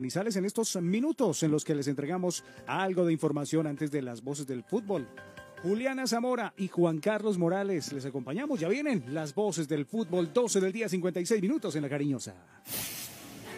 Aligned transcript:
Manizales 0.00 0.36
en 0.36 0.44
estos 0.44 0.76
minutos 0.80 1.42
en 1.42 1.50
los 1.50 1.64
que 1.64 1.74
les 1.74 1.88
entregamos 1.88 2.44
algo 2.68 3.04
de 3.04 3.12
información 3.12 3.66
antes 3.66 3.90
de 3.90 4.00
las 4.00 4.22
voces 4.22 4.46
del 4.46 4.62
fútbol. 4.62 5.08
Juliana 5.60 6.06
Zamora 6.06 6.54
y 6.56 6.68
Juan 6.68 7.00
Carlos 7.00 7.36
Morales 7.36 7.92
les 7.92 8.06
acompañamos. 8.06 8.60
Ya 8.60 8.68
vienen 8.68 9.02
las 9.12 9.34
voces 9.34 9.66
del 9.66 9.86
fútbol, 9.86 10.32
12 10.32 10.60
del 10.60 10.72
día, 10.72 10.88
56 10.88 11.42
minutos 11.42 11.74
en 11.74 11.82
la 11.82 11.88
cariñosa. 11.88 12.36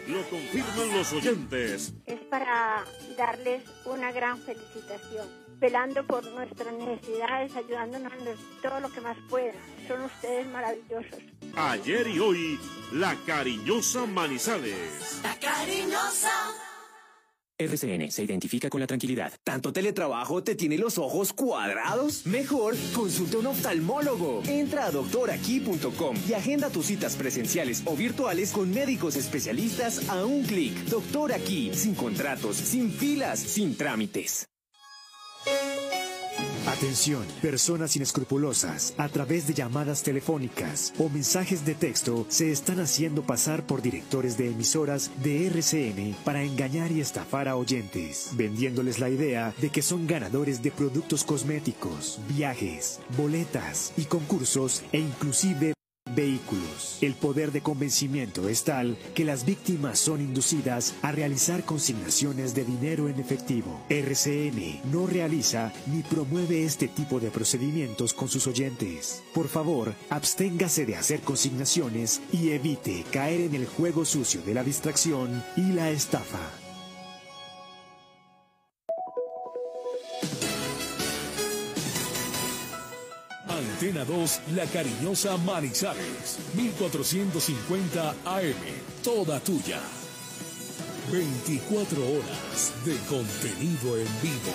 Lo 0.07 0.27
confirman 0.31 0.97
los 0.97 1.13
oyentes. 1.13 1.93
Es 2.07 2.19
para 2.21 2.85
darles 3.15 3.61
una 3.85 4.11
gran 4.11 4.39
felicitación, 4.39 5.27
velando 5.59 6.07
por 6.07 6.25
nuestras 6.31 6.73
necesidades, 6.73 7.55
ayudándonos 7.55 8.13
en 8.13 8.61
todo 8.63 8.79
lo 8.79 8.91
que 8.91 9.01
más 9.01 9.17
puedan. 9.29 9.53
Son 9.87 10.01
ustedes 10.01 10.47
maravillosos. 10.47 11.19
Ayer 11.55 12.07
y 12.07 12.19
hoy, 12.19 12.59
la 12.93 13.15
cariñosa 13.25 14.05
Manizales. 14.05 15.19
La 15.21 15.37
cariñosa. 15.37 16.31
RCN 17.57 18.09
se 18.09 18.23
identifica 18.23 18.69
con 18.69 18.79
la 18.79 18.87
tranquilidad. 18.87 19.33
¿Tanto 19.43 19.71
teletrabajo 19.71 20.43
te 20.43 20.55
tiene 20.55 20.77
los 20.77 20.97
ojos 20.97 21.33
cuadrados? 21.33 22.25
Mejor, 22.25 22.75
consulta 22.95 23.37
a 23.37 23.39
un 23.41 23.47
oftalmólogo. 23.47 24.41
Entra 24.47 24.85
a 24.85 24.91
doctoraquí.com 24.91 26.15
y 26.27 26.33
agenda 26.33 26.69
tus 26.69 26.87
citas 26.87 27.15
presenciales 27.15 27.83
o 27.85 27.95
virtuales 27.95 28.51
con 28.51 28.71
médicos 28.71 29.15
especialistas 29.15 30.09
a 30.09 30.25
un 30.25 30.43
clic. 30.43 30.73
Doctor 30.85 31.33
Aquí, 31.33 31.71
sin 31.75 31.93
contratos, 31.93 32.55
sin 32.55 32.91
filas, 32.91 33.39
sin 33.39 33.77
trámites. 33.77 34.47
Atención, 36.67 37.25
personas 37.41 37.95
inescrupulosas, 37.95 38.93
a 38.97 39.09
través 39.09 39.47
de 39.47 39.55
llamadas 39.55 40.03
telefónicas 40.03 40.93
o 40.99 41.09
mensajes 41.09 41.65
de 41.65 41.73
texto, 41.73 42.25
se 42.29 42.51
están 42.51 42.79
haciendo 42.79 43.23
pasar 43.23 43.65
por 43.65 43.81
directores 43.81 44.37
de 44.37 44.51
emisoras 44.51 45.09
de 45.23 45.47
RCN 45.47 46.15
para 46.23 46.43
engañar 46.43 46.91
y 46.91 47.01
estafar 47.01 47.47
a 47.47 47.55
oyentes, 47.55 48.29
vendiéndoles 48.33 48.99
la 48.99 49.09
idea 49.09 49.55
de 49.59 49.69
que 49.69 49.81
son 49.81 50.05
ganadores 50.05 50.61
de 50.61 50.69
productos 50.69 51.23
cosméticos, 51.23 52.19
viajes, 52.29 52.99
boletas 53.17 53.91
y 53.97 54.05
concursos 54.05 54.83
e 54.91 54.99
inclusive 54.99 55.73
Vehículos. 56.15 56.97
El 57.01 57.13
poder 57.15 57.51
de 57.51 57.61
convencimiento 57.61 58.47
es 58.49 58.63
tal 58.63 58.97
que 59.13 59.25
las 59.25 59.45
víctimas 59.45 59.99
son 59.99 60.21
inducidas 60.21 60.93
a 61.01 61.11
realizar 61.11 61.63
consignaciones 61.63 62.53
de 62.53 62.65
dinero 62.65 63.07
en 63.09 63.19
efectivo. 63.19 63.81
RCN 63.89 64.81
no 64.91 65.07
realiza 65.07 65.73
ni 65.87 66.03
promueve 66.03 66.63
este 66.63 66.87
tipo 66.87 67.19
de 67.19 67.31
procedimientos 67.31 68.13
con 68.13 68.27
sus 68.29 68.47
oyentes. 68.47 69.23
Por 69.33 69.47
favor, 69.47 69.93
absténgase 70.09 70.85
de 70.85 70.95
hacer 70.95 71.21
consignaciones 71.21 72.21
y 72.31 72.49
evite 72.49 73.03
caer 73.11 73.41
en 73.41 73.55
el 73.55 73.65
juego 73.65 74.05
sucio 74.05 74.41
de 74.41 74.53
la 74.53 74.63
distracción 74.63 75.43
y 75.55 75.73
la 75.73 75.89
estafa. 75.91 76.60
Antena 83.61 84.05
2, 84.05 84.41
La 84.55 84.65
Cariñosa 84.65 85.37
Manizales, 85.37 86.39
1450 86.55 88.15
AM, 88.25 88.55
toda 89.03 89.39
tuya. 89.39 89.79
24 91.11 92.01
horas 92.03 92.73
de 92.85 92.95
contenido 93.07 93.97
en 93.97 94.07
vivo. 94.21 94.53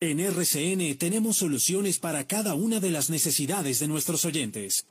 En 0.00 0.20
RCN 0.20 0.96
tenemos 0.96 1.38
soluciones 1.38 1.98
para 1.98 2.26
cada 2.26 2.54
una 2.54 2.78
de 2.78 2.90
las 2.90 3.10
necesidades 3.10 3.80
de 3.80 3.88
nuestros 3.88 4.24
oyentes. 4.24 4.86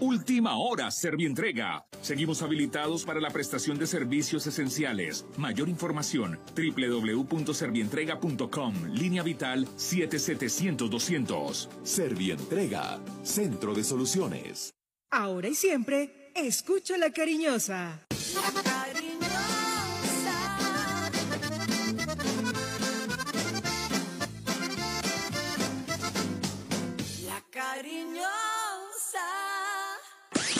Última 0.00 0.56
hora, 0.56 0.92
Servientrega. 0.92 1.84
Seguimos 2.02 2.42
habilitados 2.42 3.04
para 3.04 3.20
la 3.20 3.30
prestación 3.30 3.76
de 3.78 3.88
servicios 3.88 4.46
esenciales. 4.46 5.26
Mayor 5.36 5.68
información, 5.68 6.38
www.servientrega.com, 6.54 8.74
línea 8.92 9.24
vital 9.24 9.66
7700-200. 9.76 11.68
Servientrega, 11.82 13.00
Centro 13.24 13.74
de 13.74 13.82
Soluciones. 13.82 14.72
Ahora 15.10 15.48
y 15.48 15.54
siempre, 15.54 16.30
cariñosa. 16.34 16.96
La 16.96 17.10
cariñosa. 17.10 18.06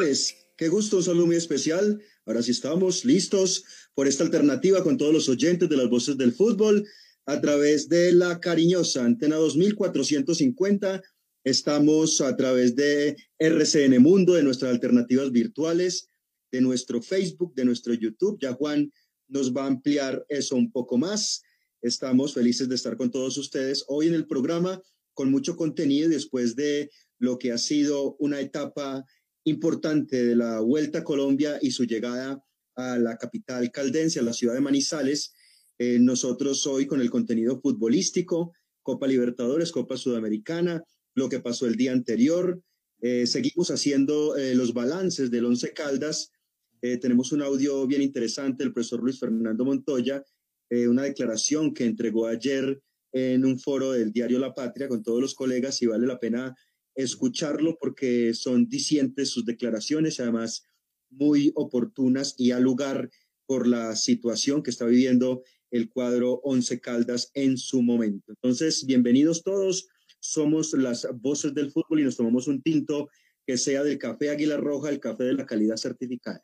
Tardes. 0.00 0.36
Qué 0.56 0.68
gusto, 0.68 0.96
un 0.96 1.02
saludo 1.02 1.26
muy 1.26 1.36
especial. 1.36 2.00
Ahora 2.24 2.42
sí 2.42 2.52
estamos 2.52 3.04
listos 3.04 3.64
por 3.94 4.08
esta 4.08 4.24
alternativa 4.24 4.82
con 4.82 4.96
todos 4.96 5.12
los 5.12 5.28
oyentes 5.28 5.68
de 5.68 5.76
las 5.76 5.90
voces 5.90 6.16
del 6.16 6.32
fútbol 6.32 6.86
a 7.26 7.40
través 7.40 7.88
de 7.88 8.12
la 8.12 8.40
cariñosa 8.40 9.04
Antena 9.04 9.36
2450. 9.36 11.02
Estamos 11.44 12.20
a 12.22 12.34
través 12.34 12.74
de 12.76 13.16
RCN 13.38 14.00
Mundo, 14.00 14.34
de 14.34 14.42
nuestras 14.42 14.72
alternativas 14.72 15.30
virtuales, 15.32 16.08
de 16.50 16.62
nuestro 16.62 17.02
Facebook, 17.02 17.54
de 17.54 17.66
nuestro 17.66 17.92
YouTube. 17.92 18.38
Ya 18.40 18.54
Juan 18.54 18.90
nos 19.28 19.54
va 19.54 19.64
a 19.64 19.68
ampliar 19.68 20.24
eso 20.28 20.56
un 20.56 20.72
poco 20.72 20.96
más. 20.96 21.42
Estamos 21.82 22.32
felices 22.32 22.68
de 22.68 22.74
estar 22.74 22.96
con 22.96 23.10
todos 23.10 23.36
ustedes 23.36 23.84
hoy 23.86 24.08
en 24.08 24.14
el 24.14 24.26
programa 24.26 24.80
con 25.12 25.30
mucho 25.30 25.56
contenido 25.56 26.08
después 26.08 26.56
de 26.56 26.90
lo 27.18 27.38
que 27.38 27.52
ha 27.52 27.58
sido 27.58 28.16
una 28.18 28.40
etapa 28.40 29.04
importante 29.50 30.24
de 30.24 30.36
la 30.36 30.60
Vuelta 30.60 31.00
a 31.00 31.04
Colombia 31.04 31.58
y 31.60 31.72
su 31.72 31.84
llegada 31.84 32.42
a 32.76 32.98
la 32.98 33.18
capital 33.18 33.70
caldense, 33.70 34.20
a 34.20 34.22
la 34.22 34.32
ciudad 34.32 34.54
de 34.54 34.60
Manizales. 34.60 35.34
Eh, 35.78 35.98
nosotros 35.98 36.66
hoy 36.66 36.86
con 36.86 37.00
el 37.00 37.10
contenido 37.10 37.60
futbolístico, 37.60 38.52
Copa 38.82 39.06
Libertadores, 39.06 39.72
Copa 39.72 39.96
Sudamericana, 39.96 40.82
lo 41.14 41.28
que 41.28 41.40
pasó 41.40 41.66
el 41.66 41.76
día 41.76 41.92
anterior. 41.92 42.62
Eh, 43.02 43.26
seguimos 43.26 43.70
haciendo 43.70 44.36
eh, 44.36 44.54
los 44.54 44.72
balances 44.72 45.30
del 45.30 45.46
Once 45.46 45.72
Caldas. 45.72 46.32
tenemos 46.80 47.30
un 47.32 47.42
audio 47.42 47.86
bien 47.86 48.00
interesante 48.00 48.64
del 48.64 48.72
profesor 48.72 49.02
Luis 49.02 49.18
Fernando 49.18 49.66
Montoya, 49.66 50.24
una 50.70 51.02
declaración 51.02 51.74
que 51.74 51.84
entregó 51.84 52.26
ayer 52.26 52.80
en 53.12 53.44
un 53.44 53.58
foro 53.58 53.92
del 53.92 54.12
diario 54.12 54.38
La 54.38 54.54
Patria 54.54 54.88
con 54.88 55.02
todos 55.02 55.20
los 55.20 55.34
colegas 55.34 55.82
y 55.82 55.86
vale 55.86 56.06
la 56.06 56.18
pena 56.18 56.56
escucharlo 56.94 57.76
porque 57.78 58.34
son 58.34 58.68
dicientes 58.68 59.30
sus 59.30 59.44
declaraciones 59.44 60.20
además 60.20 60.68
muy 61.10 61.52
oportunas 61.54 62.34
y 62.38 62.52
al 62.52 62.62
lugar 62.62 63.10
por 63.46 63.66
la 63.66 63.96
situación 63.96 64.62
que 64.62 64.70
está 64.70 64.86
viviendo 64.86 65.42
el 65.70 65.88
cuadro 65.88 66.40
Once 66.44 66.80
Caldas 66.80 67.30
en 67.34 67.56
su 67.56 67.82
momento. 67.82 68.32
Entonces, 68.32 68.86
bienvenidos 68.86 69.42
todos. 69.42 69.88
Somos 70.20 70.72
las 70.74 71.06
voces 71.20 71.54
del 71.54 71.70
fútbol 71.70 72.00
y 72.00 72.04
nos 72.04 72.16
tomamos 72.16 72.48
un 72.48 72.62
tinto 72.62 73.08
que 73.46 73.56
sea 73.56 73.82
del 73.82 73.98
café 73.98 74.30
Águila 74.30 74.56
Roja, 74.56 74.90
el 74.90 75.00
café 75.00 75.24
de 75.24 75.32
la 75.32 75.46
calidad 75.46 75.76
certificada. 75.76 76.42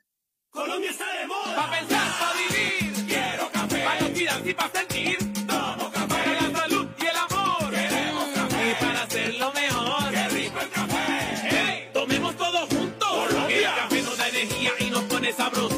Colombia 0.51 0.91
está 0.91 1.06
y 15.39 15.76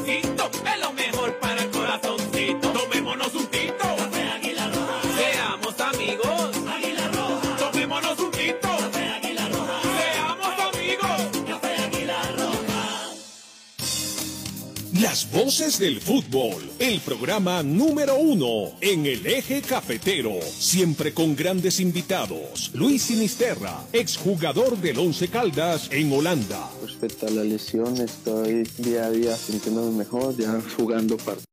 Las 15.09 15.31
voces 15.31 15.79
del 15.79 15.99
fútbol, 15.99 16.69
el 16.77 16.99
programa 16.99 17.63
número 17.63 18.15
uno 18.19 18.73
en 18.79 19.07
el 19.07 19.25
eje 19.25 19.63
cafetero, 19.63 20.39
siempre 20.43 21.15
con 21.15 21.35
grandes 21.35 21.79
invitados. 21.79 22.69
Luis 22.75 23.01
Sinisterra, 23.01 23.83
exjugador 23.91 24.77
del 24.77 24.99
Once 24.99 25.27
Caldas 25.27 25.89
en 25.91 26.13
Holanda. 26.13 26.69
Respecto 26.83 27.25
a 27.25 27.31
la 27.31 27.43
lesión, 27.43 27.97
estoy 27.97 28.69
día 28.77 29.05
a 29.05 29.09
día 29.09 29.35
sintiéndome 29.35 29.97
mejor, 29.97 30.37
ya 30.37 30.61
jugando 30.77 31.17
partidos 31.17 31.49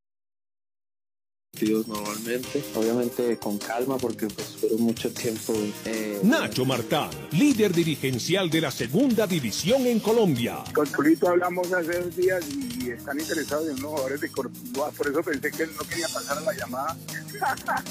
normalmente, 1.65 2.63
obviamente 2.75 3.37
con 3.39 3.59
calma 3.59 3.97
porque 3.97 4.27
pues 4.27 4.49
fueron 4.61 4.81
mucho 4.83 5.11
tiempo. 5.13 5.55
Eh, 5.85 6.21
Nacho 6.23 6.65
Martán, 6.65 7.11
líder 7.33 7.73
dirigencial 7.73 8.51
de 8.51 8.61
la 8.61 8.71
segunda 8.71 9.27
división 9.27 9.87
en 9.87 10.01
Colombia. 10.01 10.59
Con 10.75 10.87
Tulito 10.89 11.29
hablamos 11.29 11.73
hace 11.73 12.01
dos 12.01 12.17
días 12.17 12.45
y 12.81 12.91
están 12.91 13.19
interesados 13.19 13.67
en 13.69 13.75
unos 13.75 13.91
jugadores 13.91 14.21
de 14.21 14.29
Cortuluá, 14.31 14.91
por 14.91 15.09
eso 15.09 15.23
pensé 15.23 15.51
que 15.51 15.63
él 15.65 15.71
no 15.81 15.87
quería 15.89 16.09
pasar 16.09 16.39
a 16.39 16.41
la 16.43 16.53
llamada. 16.53 16.97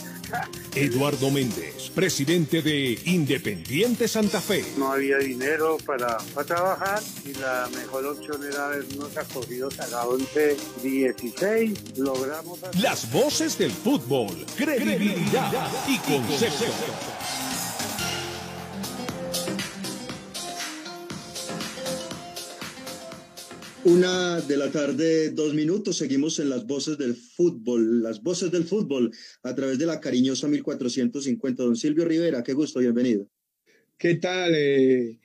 Eduardo 0.76 1.30
Méndez, 1.32 1.90
presidente 1.94 2.62
de 2.62 3.00
Independiente 3.06 4.08
Santa 4.08 4.42
Fe. 4.42 4.66
No 4.78 4.92
había 4.92 5.18
dinero 5.20 5.78
para, 5.86 6.18
para 6.34 6.46
trabajar 6.46 7.02
y 7.24 7.34
la 7.34 7.70
mejor 7.76 8.06
opción 8.08 8.44
era 8.46 8.66
habernos 8.68 9.16
acogido 9.16 9.70
a 9.80 9.88
la 9.88 10.06
11 10.06 10.58
16. 10.84 11.98
Logramos. 11.98 12.62
hacer- 12.64 12.82
Las 12.82 13.10
voces 13.12 13.55
del 13.58 13.72
fútbol, 13.72 14.36
credibilidad 14.58 15.72
y 15.88 15.98
concepto. 16.00 16.66
Una 23.86 24.42
de 24.42 24.58
la 24.58 24.72
tarde, 24.72 25.30
dos 25.30 25.54
minutos, 25.54 25.98
seguimos 25.98 26.40
en 26.40 26.50
las 26.50 26.66
voces 26.66 26.98
del 26.98 27.16
fútbol, 27.16 28.04
las 28.04 28.22
voces 28.22 28.52
del 28.52 28.66
fútbol 28.66 29.12
a 29.44 29.56
través 29.56 29.78
de 29.78 29.86
la 29.86 30.02
cariñosa 30.02 30.48
1450. 30.48 31.64
Don 31.64 31.78
Silvio 31.78 32.04
Rivera, 32.04 32.44
qué 32.44 32.54
gusto, 32.54 32.80
bienvenido. 32.80 33.30
¿Qué 33.98 34.16
tal, 34.16 34.54
eh, 34.54 35.20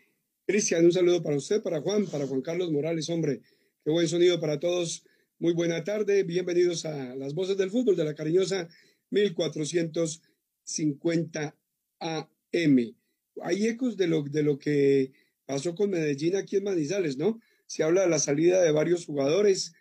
Cristian? 0.47 0.85
Un 0.85 0.93
saludo 0.93 1.23
para 1.23 1.37
usted, 1.37 1.62
para 1.62 1.81
Juan, 1.81 2.06
para 2.06 2.26
Juan 2.26 2.43
Carlos 2.43 2.71
Morales, 2.71 3.09
hombre. 3.09 3.41
Qué 3.85 3.91
buen 3.91 4.06
sonido 4.06 4.38
para 4.38 4.61
todos. 4.61 5.05
Muy 5.43 5.55
buena 5.55 5.83
tarde. 5.85 6.23
Bienvenidos 6.23 6.85
a 6.85 7.17
las 7.17 7.33
voces 7.33 7.57
del 7.57 7.71
fútbol 7.71 7.97
de 7.97 8.05
la 8.05 8.15
cariñosa 8.15 8.69
1450 9.09 11.57
AM. 11.99 12.95
Hay 13.41 13.67
ecos 13.67 13.97
de 13.97 14.07
lo, 14.07 14.23
de 14.23 14.43
lo 14.43 14.59
que 14.59 15.13
pasó 15.47 15.75
con 15.75 15.89
Medellín 15.89 16.37
aquí 16.37 16.57
en 16.57 16.65
Manizales, 16.65 17.17
¿no? 17.17 17.41
Se 17.65 17.83
habla 17.83 18.03
de 18.03 18.11
la 18.11 18.19
salida 18.19 18.61
de 18.61 18.71
varios 18.71 19.07
jugadores. 19.07 19.73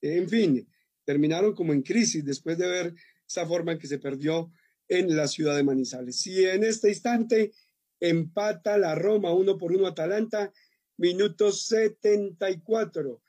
En 0.00 0.28
fin, 0.28 0.68
terminaron 1.04 1.56
como 1.56 1.72
en 1.72 1.82
crisis 1.82 2.24
después 2.24 2.56
de 2.56 2.68
ver 2.68 2.94
esa 3.26 3.44
forma 3.48 3.72
en 3.72 3.80
que 3.80 3.88
se 3.88 3.98
perdió 3.98 4.52
en 4.86 5.16
la 5.16 5.26
ciudad 5.26 5.56
de 5.56 5.64
Manizales. 5.64 6.24
Y 6.28 6.44
en 6.44 6.62
este 6.62 6.88
instante 6.88 7.50
empata 7.98 8.78
la 8.78 8.94
Roma 8.94 9.32
uno 9.32 9.58
por 9.58 9.72
uno 9.72 9.88
Atalanta, 9.88 10.52
minuto 10.98 11.50
74. 11.50 13.20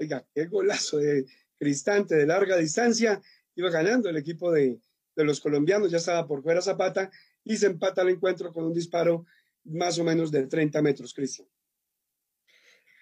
Oiga, 0.00 0.26
qué 0.34 0.46
golazo 0.46 0.96
de 0.96 1.26
Cristante 1.58 2.14
de 2.14 2.26
larga 2.26 2.56
distancia. 2.56 3.20
Iba 3.54 3.68
ganando 3.68 4.08
el 4.08 4.16
equipo 4.16 4.50
de, 4.50 4.80
de 5.14 5.24
los 5.24 5.40
colombianos, 5.40 5.90
ya 5.90 5.98
estaba 5.98 6.26
por 6.26 6.42
fuera 6.42 6.62
Zapata 6.62 7.10
y 7.44 7.58
se 7.58 7.66
empata 7.66 8.00
el 8.00 8.08
encuentro 8.08 8.50
con 8.50 8.64
un 8.64 8.72
disparo 8.72 9.26
más 9.64 9.98
o 9.98 10.04
menos 10.04 10.30
de 10.30 10.46
30 10.46 10.80
metros, 10.80 11.12
Cristian. 11.12 11.46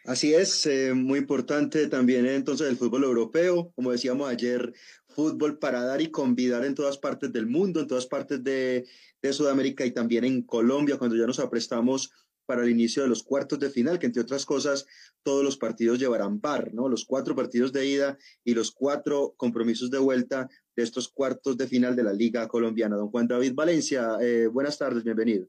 Así 0.06 0.34
es, 0.34 0.66
eh, 0.66 0.92
muy 0.94 1.20
importante 1.20 1.86
también 1.86 2.26
eh, 2.26 2.34
entonces 2.34 2.66
el 2.68 2.76
fútbol 2.76 3.04
europeo, 3.04 3.72
como 3.76 3.92
decíamos 3.92 4.28
ayer, 4.28 4.72
fútbol 5.08 5.58
para 5.58 5.84
dar 5.84 6.00
y 6.00 6.10
convidar 6.10 6.64
en 6.64 6.74
todas 6.74 6.98
partes 6.98 7.32
del 7.32 7.46
mundo, 7.46 7.80
en 7.80 7.86
todas 7.86 8.06
partes 8.06 8.42
de, 8.42 8.86
de 9.22 9.32
Sudamérica 9.32 9.84
y 9.84 9.92
también 9.92 10.24
en 10.24 10.42
Colombia, 10.42 10.96
cuando 10.96 11.14
ya 11.14 11.26
nos 11.26 11.38
aprestamos 11.38 12.10
para 12.48 12.62
el 12.62 12.70
inicio 12.70 13.02
de 13.02 13.10
los 13.10 13.22
cuartos 13.22 13.58
de 13.58 13.68
final, 13.68 13.98
que 13.98 14.06
entre 14.06 14.22
otras 14.22 14.46
cosas 14.46 14.86
todos 15.22 15.44
los 15.44 15.58
partidos 15.58 15.98
llevarán 15.98 16.40
bar, 16.40 16.72
¿no? 16.72 16.88
Los 16.88 17.04
cuatro 17.04 17.36
partidos 17.36 17.74
de 17.74 17.84
ida 17.84 18.18
y 18.42 18.54
los 18.54 18.70
cuatro 18.70 19.34
compromisos 19.36 19.90
de 19.90 19.98
vuelta 19.98 20.48
de 20.74 20.82
estos 20.82 21.08
cuartos 21.08 21.58
de 21.58 21.66
final 21.66 21.94
de 21.94 22.04
la 22.04 22.14
Liga 22.14 22.48
Colombiana. 22.48 22.96
Don 22.96 23.10
Juan 23.10 23.28
David 23.28 23.52
Valencia, 23.54 24.16
eh, 24.22 24.46
buenas 24.46 24.78
tardes, 24.78 25.04
bienvenido. 25.04 25.46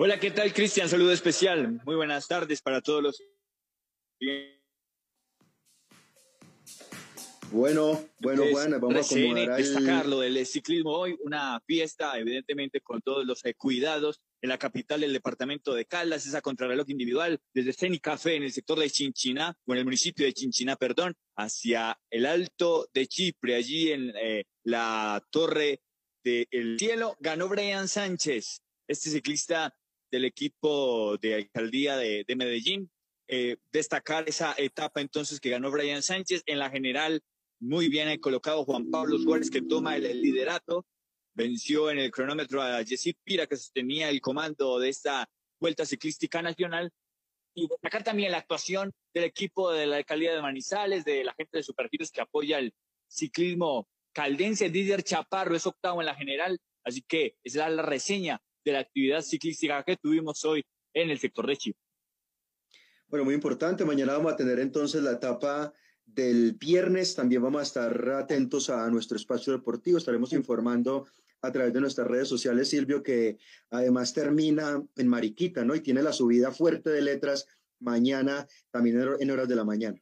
Hola, 0.00 0.18
¿qué 0.18 0.32
tal, 0.32 0.52
Cristian? 0.52 0.88
Saludo 0.88 1.12
especial. 1.12 1.80
Muy 1.84 1.94
buenas 1.94 2.26
tardes 2.26 2.60
para 2.60 2.80
todos 2.80 3.04
los. 3.04 3.22
Bueno, 7.52 8.04
bueno, 8.18 8.42
Juan, 8.50 8.72
vamos 8.80 8.96
a 8.96 9.14
acomodar 9.14 9.56
destacar 9.56 10.06
lo 10.06 10.18
del 10.18 10.44
ciclismo 10.44 10.90
hoy, 10.90 11.16
una 11.22 11.60
fiesta, 11.60 12.18
evidentemente, 12.18 12.80
con 12.80 13.00
todos 13.00 13.24
los 13.24 13.44
eh, 13.44 13.54
cuidados 13.54 14.20
en 14.46 14.50
la 14.50 14.58
capital 14.58 15.00
del 15.00 15.12
departamento 15.12 15.74
de 15.74 15.86
Caldas, 15.86 16.24
esa 16.24 16.40
contrarreloj 16.40 16.88
individual, 16.88 17.40
desde 17.52 17.72
Ceni 17.72 17.98
Café 17.98 18.36
en 18.36 18.44
el 18.44 18.52
sector 18.52 18.78
de 18.78 18.88
Chinchiná, 18.88 19.56
o 19.66 19.72
en 19.72 19.78
el 19.78 19.84
municipio 19.84 20.24
de 20.24 20.32
Chinchiná, 20.32 20.76
perdón, 20.76 21.14
hacia 21.36 21.98
el 22.10 22.26
Alto 22.26 22.88
de 22.94 23.08
Chipre, 23.08 23.56
allí 23.56 23.90
en 23.90 24.12
eh, 24.16 24.44
la 24.62 25.20
Torre 25.30 25.80
del 26.22 26.78
Cielo, 26.78 27.16
ganó 27.18 27.48
Brian 27.48 27.88
Sánchez, 27.88 28.62
este 28.86 29.10
ciclista 29.10 29.74
del 30.12 30.24
equipo 30.24 31.16
de 31.18 31.34
alcaldía 31.34 31.96
de, 31.96 32.24
de 32.26 32.36
Medellín. 32.36 32.90
Eh, 33.28 33.56
destacar 33.72 34.28
esa 34.28 34.54
etapa 34.56 35.00
entonces 35.00 35.40
que 35.40 35.50
ganó 35.50 35.72
Brian 35.72 36.04
Sánchez 36.04 36.44
en 36.46 36.60
la 36.60 36.70
general 36.70 37.20
muy 37.58 37.88
bien 37.88 38.06
ahí 38.06 38.18
colocado 38.18 38.64
Juan 38.64 38.88
Pablo 38.88 39.18
Suárez 39.18 39.50
que 39.50 39.62
toma 39.62 39.96
el 39.96 40.22
liderato, 40.22 40.86
venció 41.36 41.90
en 41.90 41.98
el 41.98 42.10
cronómetro 42.10 42.62
a 42.62 42.82
Jessy 42.82 43.12
Pira 43.22 43.46
que 43.46 43.56
sostenía 43.56 44.08
el 44.08 44.20
comando 44.20 44.78
de 44.78 44.88
esta 44.88 45.28
Vuelta 45.60 45.84
Ciclística 45.84 46.40
Nacional 46.42 46.90
y 47.54 47.68
destacar 47.68 48.02
también 48.02 48.32
la 48.32 48.38
actuación 48.38 48.92
del 49.14 49.24
equipo 49.24 49.70
de 49.70 49.86
la 49.86 49.96
alcaldía 49.96 50.34
de 50.34 50.42
Manizales, 50.42 51.04
de 51.04 51.24
la 51.24 51.34
gente 51.34 51.58
de 51.58 51.62
Supergiros 51.62 52.10
que 52.10 52.22
apoya 52.22 52.58
el 52.58 52.74
ciclismo 53.06 53.86
caldense. 54.12 54.70
Didier 54.70 55.02
Chaparro 55.02 55.54
es 55.54 55.66
octavo 55.66 56.00
en 56.00 56.06
la 56.06 56.14
general, 56.14 56.58
así 56.84 57.02
que 57.02 57.36
es 57.44 57.54
la 57.54 57.68
reseña 57.82 58.40
de 58.64 58.72
la 58.72 58.80
actividad 58.80 59.22
ciclística 59.22 59.82
que 59.84 59.96
tuvimos 59.96 60.44
hoy 60.44 60.64
en 60.94 61.10
el 61.10 61.18
sector 61.18 61.46
de 61.46 61.56
Chipre. 61.56 61.82
Bueno, 63.08 63.24
muy 63.24 63.34
importante. 63.34 63.84
Mañana 63.84 64.14
vamos 64.14 64.32
a 64.32 64.36
tener 64.36 64.58
entonces 64.58 65.02
la 65.02 65.12
etapa 65.12 65.72
del 66.04 66.54
viernes. 66.54 67.14
También 67.14 67.42
vamos 67.42 67.60
a 67.60 67.64
estar 67.64 68.08
atentos 68.10 68.68
a 68.70 68.88
nuestro 68.90 69.16
espacio 69.16 69.52
deportivo. 69.52 69.98
Estaremos 69.98 70.32
informando 70.32 71.06
a 71.42 71.52
través 71.52 71.72
de 71.72 71.80
nuestras 71.80 72.06
redes 72.06 72.28
sociales, 72.28 72.68
Silvio, 72.68 73.02
que 73.02 73.38
además 73.70 74.12
termina 74.12 74.82
en 74.96 75.08
Mariquita, 75.08 75.64
¿no? 75.64 75.74
Y 75.74 75.80
tiene 75.80 76.02
la 76.02 76.12
subida 76.12 76.50
fuerte 76.50 76.90
de 76.90 77.02
letras 77.02 77.46
mañana, 77.78 78.46
también 78.70 79.00
en 79.20 79.30
horas 79.30 79.48
de 79.48 79.56
la 79.56 79.64
mañana. 79.64 80.00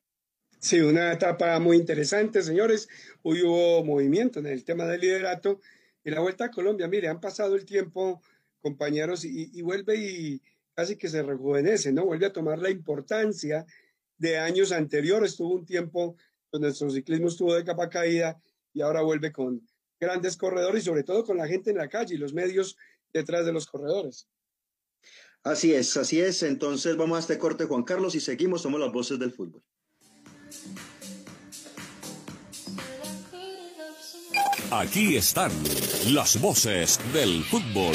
Sí, 0.64 0.80
una 0.80 1.12
etapa 1.12 1.58
muy 1.60 1.76
interesante, 1.76 2.42
señores. 2.42 2.88
Hoy 3.22 3.42
hubo 3.42 3.84
movimiento 3.84 4.38
en 4.38 4.46
el 4.46 4.64
tema 4.64 4.86
del 4.86 5.02
liderato 5.02 5.60
y 6.02 6.10
la 6.10 6.20
vuelta 6.20 6.46
a 6.46 6.50
Colombia. 6.50 6.88
Mire, 6.88 7.08
han 7.08 7.20
pasado 7.20 7.54
el 7.54 7.66
tiempo, 7.66 8.22
compañeros, 8.62 9.26
y, 9.26 9.60
vuelve 9.60 9.96
y 9.96 10.42
casi 10.74 10.96
que 10.96 11.08
se 11.08 11.22
rejuvenece, 11.22 11.92
¿no? 11.92 12.06
Vuelve 12.06 12.24
a 12.24 12.32
tomar 12.32 12.58
la 12.60 12.70
importancia 12.70 13.66
de 14.16 14.38
años 14.38 14.72
anteriores. 14.72 15.36
Tuvo 15.36 15.54
un 15.54 15.66
tiempo 15.66 16.16
donde 16.50 16.68
nuestro 16.68 16.88
ciclismo 16.88 17.28
estuvo 17.28 17.54
de 17.54 17.64
capa 17.64 17.90
caída 17.90 18.40
y 18.72 18.80
ahora 18.80 19.02
vuelve 19.02 19.32
con 19.32 19.60
grandes 20.04 20.36
corredores 20.36 20.82
y 20.82 20.86
sobre 20.86 21.02
todo 21.02 21.24
con 21.24 21.36
la 21.36 21.46
gente 21.46 21.70
en 21.70 21.78
la 21.78 21.88
calle 21.88 22.14
y 22.14 22.18
los 22.18 22.32
medios 22.32 22.76
detrás 23.12 23.44
de 23.46 23.52
los 23.52 23.66
corredores. 23.66 24.28
Así 25.42 25.74
es, 25.74 25.96
así 25.96 26.20
es. 26.20 26.42
Entonces 26.42 26.96
vamos 26.96 27.16
a 27.16 27.20
este 27.20 27.38
corte, 27.38 27.66
Juan 27.66 27.82
Carlos, 27.82 28.14
y 28.14 28.20
seguimos. 28.20 28.62
Somos 28.62 28.80
las 28.80 28.92
voces 28.92 29.18
del 29.18 29.32
fútbol. 29.32 29.62
Aquí 34.70 35.16
están 35.16 35.52
las 36.12 36.40
voces 36.40 36.98
del 37.12 37.44
fútbol. 37.44 37.94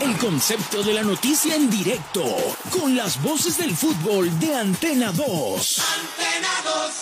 El 0.00 0.16
concepto 0.18 0.82
de 0.82 0.94
la 0.94 1.02
noticia 1.02 1.56
en 1.56 1.68
directo, 1.68 2.24
con 2.70 2.96
las 2.96 3.22
voces 3.22 3.58
del 3.58 3.72
fútbol 3.72 4.30
de 4.38 4.54
Antena 4.54 5.12
2. 5.12 5.18
Antena 5.18 6.48
2. 6.64 6.92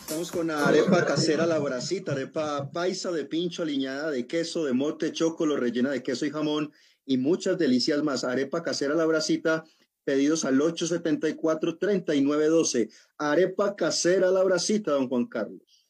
Estamos 0.00 0.30
con 0.30 0.50
arepa 0.50 1.04
casera 1.04 1.46
la 1.46 1.58
bracita, 1.58 2.12
arepa 2.12 2.70
paisa 2.70 3.10
de 3.10 3.24
pincho, 3.24 3.62
aliñada 3.62 4.10
de 4.10 4.26
queso, 4.26 4.64
de 4.64 4.72
mote, 4.72 5.12
chocolo, 5.12 5.56
rellena 5.56 5.90
de 5.90 6.02
queso 6.02 6.24
y 6.26 6.30
jamón 6.30 6.72
y 7.04 7.18
muchas 7.18 7.58
delicias 7.58 8.02
más. 8.02 8.24
Arepa 8.24 8.62
casera 8.62 8.94
la 8.94 9.04
bracita, 9.04 9.64
pedidos 10.04 10.44
al 10.44 10.60
874-3912. 10.60 12.88
Arepa 13.18 13.74
casera 13.74 14.30
la 14.30 14.44
bracita, 14.44 14.92
don 14.92 15.08
Juan 15.08 15.26
Carlos. 15.26 15.80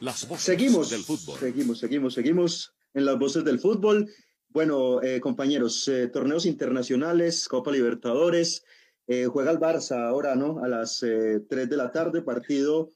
Las 0.00 0.28
voces 0.28 0.44
seguimos, 0.44 0.90
del 0.90 1.02
fútbol. 1.02 1.38
Seguimos, 1.38 1.78
seguimos, 1.78 2.14
seguimos 2.14 2.74
en 2.94 3.04
las 3.04 3.18
voces 3.18 3.44
del 3.44 3.58
fútbol. 3.58 4.10
Bueno, 4.48 5.02
eh, 5.02 5.20
compañeros, 5.20 5.86
eh, 5.88 6.08
torneos 6.08 6.46
internacionales, 6.46 7.48
Copa 7.48 7.70
Libertadores, 7.70 8.64
eh, 9.06 9.26
juega 9.26 9.50
el 9.50 9.58
Barça 9.58 10.08
ahora, 10.08 10.34
¿no? 10.34 10.62
A 10.62 10.68
las 10.68 10.98
3 11.00 11.48
de 11.48 11.76
la 11.76 11.92
tarde, 11.92 12.22
partido 12.22 12.90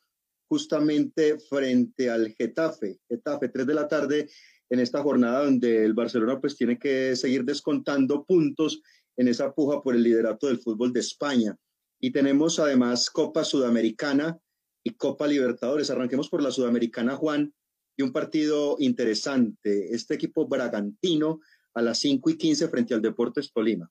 justamente 0.49 1.38
frente 1.38 2.11
al 2.11 2.35
Getafe. 2.35 2.99
Getafe, 3.09 3.49
3 3.49 3.66
de 3.66 3.75
la 3.75 3.88
tarde 3.88 4.28
en 4.69 4.80
esta 4.80 5.02
jornada 5.02 5.45
donde 5.45 5.85
el 5.85 5.95
Barcelona 5.95 6.40
pues 6.40 6.57
tiene 6.57 6.78
que 6.78 7.14
seguir 7.16 7.45
descontando 7.45 8.25
puntos 8.25 8.83
en 9.16 9.28
esa 9.28 9.52
puja 9.52 9.83
por 9.83 9.95
el 9.95 10.02
liderato 10.02 10.49
del 10.49 10.61
fútbol 10.61 10.92
de 10.92 11.00
España. 11.00 11.57
Y 12.00 12.11
tenemos 12.11 12.59
además 12.59 13.11
Copa 13.11 13.45
Sudamericana, 13.45 14.38
y 14.83 14.91
Copa 14.91 15.27
Libertadores. 15.27 15.91
Arranquemos 15.91 16.29
por 16.29 16.43
la 16.43 16.51
Sudamericana, 16.51 17.17
Juan, 17.17 17.53
y 17.97 18.03
un 18.03 18.13
partido 18.13 18.77
interesante. 18.79 19.95
Este 19.95 20.15
equipo 20.15 20.47
bragantino 20.47 21.41
a 21.75 21.83
las 21.83 21.99
5 21.99 22.31
y 22.31 22.37
15 22.37 22.69
frente 22.69 22.95
al 22.95 23.03
Deportes 23.03 23.53
Tolima. 23.53 23.91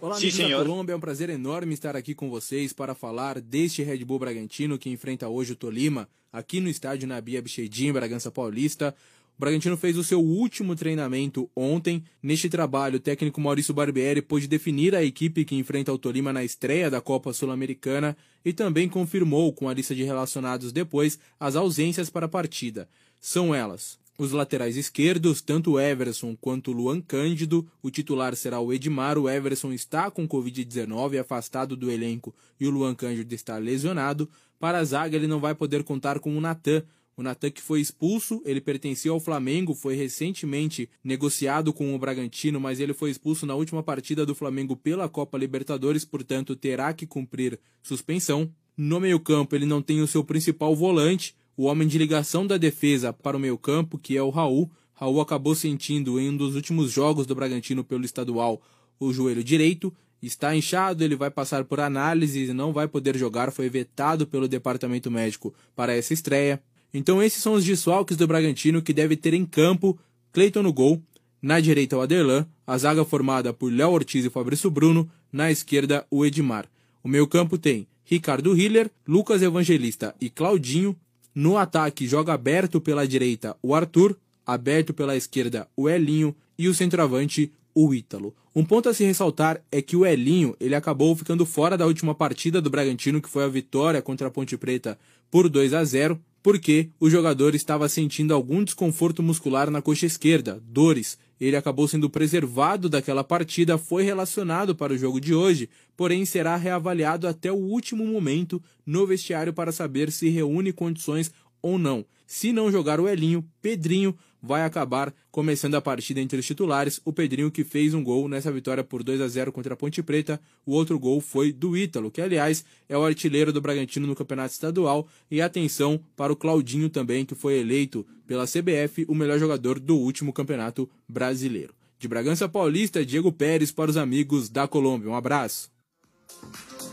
Olá, 0.00 0.16
Sim, 0.16 0.26
amigos 0.26 0.38
da 0.38 0.44
senhor. 0.44 0.66
Colômbia, 0.66 0.92
é 0.94 0.96
um 0.96 1.00
prazer 1.00 1.30
enorme 1.30 1.74
estar 1.74 1.94
aqui 1.94 2.12
com 2.12 2.28
vocês 2.28 2.72
para 2.72 2.92
falar 2.92 3.40
deste 3.40 3.84
Red 3.84 4.04
Bull 4.04 4.18
Bragantino 4.18 4.76
que 4.76 4.90
enfrenta 4.90 5.28
hoje 5.28 5.52
o 5.52 5.56
Tolima, 5.56 6.08
aqui 6.32 6.60
no 6.60 6.68
estádio 6.68 7.06
Nabi 7.06 7.36
Abichedin, 7.36 7.86
em 7.86 7.92
Bragança 7.92 8.28
Paulista. 8.28 8.96
O 9.36 9.40
Bragantino 9.40 9.76
fez 9.76 9.96
o 9.96 10.04
seu 10.04 10.20
último 10.20 10.76
treinamento 10.76 11.50
ontem. 11.56 12.04
Neste 12.22 12.48
trabalho, 12.48 12.96
o 12.96 13.00
técnico 13.00 13.40
Maurício 13.40 13.74
Barbieri 13.74 14.22
pôde 14.22 14.46
definir 14.46 14.94
a 14.94 15.02
equipe 15.02 15.44
que 15.44 15.56
enfrenta 15.56 15.92
o 15.92 15.98
Tolima 15.98 16.32
na 16.32 16.44
estreia 16.44 16.90
da 16.90 17.00
Copa 17.00 17.32
Sul-Americana 17.32 18.16
e 18.44 18.52
também 18.52 18.88
confirmou 18.88 19.52
com 19.52 19.68
a 19.68 19.74
lista 19.74 19.94
de 19.94 20.04
relacionados 20.04 20.72
depois 20.72 21.18
as 21.40 21.56
ausências 21.56 22.08
para 22.08 22.26
a 22.26 22.28
partida. 22.28 22.88
São 23.20 23.54
elas: 23.54 23.98
os 24.18 24.30
laterais 24.30 24.76
esquerdos, 24.76 25.40
tanto 25.40 25.80
Everson 25.80 26.36
quanto 26.38 26.70
Luan 26.70 27.00
Cândido. 27.00 27.66
O 27.82 27.90
titular 27.90 28.36
será 28.36 28.60
o 28.60 28.72
Edmar. 28.72 29.18
O 29.18 29.28
Everson 29.28 29.72
está 29.72 30.10
com 30.10 30.28
Covid-19, 30.28 31.18
afastado 31.18 31.74
do 31.74 31.90
elenco, 31.90 32.34
e 32.60 32.66
o 32.66 32.70
Luan 32.70 32.94
Cândido 32.94 33.34
está 33.34 33.56
lesionado. 33.56 34.28
Para 34.60 34.78
a 34.78 34.84
zaga, 34.84 35.16
ele 35.16 35.26
não 35.26 35.40
vai 35.40 35.54
poder 35.54 35.82
contar 35.82 36.20
com 36.20 36.36
o 36.36 36.40
Natan. 36.40 36.84
O 37.16 37.22
Natan 37.22 37.50
que 37.50 37.60
foi 37.60 37.80
expulso, 37.80 38.40
ele 38.44 38.60
pertencia 38.60 39.10
ao 39.10 39.20
Flamengo, 39.20 39.74
foi 39.74 39.94
recentemente 39.94 40.88
negociado 41.04 41.72
com 41.72 41.94
o 41.94 41.98
Bragantino, 41.98 42.58
mas 42.58 42.80
ele 42.80 42.94
foi 42.94 43.10
expulso 43.10 43.44
na 43.44 43.54
última 43.54 43.82
partida 43.82 44.24
do 44.24 44.34
Flamengo 44.34 44.74
pela 44.74 45.08
Copa 45.08 45.36
Libertadores, 45.36 46.04
portanto 46.04 46.56
terá 46.56 46.92
que 46.94 47.06
cumprir 47.06 47.58
suspensão. 47.82 48.50
No 48.76 48.98
meio-campo, 48.98 49.54
ele 49.54 49.66
não 49.66 49.82
tem 49.82 50.00
o 50.00 50.06
seu 50.06 50.24
principal 50.24 50.74
volante, 50.74 51.36
o 51.54 51.64
homem 51.64 51.86
de 51.86 51.98
ligação 51.98 52.46
da 52.46 52.56
defesa 52.56 53.12
para 53.12 53.36
o 53.36 53.40
meio-campo, 53.40 53.98
que 53.98 54.16
é 54.16 54.22
o 54.22 54.30
Raul. 54.30 54.70
Raul 54.94 55.20
acabou 55.20 55.54
sentindo 55.54 56.18
em 56.18 56.30
um 56.30 56.36
dos 56.36 56.54
últimos 56.54 56.90
jogos 56.90 57.26
do 57.26 57.34
Bragantino 57.34 57.84
pelo 57.84 58.04
estadual 58.04 58.62
o 58.98 59.12
joelho 59.12 59.44
direito. 59.44 59.92
Está 60.22 60.54
inchado, 60.54 61.02
ele 61.02 61.16
vai 61.16 61.30
passar 61.30 61.64
por 61.64 61.80
análise 61.80 62.44
e 62.44 62.52
não 62.54 62.72
vai 62.72 62.86
poder 62.86 63.18
jogar, 63.18 63.50
foi 63.50 63.68
vetado 63.68 64.26
pelo 64.26 64.48
departamento 64.48 65.10
médico 65.10 65.52
para 65.74 65.94
essa 65.94 66.14
estreia. 66.14 66.62
Então 66.92 67.22
esses 67.22 67.42
são 67.42 67.54
os 67.54 67.64
desfalques 67.64 68.16
do 68.16 68.26
Bragantino 68.26 68.82
que 68.82 68.92
deve 68.92 69.16
ter 69.16 69.32
em 69.32 69.46
campo 69.46 69.98
Cleiton 70.32 70.62
no 70.62 70.72
gol, 70.72 71.02
na 71.40 71.58
direita 71.60 71.96
o 71.96 72.00
Aderlan, 72.00 72.46
a 72.66 72.78
zaga 72.78 73.04
formada 73.04 73.52
por 73.52 73.72
Léo 73.72 73.90
Ortiz 73.90 74.24
e 74.24 74.30
Fabrício 74.30 74.70
Bruno, 74.70 75.10
na 75.32 75.50
esquerda 75.50 76.06
o 76.10 76.24
Edmar. 76.24 76.66
O 77.02 77.08
meio 77.08 77.26
campo 77.26 77.58
tem 77.58 77.86
Ricardo 78.04 78.56
Hiller, 78.56 78.90
Lucas 79.06 79.42
Evangelista 79.42 80.14
e 80.20 80.30
Claudinho. 80.30 80.96
No 81.34 81.56
ataque 81.56 82.06
joga 82.06 82.34
aberto 82.34 82.80
pela 82.80 83.08
direita 83.08 83.56
o 83.62 83.74
Arthur, 83.74 84.16
aberto 84.46 84.92
pela 84.92 85.16
esquerda 85.16 85.66
o 85.76 85.88
Elinho 85.88 86.34
e 86.58 86.68
o 86.68 86.74
centroavante 86.74 87.50
o 87.74 87.92
Ítalo. 87.94 88.34
Um 88.54 88.64
ponto 88.64 88.88
a 88.88 88.94
se 88.94 89.02
ressaltar 89.02 89.62
é 89.72 89.80
que 89.80 89.96
o 89.96 90.04
Elinho 90.04 90.54
ele 90.60 90.74
acabou 90.74 91.16
ficando 91.16 91.46
fora 91.46 91.76
da 91.76 91.86
última 91.86 92.14
partida 92.14 92.60
do 92.60 92.68
Bragantino, 92.68 93.20
que 93.20 93.28
foi 93.28 93.44
a 93.44 93.48
vitória 93.48 94.02
contra 94.02 94.28
a 94.28 94.30
Ponte 94.30 94.56
Preta 94.58 94.98
por 95.30 95.48
2 95.48 95.72
a 95.72 95.82
0 95.82 96.20
porque 96.42 96.90
o 96.98 97.08
jogador 97.08 97.54
estava 97.54 97.88
sentindo 97.88 98.34
algum 98.34 98.64
desconforto 98.64 99.22
muscular 99.22 99.70
na 99.70 99.80
coxa 99.80 100.06
esquerda, 100.06 100.60
dores. 100.66 101.16
Ele 101.40 101.56
acabou 101.56 101.86
sendo 101.86 102.10
preservado 102.10 102.88
daquela 102.88 103.22
partida, 103.22 103.78
foi 103.78 104.02
relacionado 104.02 104.74
para 104.74 104.92
o 104.92 104.98
jogo 104.98 105.20
de 105.20 105.34
hoje, 105.34 105.68
porém 105.96 106.24
será 106.24 106.56
reavaliado 106.56 107.28
até 107.28 107.50
o 107.50 107.56
último 107.56 108.04
momento 108.04 108.62
no 108.84 109.06
vestiário 109.06 109.52
para 109.52 109.72
saber 109.72 110.10
se 110.10 110.28
reúne 110.28 110.72
condições 110.72 111.32
ou 111.60 111.78
não. 111.78 112.04
Se 112.26 112.52
não 112.52 112.72
jogar 112.72 112.98
o 112.98 113.08
Elinho, 113.08 113.44
Pedrinho 113.60 114.16
vai 114.42 114.64
acabar 114.64 115.14
começando 115.30 115.76
a 115.76 115.80
partida 115.80 116.20
entre 116.20 116.38
os 116.38 116.46
titulares. 116.46 117.00
O 117.04 117.12
Pedrinho 117.12 117.50
que 117.50 117.62
fez 117.62 117.94
um 117.94 118.02
gol 118.02 118.28
nessa 118.28 118.50
vitória 118.50 118.82
por 118.82 119.02
2 119.04 119.20
a 119.20 119.28
0 119.28 119.52
contra 119.52 119.74
a 119.74 119.76
Ponte 119.76 120.02
Preta. 120.02 120.40
O 120.66 120.72
outro 120.72 120.98
gol 120.98 121.20
foi 121.20 121.52
do 121.52 121.76
Ítalo, 121.76 122.10
que 122.10 122.20
aliás 122.20 122.64
é 122.88 122.98
o 122.98 123.04
artilheiro 123.04 123.52
do 123.52 123.60
Bragantino 123.60 124.06
no 124.06 124.16
Campeonato 124.16 124.52
Estadual. 124.52 125.06
E 125.30 125.40
atenção 125.40 126.00
para 126.16 126.32
o 126.32 126.36
Claudinho 126.36 126.90
também, 126.90 127.24
que 127.24 127.34
foi 127.34 127.58
eleito 127.60 128.04
pela 128.26 128.46
CBF 128.46 129.06
o 129.08 129.14
melhor 129.14 129.38
jogador 129.38 129.78
do 129.78 129.96
último 129.96 130.32
Campeonato 130.32 130.90
Brasileiro. 131.08 131.74
De 131.98 132.08
Bragança 132.08 132.48
Paulista, 132.48 133.06
Diego 133.06 133.30
Pérez 133.30 133.70
para 133.70 133.90
os 133.90 133.96
amigos 133.96 134.48
da 134.48 134.66
Colômbia. 134.66 135.08
Um 135.08 135.14
abraço. 135.14 135.70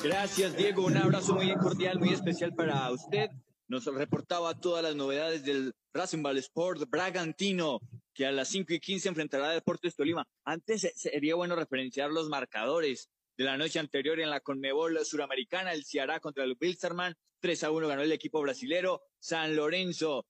Gracias, 0.03 0.55
Diego. 0.55 0.85
Un 0.85 0.97
abrazo 0.97 1.33
muy 1.33 1.53
cordial, 1.55 1.97
muy 1.97 2.13
especial 2.13 2.53
para 2.53 2.91
usted. 2.91 3.31
Nos 3.69 3.85
reportaba 3.85 4.59
todas 4.59 4.83
las 4.83 4.95
novedades 4.95 5.43
del 5.43 5.75
Racing 5.93 6.23
Ball 6.23 6.39
Sport 6.39 6.89
Bragantino, 6.89 7.79
que 8.15 8.25
a 8.25 8.31
las 8.31 8.47
5 8.47 8.73
y 8.73 8.79
15 8.79 9.09
enfrentará 9.09 9.51
a 9.51 9.53
Deportes 9.53 9.95
Tolima. 9.95 10.27
Antes 10.43 10.85
eh, 10.85 10.93
sería 10.95 11.35
bueno 11.35 11.55
referenciar 11.55 12.09
los 12.09 12.29
marcadores 12.29 13.11
de 13.37 13.43
la 13.43 13.57
noche 13.57 13.77
anterior 13.77 14.19
en 14.19 14.31
la 14.31 14.39
Conmebol 14.39 14.97
Suramericana. 15.05 15.71
El 15.71 15.85
Ceará 15.85 16.19
contra 16.19 16.45
el 16.45 16.57
Wilstermann. 16.59 17.13
3 17.41 17.63
a 17.63 17.69
1 17.69 17.87
ganó 17.87 18.01
el 18.01 18.11
equipo 18.11 18.41
brasilero. 18.41 19.03
San 19.19 19.55
Lorenzo 19.55 20.25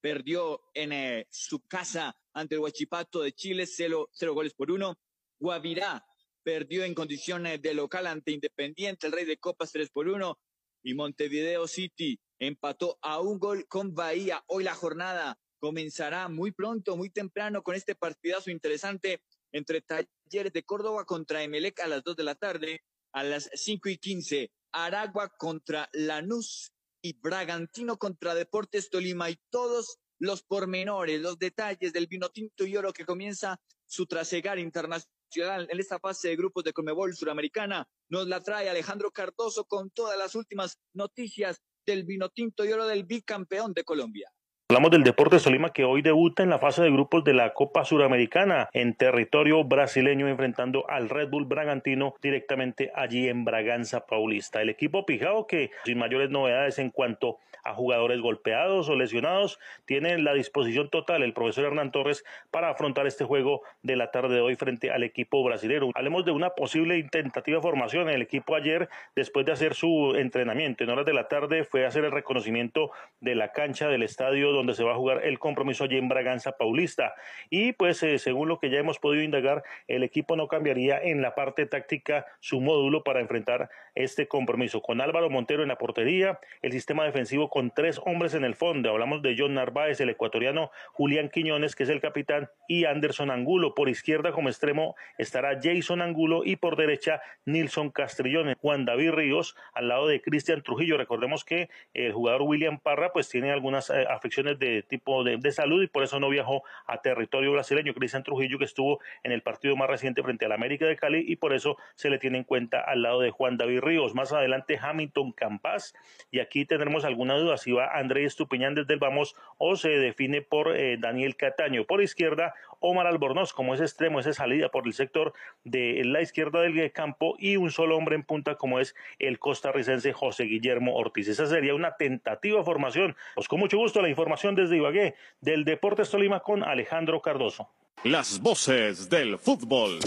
perdió 0.00 0.62
en 0.72 0.92
eh, 0.92 1.26
su 1.30 1.60
casa 1.66 2.16
ante 2.32 2.54
el 2.54 2.62
Huachipato 2.62 3.20
de 3.20 3.34
Chile, 3.34 3.66
cero, 3.66 4.08
cero 4.12 4.32
goles 4.32 4.54
por 4.54 4.70
uno. 4.70 4.98
Guavirá 5.38 6.02
perdió 6.42 6.84
en 6.84 6.94
condiciones 6.94 7.60
de 7.60 7.74
local 7.74 8.06
ante 8.06 8.32
Independiente, 8.32 9.08
el 9.08 9.12
Rey 9.12 9.26
de 9.26 9.36
Copas 9.36 9.72
3 9.72 9.90
por 9.90 10.08
1. 10.08 10.38
Y 10.84 10.94
Montevideo 10.94 11.68
City 11.68 12.18
empató 12.46 12.98
a 13.02 13.20
un 13.20 13.38
gol 13.38 13.66
con 13.68 13.94
Bahía. 13.94 14.42
Hoy 14.48 14.64
la 14.64 14.74
jornada 14.74 15.38
comenzará 15.60 16.28
muy 16.28 16.50
pronto, 16.50 16.96
muy 16.96 17.08
temprano, 17.08 17.62
con 17.62 17.76
este 17.76 17.94
partidazo 17.94 18.50
interesante 18.50 19.22
entre 19.52 19.80
Talleres 19.80 20.52
de 20.52 20.64
Córdoba 20.64 21.04
contra 21.04 21.42
Emelec 21.44 21.78
a 21.80 21.86
las 21.86 22.02
2 22.02 22.16
de 22.16 22.24
la 22.24 22.34
tarde, 22.34 22.82
a 23.12 23.22
las 23.22 23.48
5 23.54 23.88
y 23.90 23.98
15, 23.98 24.50
Aragua 24.72 25.28
contra 25.38 25.88
Lanús 25.92 26.72
y 27.00 27.12
Bragantino 27.20 27.96
contra 27.96 28.34
Deportes 28.34 28.90
Tolima 28.90 29.30
y 29.30 29.38
todos 29.50 29.98
los 30.18 30.42
pormenores, 30.42 31.20
los 31.20 31.38
detalles 31.38 31.92
del 31.92 32.08
vino 32.08 32.30
tinto 32.30 32.64
y 32.66 32.76
oro 32.76 32.92
que 32.92 33.04
comienza 33.04 33.60
su 33.86 34.06
trasegar 34.06 34.58
internacional 34.58 35.68
en 35.70 35.78
esta 35.78 36.00
fase 36.00 36.28
de 36.28 36.36
grupos 36.36 36.64
de 36.64 36.72
Conmebol 36.72 37.14
Suramericana. 37.14 37.88
Nos 38.08 38.26
la 38.26 38.42
trae 38.42 38.68
Alejandro 38.68 39.12
Cardoso 39.12 39.64
con 39.64 39.90
todas 39.90 40.18
las 40.18 40.34
últimas 40.34 40.78
noticias 40.92 41.60
del 41.86 42.04
vino 42.04 42.28
tinto 42.28 42.64
y 42.64 42.72
oro 42.72 42.86
del 42.86 43.04
bicampeón 43.04 43.72
de 43.72 43.84
Colombia. 43.84 44.30
Hablamos 44.72 44.90
del 44.90 45.04
Deportes 45.04 45.42
Tolima 45.42 45.68
que 45.68 45.84
hoy 45.84 46.00
debuta 46.00 46.42
en 46.42 46.48
la 46.48 46.58
fase 46.58 46.80
de 46.80 46.90
grupos 46.90 47.22
de 47.24 47.34
la 47.34 47.52
Copa 47.52 47.84
Suramericana 47.84 48.70
en 48.72 48.94
territorio 48.94 49.62
brasileño 49.64 50.28
enfrentando 50.28 50.88
al 50.88 51.10
Red 51.10 51.28
Bull 51.28 51.44
Bragantino 51.44 52.14
directamente 52.22 52.90
allí 52.94 53.28
en 53.28 53.44
Braganza 53.44 54.06
Paulista. 54.06 54.62
El 54.62 54.70
equipo 54.70 55.04
pijao 55.04 55.46
que 55.46 55.72
sin 55.84 55.98
mayores 55.98 56.30
novedades 56.30 56.78
en 56.78 56.88
cuanto 56.88 57.36
a 57.64 57.74
jugadores 57.74 58.22
golpeados 58.22 58.88
o 58.88 58.96
lesionados 58.96 59.60
tiene 59.84 60.16
la 60.18 60.32
disposición 60.32 60.88
total 60.88 61.22
el 61.22 61.34
profesor 61.34 61.66
Hernán 61.66 61.92
Torres 61.92 62.24
para 62.50 62.70
afrontar 62.70 63.06
este 63.06 63.24
juego 63.24 63.60
de 63.82 63.96
la 63.96 64.10
tarde 64.10 64.36
de 64.36 64.40
hoy 64.40 64.56
frente 64.56 64.90
al 64.90 65.02
equipo 65.02 65.44
brasileño. 65.44 65.90
Hablemos 65.94 66.24
de 66.24 66.32
una 66.32 66.50
posible 66.50 67.00
tentativa 67.10 67.60
formación. 67.60 68.08
El 68.08 68.22
equipo 68.22 68.54
ayer 68.54 68.88
después 69.14 69.44
de 69.44 69.52
hacer 69.52 69.74
su 69.74 70.14
entrenamiento 70.16 70.82
en 70.82 70.90
horas 70.90 71.04
de 71.04 71.12
la 71.12 71.28
tarde 71.28 71.64
fue 71.64 71.84
hacer 71.84 72.06
el 72.06 72.10
reconocimiento 72.10 72.90
de 73.20 73.34
la 73.34 73.52
cancha 73.52 73.88
del 73.88 74.02
estadio 74.02 74.61
donde 74.62 74.74
se 74.74 74.84
va 74.84 74.92
a 74.92 74.96
jugar 74.96 75.24
el 75.24 75.38
compromiso 75.38 75.84
allí 75.84 75.98
en 75.98 76.08
Braganza 76.08 76.52
Paulista. 76.52 77.14
Y 77.50 77.72
pues 77.72 78.02
eh, 78.02 78.18
según 78.18 78.48
lo 78.48 78.58
que 78.58 78.70
ya 78.70 78.78
hemos 78.78 78.98
podido 78.98 79.22
indagar, 79.22 79.64
el 79.88 80.04
equipo 80.04 80.36
no 80.36 80.46
cambiaría 80.46 81.00
en 81.02 81.20
la 81.20 81.34
parte 81.34 81.66
táctica 81.66 82.26
su 82.40 82.60
módulo 82.60 83.02
para 83.02 83.20
enfrentar 83.20 83.70
este 83.94 84.28
compromiso. 84.28 84.80
Con 84.80 85.00
Álvaro 85.00 85.28
Montero 85.30 85.62
en 85.62 85.68
la 85.68 85.78
portería, 85.78 86.38
el 86.62 86.72
sistema 86.72 87.04
defensivo 87.04 87.50
con 87.50 87.70
tres 87.70 88.00
hombres 88.04 88.34
en 88.34 88.44
el 88.44 88.54
fondo. 88.54 88.90
Hablamos 88.90 89.20
de 89.22 89.34
John 89.36 89.54
Narváez, 89.54 90.00
el 90.00 90.10
ecuatoriano, 90.10 90.70
Julián 90.92 91.28
Quiñones, 91.28 91.74
que 91.74 91.82
es 91.82 91.88
el 91.88 92.00
capitán, 92.00 92.48
y 92.68 92.84
Anderson 92.84 93.30
Angulo. 93.30 93.74
Por 93.74 93.88
izquierda 93.88 94.32
como 94.32 94.48
extremo 94.48 94.94
estará 95.18 95.58
Jason 95.62 96.00
Angulo 96.00 96.42
y 96.44 96.56
por 96.56 96.76
derecha 96.76 97.20
Nilson 97.44 97.90
Castrillón. 97.90 98.54
Juan 98.60 98.84
David 98.84 99.10
Ríos 99.10 99.56
al 99.74 99.88
lado 99.88 100.06
de 100.06 100.20
Cristian 100.22 100.62
Trujillo. 100.62 100.96
Recordemos 100.96 101.44
que 101.44 101.68
el 101.94 102.12
jugador 102.12 102.42
William 102.42 102.78
Parra 102.78 103.12
pues 103.12 103.28
tiene 103.28 103.50
algunas 103.50 103.90
eh, 103.90 104.06
afecciones 104.08 104.41
de 104.42 104.82
tipo 104.82 105.24
de, 105.24 105.36
de, 105.36 105.52
salud 105.52 105.82
y 105.82 105.86
por 105.86 106.02
eso 106.02 106.20
no 106.20 106.28
viajó 106.28 106.62
a 106.86 107.00
territorio 107.00 107.52
brasileño. 107.52 107.94
Cristian 107.94 108.22
Trujillo 108.22 108.58
que 108.58 108.64
estuvo 108.64 109.00
en 109.22 109.32
el 109.32 109.42
partido 109.42 109.76
más 109.76 109.88
reciente 109.88 110.22
frente 110.22 110.46
al 110.46 110.52
América 110.52 110.86
de 110.86 110.96
Cali 110.96 111.24
y 111.26 111.36
por 111.36 111.52
eso 111.52 111.76
se 111.94 112.10
le 112.10 112.18
tiene 112.18 112.38
en 112.38 112.44
cuenta 112.44 112.80
al 112.80 113.02
lado 113.02 113.20
de 113.20 113.30
Juan 113.30 113.56
David 113.56 113.80
Ríos. 113.80 114.14
Más 114.14 114.32
adelante 114.32 114.78
Hamilton 114.80 115.32
Campas 115.32 115.94
y 116.30 116.40
aquí 116.40 116.64
tendremos 116.64 117.04
alguna 117.04 117.34
duda 117.36 117.56
si 117.56 117.72
va 117.72 117.96
Andrés 117.96 118.26
Estupiñán 118.28 118.74
desde 118.74 118.94
el 118.94 119.00
vamos 119.00 119.36
o 119.58 119.76
se 119.76 119.90
define 119.90 120.42
por 120.42 120.76
eh, 120.76 120.96
Daniel 120.98 121.36
Cataño. 121.36 121.84
Por 121.84 122.02
izquierda 122.02 122.54
Omar 122.80 123.06
Albornoz 123.06 123.52
como 123.52 123.74
es 123.74 123.80
extremo, 123.80 124.20
esa 124.20 124.32
salida 124.32 124.70
por 124.70 124.86
el 124.86 124.92
sector 124.92 125.32
de 125.64 126.02
la 126.04 126.20
izquierda 126.20 126.60
del 126.60 126.92
campo 126.92 127.36
y 127.38 127.56
un 127.56 127.70
solo 127.70 127.96
hombre 127.96 128.16
en 128.16 128.24
punta 128.24 128.56
como 128.56 128.80
es 128.80 128.94
el 129.18 129.38
costarricense 129.38 130.12
José 130.12 130.44
Guillermo 130.44 130.96
Ortiz. 130.96 131.28
Esa 131.28 131.46
sería 131.46 131.74
una 131.74 131.96
tentativa 131.96 132.62
formación. 132.64 133.16
Pues 133.34 133.48
con 133.48 133.60
mucho 133.60 133.78
gusto 133.78 134.02
la 134.02 134.08
información 134.08 134.31
desde 134.32 134.76
Ibagué 134.76 135.14
del 135.40 135.64
Deportes 135.64 136.08
Tolima 136.10 136.40
con 136.40 136.62
Alejandro 136.62 137.20
Cardoso. 137.20 137.68
Las 138.04 138.40
voces 138.40 139.10
del 139.10 139.38
fútbol. 139.38 139.98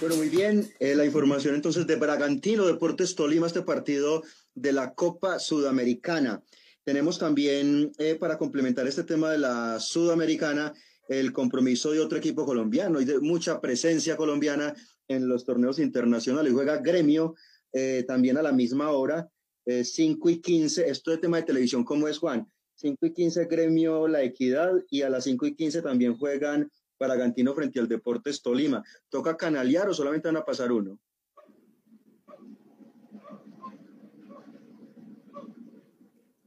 Bueno, 0.00 0.16
muy 0.16 0.28
bien. 0.28 0.72
Eh, 0.78 0.94
la 0.94 1.04
información 1.04 1.56
entonces 1.56 1.86
de 1.86 1.96
Bragantino, 1.96 2.64
Deportes 2.64 3.16
Tolima, 3.16 3.48
este 3.48 3.62
partido 3.62 4.22
de 4.54 4.72
la 4.72 4.94
Copa 4.94 5.40
Sudamericana. 5.40 6.42
Tenemos 6.84 7.18
también, 7.18 7.90
eh, 7.98 8.14
para 8.14 8.38
complementar 8.38 8.86
este 8.86 9.02
tema 9.02 9.32
de 9.32 9.38
la 9.38 9.80
Sudamericana, 9.80 10.72
el 11.08 11.32
compromiso 11.32 11.90
de 11.90 12.00
otro 12.00 12.18
equipo 12.18 12.46
colombiano 12.46 13.00
y 13.00 13.04
de 13.04 13.18
mucha 13.18 13.60
presencia 13.60 14.16
colombiana 14.16 14.74
en 15.08 15.28
los 15.28 15.44
torneos 15.44 15.80
internacionales. 15.80 16.52
Juega 16.52 16.78
Gremio 16.78 17.34
eh, 17.72 18.04
también 18.06 18.38
a 18.38 18.42
la 18.42 18.52
misma 18.52 18.90
hora, 18.90 19.28
5 19.66 20.30
y 20.30 20.40
15. 20.40 20.88
Esto 20.88 21.10
de 21.10 21.18
tema 21.18 21.38
de 21.38 21.42
televisión, 21.42 21.84
¿cómo 21.84 22.08
es, 22.08 22.18
Juan? 22.18 22.50
5 22.76 23.06
y 23.06 23.12
15 23.12 23.46
Gremio 23.46 24.06
La 24.06 24.22
Equidad 24.22 24.72
y 24.90 25.02
a 25.02 25.10
las 25.10 25.24
5 25.24 25.46
y 25.46 25.54
15 25.54 25.82
también 25.82 26.16
juegan 26.16 26.70
Bragantino 26.98 27.54
frente 27.54 27.80
al 27.80 27.88
Deportes 27.88 28.40
Tolima. 28.42 28.84
¿Toca 29.08 29.36
canalear 29.36 29.88
o 29.88 29.94
solamente 29.94 30.28
van 30.28 30.36
a 30.36 30.44
pasar 30.44 30.72
uno? 30.72 30.98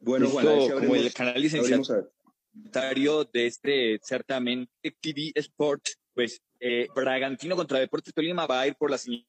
Bueno, 0.01 0.27
Esto, 0.27 0.61
si 0.61 0.71
como 0.71 0.95
el 0.95 1.13
canal 1.13 1.39
licenciatario 1.41 3.25
de 3.25 3.45
este 3.45 3.99
certamen 4.01 4.67
TV 4.81 5.31
Sport, 5.35 5.83
pues 6.15 6.41
eh, 6.59 6.87
Bragantino 6.95 7.55
contra 7.55 7.79
Deportes 7.79 8.13
Tolima 8.13 8.47
va 8.47 8.61
a 8.61 8.67
ir 8.67 8.75
por 8.75 8.89
la 8.89 8.97
señal 8.97 9.25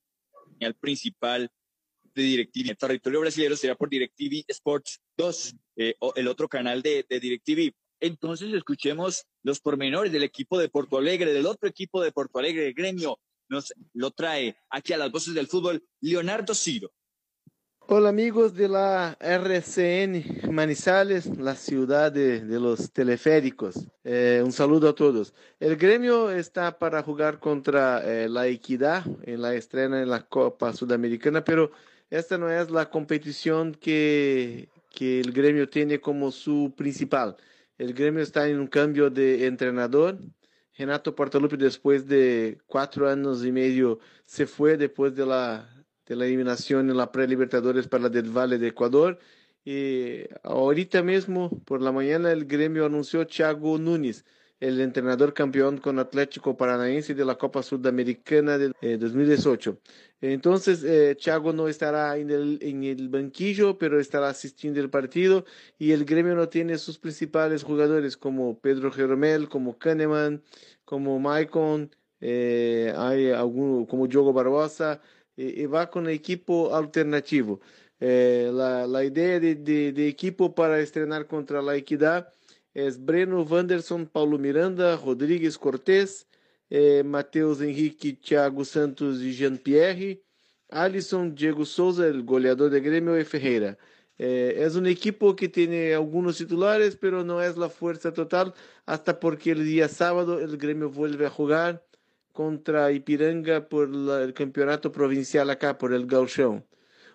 principal 0.80 1.50
de 2.14 2.22
DirecTV. 2.22 2.70
El 2.70 2.76
territorio 2.76 3.20
brasileño 3.20 3.56
será 3.56 3.74
por 3.74 3.88
DirecTV 3.88 4.44
Sports 4.48 5.00
2, 5.16 5.54
eh, 5.76 5.94
o 6.00 6.12
el 6.16 6.28
otro 6.28 6.48
canal 6.48 6.82
de, 6.82 7.04
de 7.08 7.20
DirecTV. 7.20 7.72
Entonces 8.00 8.52
escuchemos 8.54 9.26
los 9.42 9.60
pormenores 9.60 10.12
del 10.12 10.22
equipo 10.22 10.58
de 10.58 10.68
Porto 10.68 10.98
Alegre, 10.98 11.32
del 11.32 11.46
otro 11.46 11.68
equipo 11.68 12.02
de 12.02 12.12
Porto 12.12 12.38
Alegre, 12.38 12.68
el 12.68 12.74
gremio. 12.74 13.18
Nos 13.48 13.72
lo 13.94 14.10
trae 14.10 14.56
aquí 14.70 14.92
a 14.92 14.98
las 14.98 15.10
voces 15.10 15.34
del 15.34 15.48
fútbol 15.48 15.84
Leonardo 16.00 16.54
Ciro. 16.54 16.90
Hola 17.92 18.10
amigos 18.10 18.54
de 18.54 18.68
la 18.68 19.16
RCN 19.18 20.52
Manizales, 20.52 21.26
la 21.36 21.56
ciudad 21.56 22.12
de, 22.12 22.40
de 22.40 22.60
los 22.60 22.92
teleféricos. 22.92 23.88
Eh, 24.04 24.40
un 24.44 24.52
saludo 24.52 24.90
a 24.90 24.94
todos. 24.94 25.34
El 25.58 25.74
gremio 25.76 26.30
está 26.30 26.78
para 26.78 27.02
jugar 27.02 27.40
contra 27.40 28.00
eh, 28.04 28.28
la 28.28 28.46
Equidad 28.46 29.04
en 29.24 29.42
la 29.42 29.54
estrena 29.54 30.00
en 30.00 30.08
la 30.08 30.22
Copa 30.22 30.72
Sudamericana, 30.72 31.42
pero 31.42 31.72
esta 32.10 32.38
no 32.38 32.50
es 32.50 32.70
la 32.70 32.90
competición 32.90 33.74
que, 33.74 34.68
que 34.90 35.20
el 35.20 35.32
gremio 35.32 35.68
tiene 35.68 36.00
como 36.00 36.30
su 36.32 36.74
principal. 36.76 37.36
El 37.78 37.94
gremio 37.94 38.22
está 38.22 38.48
en 38.48 38.58
un 38.58 38.66
cambio 38.66 39.10
de 39.10 39.46
entrenador. 39.46 40.18
Renato 40.76 41.14
Portaluppi, 41.14 41.56
después 41.56 42.06
de 42.06 42.58
cuatro 42.66 43.08
años 43.08 43.44
y 43.44 43.52
medio, 43.52 43.98
se 44.24 44.46
fue 44.46 44.76
después 44.76 45.14
de 45.14 45.26
la 45.26 45.68
de 46.10 46.16
la 46.16 46.26
eliminación 46.26 46.90
en 46.90 46.96
la 46.96 47.12
pre-Libertadores 47.12 47.86
para 47.86 48.04
la 48.04 48.08
del 48.08 48.36
Valle 48.36 48.58
de 48.58 48.66
Ecuador. 48.66 49.20
Y 49.64 50.24
ahorita 50.42 51.02
mismo, 51.04 51.50
por 51.64 51.80
la 51.80 51.92
mañana, 51.92 52.32
el 52.32 52.46
gremio 52.46 52.84
anunció 52.84 53.28
Thiago 53.28 53.78
Nunes, 53.78 54.24
el 54.58 54.80
entrenador 54.80 55.34
campeón 55.34 55.78
con 55.78 56.00
Atlético 56.00 56.56
Paranaense 56.56 57.14
de 57.14 57.24
la 57.24 57.36
Copa 57.36 57.62
Sudamericana 57.62 58.58
de 58.58 58.98
2018. 58.98 59.78
Entonces, 60.20 60.84
eh, 60.84 61.16
Thiago 61.18 61.52
no 61.52 61.68
estará 61.68 62.16
en 62.18 62.30
el, 62.30 62.58
el 62.62 63.08
banquillo, 63.08 63.78
pero 63.78 63.98
estará 63.98 64.28
asistiendo 64.28 64.80
el 64.80 64.90
partido 64.90 65.44
y 65.78 65.92
el 65.92 66.04
gremio 66.04 66.34
no 66.34 66.48
tiene 66.48 66.76
sus 66.78 66.98
principales 66.98 67.62
jugadores 67.62 68.16
como 68.16 68.58
Pedro 68.58 68.90
Jeromel, 68.92 69.48
como 69.48 69.78
Kahneman, 69.78 70.42
como 70.84 71.18
Maicon, 71.18 71.90
eh, 72.20 72.92
hay 72.96 73.30
alguno 73.30 73.86
como 73.86 74.06
Diogo 74.06 74.32
Barbosa, 74.32 75.00
eh, 75.36 75.54
y 75.58 75.66
va 75.66 75.90
con 75.90 76.08
equipo 76.08 76.74
alternativo. 76.74 77.60
Eh, 78.00 78.50
la, 78.52 79.04
idea 79.04 79.40
de, 79.40 80.08
equipo 80.08 80.54
para 80.54 80.80
estrenar 80.80 81.26
contra 81.26 81.62
la 81.62 81.76
Equidad 81.76 82.32
es 82.74 83.02
Breno 83.04 83.42
Wanderson, 83.42 84.06
Paulo 84.06 84.38
Miranda, 84.38 84.96
Rodrigues 84.96 85.58
Cortés, 85.58 86.26
eh, 86.70 87.02
Matheus 87.04 87.60
Henrique, 87.60 88.12
Thiago 88.12 88.64
Santos 88.64 89.20
e 89.20 89.32
Jean-Pierre, 89.32 90.22
Alisson, 90.70 91.34
Diego 91.34 91.66
Souza, 91.66 92.10
goleador 92.22 92.70
de 92.70 92.80
Grêmio 92.80 93.16
e 93.16 93.24
Ferreira. 93.24 93.76
Eh, 94.18 94.54
es 94.64 94.76
un 94.76 94.86
equipo 94.86 95.34
que 95.34 95.48
tiene 95.48 95.94
algunos 95.94 96.36
titulares, 96.36 96.96
pero 96.96 97.24
no 97.24 97.42
es 97.42 97.56
la 97.56 97.68
fuerza 97.68 98.12
total, 98.12 98.54
hasta 98.86 99.18
porque 99.18 99.50
el 99.52 99.64
día 99.64 99.88
sábado 99.88 100.40
el 100.40 100.58
Grêmio 100.58 100.90
vuelve 100.90 101.26
a 101.26 101.30
jugar 101.30 101.82
contra 102.32 102.92
Ipiranga 102.92 103.68
por 103.68 103.88
el 103.88 104.32
campeonato 104.34 104.92
provincial 104.92 105.50
acá, 105.50 105.76
por 105.76 105.92
el 105.92 106.06
Gauchão. 106.06 106.62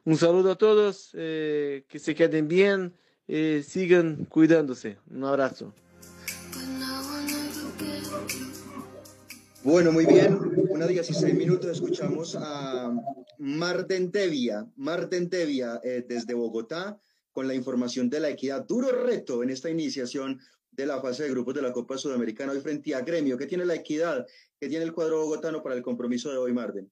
Un 0.04 0.18
saludo 0.18 0.52
a 0.52 0.56
todos, 0.56 1.12
eh, 1.14 1.84
que 1.88 1.98
se 1.98 2.14
queden 2.14 2.48
bien, 2.48 2.94
eh, 3.28 3.64
sigan 3.66 4.26
cuidándose. 4.26 4.98
Un 5.10 5.24
abrazo. 5.24 5.74
Bueno, 9.66 9.92
muy 9.92 10.06
bien. 10.06 10.38
Una 10.70 10.86
16 10.86 11.34
minutos 11.34 11.72
escuchamos 11.72 12.38
a 12.40 12.94
Marten 13.40 14.12
Tevia, 14.12 14.64
Marten 14.76 15.28
Tevia 15.28 15.82
eh, 15.84 16.06
desde 16.08 16.36
Bogotá 16.36 17.02
con 17.32 17.48
la 17.48 17.56
información 17.56 18.08
de 18.08 18.20
la 18.20 18.30
equidad. 18.30 18.64
Duro 18.68 18.92
reto 18.92 19.42
en 19.42 19.50
esta 19.50 19.72
iniciación 19.72 20.40
de 20.70 20.86
la 20.86 21.02
fase 21.02 21.24
de 21.24 21.32
grupos 21.32 21.56
de 21.56 21.64
la 21.64 21.74
Copa 21.74 21.98
Sudamericana 21.98 22.52
hoy 22.52 22.60
frente 22.60 22.94
a 22.94 23.02
Gremio. 23.02 23.40
¿Qué 23.40 23.48
tiene 23.48 23.66
la 23.66 23.74
equidad? 23.74 24.28
¿Qué 24.60 24.70
tiene 24.70 24.86
el 24.86 24.94
cuadro 24.94 25.22
bogotano 25.22 25.64
para 25.64 25.74
el 25.74 25.82
compromiso 25.82 26.30
de 26.30 26.38
hoy, 26.38 26.54
Marden? 26.54 26.92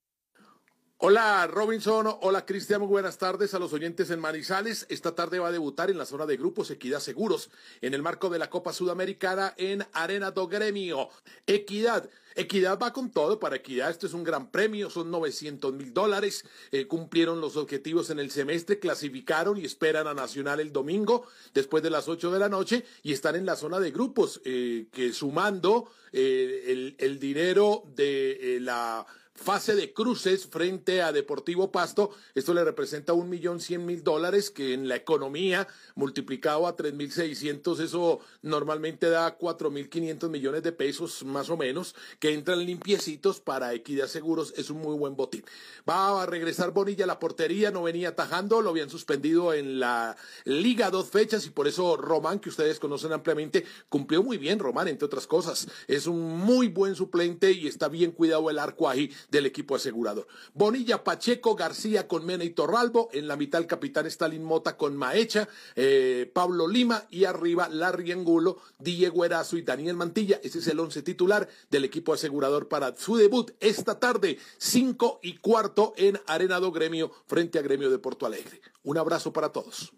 Hola 1.05 1.47
Robinson, 1.47 2.07
hola 2.21 2.45
Cristian, 2.45 2.79
muy 2.79 2.87
buenas 2.87 3.17
tardes 3.17 3.53
a 3.53 3.59
los 3.59 3.73
oyentes 3.73 4.09
en 4.09 4.21
Manizales. 4.21 4.85
Esta 4.87 5.13
tarde 5.13 5.37
va 5.37 5.49
a 5.49 5.51
debutar 5.51 5.89
en 5.89 5.97
la 5.97 6.05
zona 6.05 6.25
de 6.25 6.37
grupos 6.37 6.71
Equidad 6.71 7.01
Seguros 7.01 7.49
en 7.81 7.93
el 7.93 8.01
marco 8.01 8.29
de 8.29 8.39
la 8.39 8.49
Copa 8.49 8.71
Sudamericana 8.71 9.53
en 9.57 9.85
Arena 9.91 10.31
do 10.31 10.47
Gremio. 10.47 11.09
Equidad. 11.45 12.09
Equidad 12.35 12.79
va 12.79 12.93
con 12.93 13.11
todo 13.11 13.37
para 13.37 13.57
Equidad. 13.57 13.89
Esto 13.89 14.07
es 14.07 14.13
un 14.13 14.23
gran 14.23 14.49
premio, 14.49 14.89
son 14.89 15.11
900 15.11 15.73
mil 15.73 15.93
dólares. 15.93 16.45
Eh, 16.71 16.87
cumplieron 16.87 17.41
los 17.41 17.57
objetivos 17.57 18.09
en 18.09 18.19
el 18.19 18.31
semestre, 18.31 18.79
clasificaron 18.79 19.57
y 19.57 19.65
esperan 19.65 20.07
a 20.07 20.13
Nacional 20.13 20.61
el 20.61 20.71
domingo 20.71 21.27
después 21.53 21.83
de 21.83 21.89
las 21.89 22.07
8 22.07 22.31
de 22.31 22.39
la 22.39 22.47
noche 22.47 22.85
y 23.03 23.11
están 23.11 23.35
en 23.35 23.45
la 23.45 23.57
zona 23.57 23.81
de 23.81 23.91
grupos, 23.91 24.39
eh, 24.45 24.87
que 24.93 25.11
sumando 25.11 25.91
eh, 26.13 26.63
el, 26.67 26.95
el, 26.97 27.19
dinero 27.19 27.83
de 27.93 28.59
la 28.61 29.05
fase 29.35 29.75
de 29.75 29.93
cruces 29.93 30.47
frente 30.47 31.01
a 31.01 31.11
Deportivo 31.11 31.71
Pasto. 31.71 32.11
Esto 32.35 32.53
le 32.53 32.63
representa 32.63 33.13
un 33.13 33.29
millón 33.29 33.59
cien 33.59 33.85
mil 33.85 34.03
dólares 34.03 34.51
que 34.51 34.73
en 34.73 34.87
la 34.87 34.95
economía 34.95 35.67
multiplicado 35.95 36.67
a 36.67 36.75
tres 36.75 36.93
mil 36.93 37.11
seiscientos, 37.11 37.79
eso 37.79 38.19
normalmente 38.41 39.09
da 39.09 39.35
cuatro 39.35 39.71
mil 39.71 39.89
quinientos 39.89 40.29
millones 40.29 40.63
de 40.63 40.71
pesos 40.71 41.23
más 41.23 41.49
o 41.49 41.57
menos 41.57 41.95
que 42.19 42.33
entran 42.33 42.65
limpiecitos 42.65 43.39
para 43.39 43.73
Equidad 43.73 44.07
Seguros. 44.07 44.53
Es 44.55 44.69
un 44.69 44.77
muy 44.77 44.95
buen 44.95 45.15
botín. 45.15 45.43
Va 45.89 46.21
a 46.21 46.25
regresar 46.25 46.71
Bonilla 46.71 47.05
a 47.05 47.07
la 47.07 47.19
portería, 47.19 47.71
no 47.71 47.83
venía 47.83 48.09
atajando, 48.09 48.61
lo 48.61 48.69
habían 48.69 48.89
suspendido 48.89 49.53
en 49.53 49.79
la 49.79 50.15
liga 50.45 50.91
dos 50.91 51.09
fechas 51.09 51.45
y 51.45 51.49
por 51.49 51.67
eso 51.67 51.97
Román, 51.97 52.39
que 52.39 52.49
ustedes 52.49 52.79
conocen 52.79 53.13
ampliamente, 53.13 53.65
cumplió 53.89 54.21
muy 54.23 54.37
bien 54.37 54.59
Román, 54.59 54.87
entre 54.87 55.05
otras 55.05 55.27
cosas. 55.27 55.67
Es 55.87 56.07
un 56.07 56.21
muy 56.37 56.67
buen 56.67 56.95
suplente 56.95 57.51
y 57.51 57.67
está 57.67 57.89
bien 57.89 58.11
cuidado 58.11 58.49
el 58.49 58.59
arco 58.59 58.87
ahí 58.87 59.11
del 59.29 59.45
equipo 59.45 59.75
asegurador. 59.75 60.27
Bonilla, 60.53 61.03
Pacheco, 61.03 61.55
García 61.55 62.07
con 62.07 62.25
Mena 62.25 62.43
y 62.43 62.51
Torralbo. 62.51 63.09
En 63.13 63.27
la 63.27 63.35
mitad 63.35 63.61
el 63.61 63.67
capitán 63.67 64.05
Stalin 64.07 64.43
Mota 64.43 64.77
con 64.77 64.95
Maecha, 64.95 65.47
eh, 65.75 66.29
Pablo 66.33 66.67
Lima 66.67 67.05
y 67.09 67.25
arriba 67.25 67.69
Larry 67.69 68.11
Angulo, 68.11 68.57
Diego 68.79 69.25
Erazo 69.25 69.57
y 69.57 69.61
Daniel 69.61 69.95
Mantilla. 69.95 70.39
Ese 70.43 70.59
es 70.59 70.67
el 70.67 70.79
once 70.79 71.01
titular 71.01 71.47
del 71.69 71.85
equipo 71.85 72.13
asegurador 72.13 72.67
para 72.67 72.95
su 72.95 73.15
debut 73.15 73.51
esta 73.59 73.99
tarde, 73.99 74.37
cinco 74.57 75.19
y 75.21 75.37
cuarto 75.37 75.93
en 75.97 76.19
Arenado 76.27 76.71
Gremio 76.71 77.11
frente 77.25 77.59
a 77.59 77.61
Gremio 77.61 77.89
de 77.89 77.99
Porto 77.99 78.25
Alegre. 78.25 78.61
Un 78.83 78.97
abrazo 78.97 79.31
para 79.33 79.49
todos. 79.49 79.93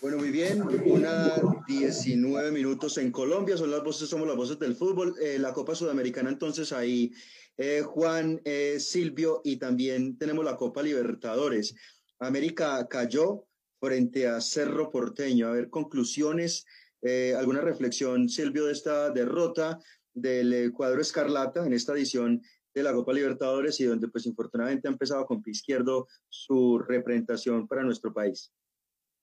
Bueno, 0.00 0.18
muy 0.18 0.30
bien. 0.30 0.62
Una 0.84 1.36
19 1.68 2.50
minutos 2.50 2.98
en 2.98 3.12
Colombia. 3.12 3.56
Son 3.56 3.70
las 3.70 3.84
voces, 3.84 4.08
somos 4.08 4.26
las 4.26 4.36
voces 4.36 4.58
del 4.58 4.74
fútbol. 4.74 5.14
Eh, 5.20 5.38
la 5.38 5.52
Copa 5.52 5.76
Sudamericana, 5.76 6.28
entonces 6.28 6.72
ahí 6.72 7.12
eh, 7.56 7.82
Juan, 7.82 8.40
eh, 8.44 8.78
Silvio, 8.80 9.40
y 9.44 9.56
también 9.56 10.16
tenemos 10.18 10.44
la 10.44 10.56
Copa 10.56 10.82
Libertadores. 10.82 11.74
América 12.18 12.86
cayó 12.88 13.46
frente 13.80 14.26
a 14.26 14.40
Cerro 14.40 14.90
Porteño. 14.90 15.48
A 15.48 15.52
ver, 15.52 15.70
conclusiones, 15.70 16.64
eh, 17.02 17.34
alguna 17.36 17.60
reflexión, 17.60 18.28
Silvio, 18.28 18.66
de 18.66 18.72
esta 18.72 19.10
derrota 19.10 19.78
del 20.14 20.72
cuadro 20.72 21.00
Escarlata 21.00 21.66
en 21.66 21.72
esta 21.72 21.92
edición 21.94 22.42
de 22.74 22.82
la 22.82 22.92
Copa 22.92 23.12
Libertadores 23.12 23.80
y 23.80 23.84
donde 23.84 24.08
pues 24.08 24.26
infortunadamente 24.26 24.88
ha 24.88 24.90
empezado 24.90 25.26
con 25.26 25.42
pie 25.42 25.52
izquierdo 25.52 26.08
su 26.28 26.78
representación 26.78 27.66
para 27.66 27.82
nuestro 27.82 28.12
país. 28.12 28.52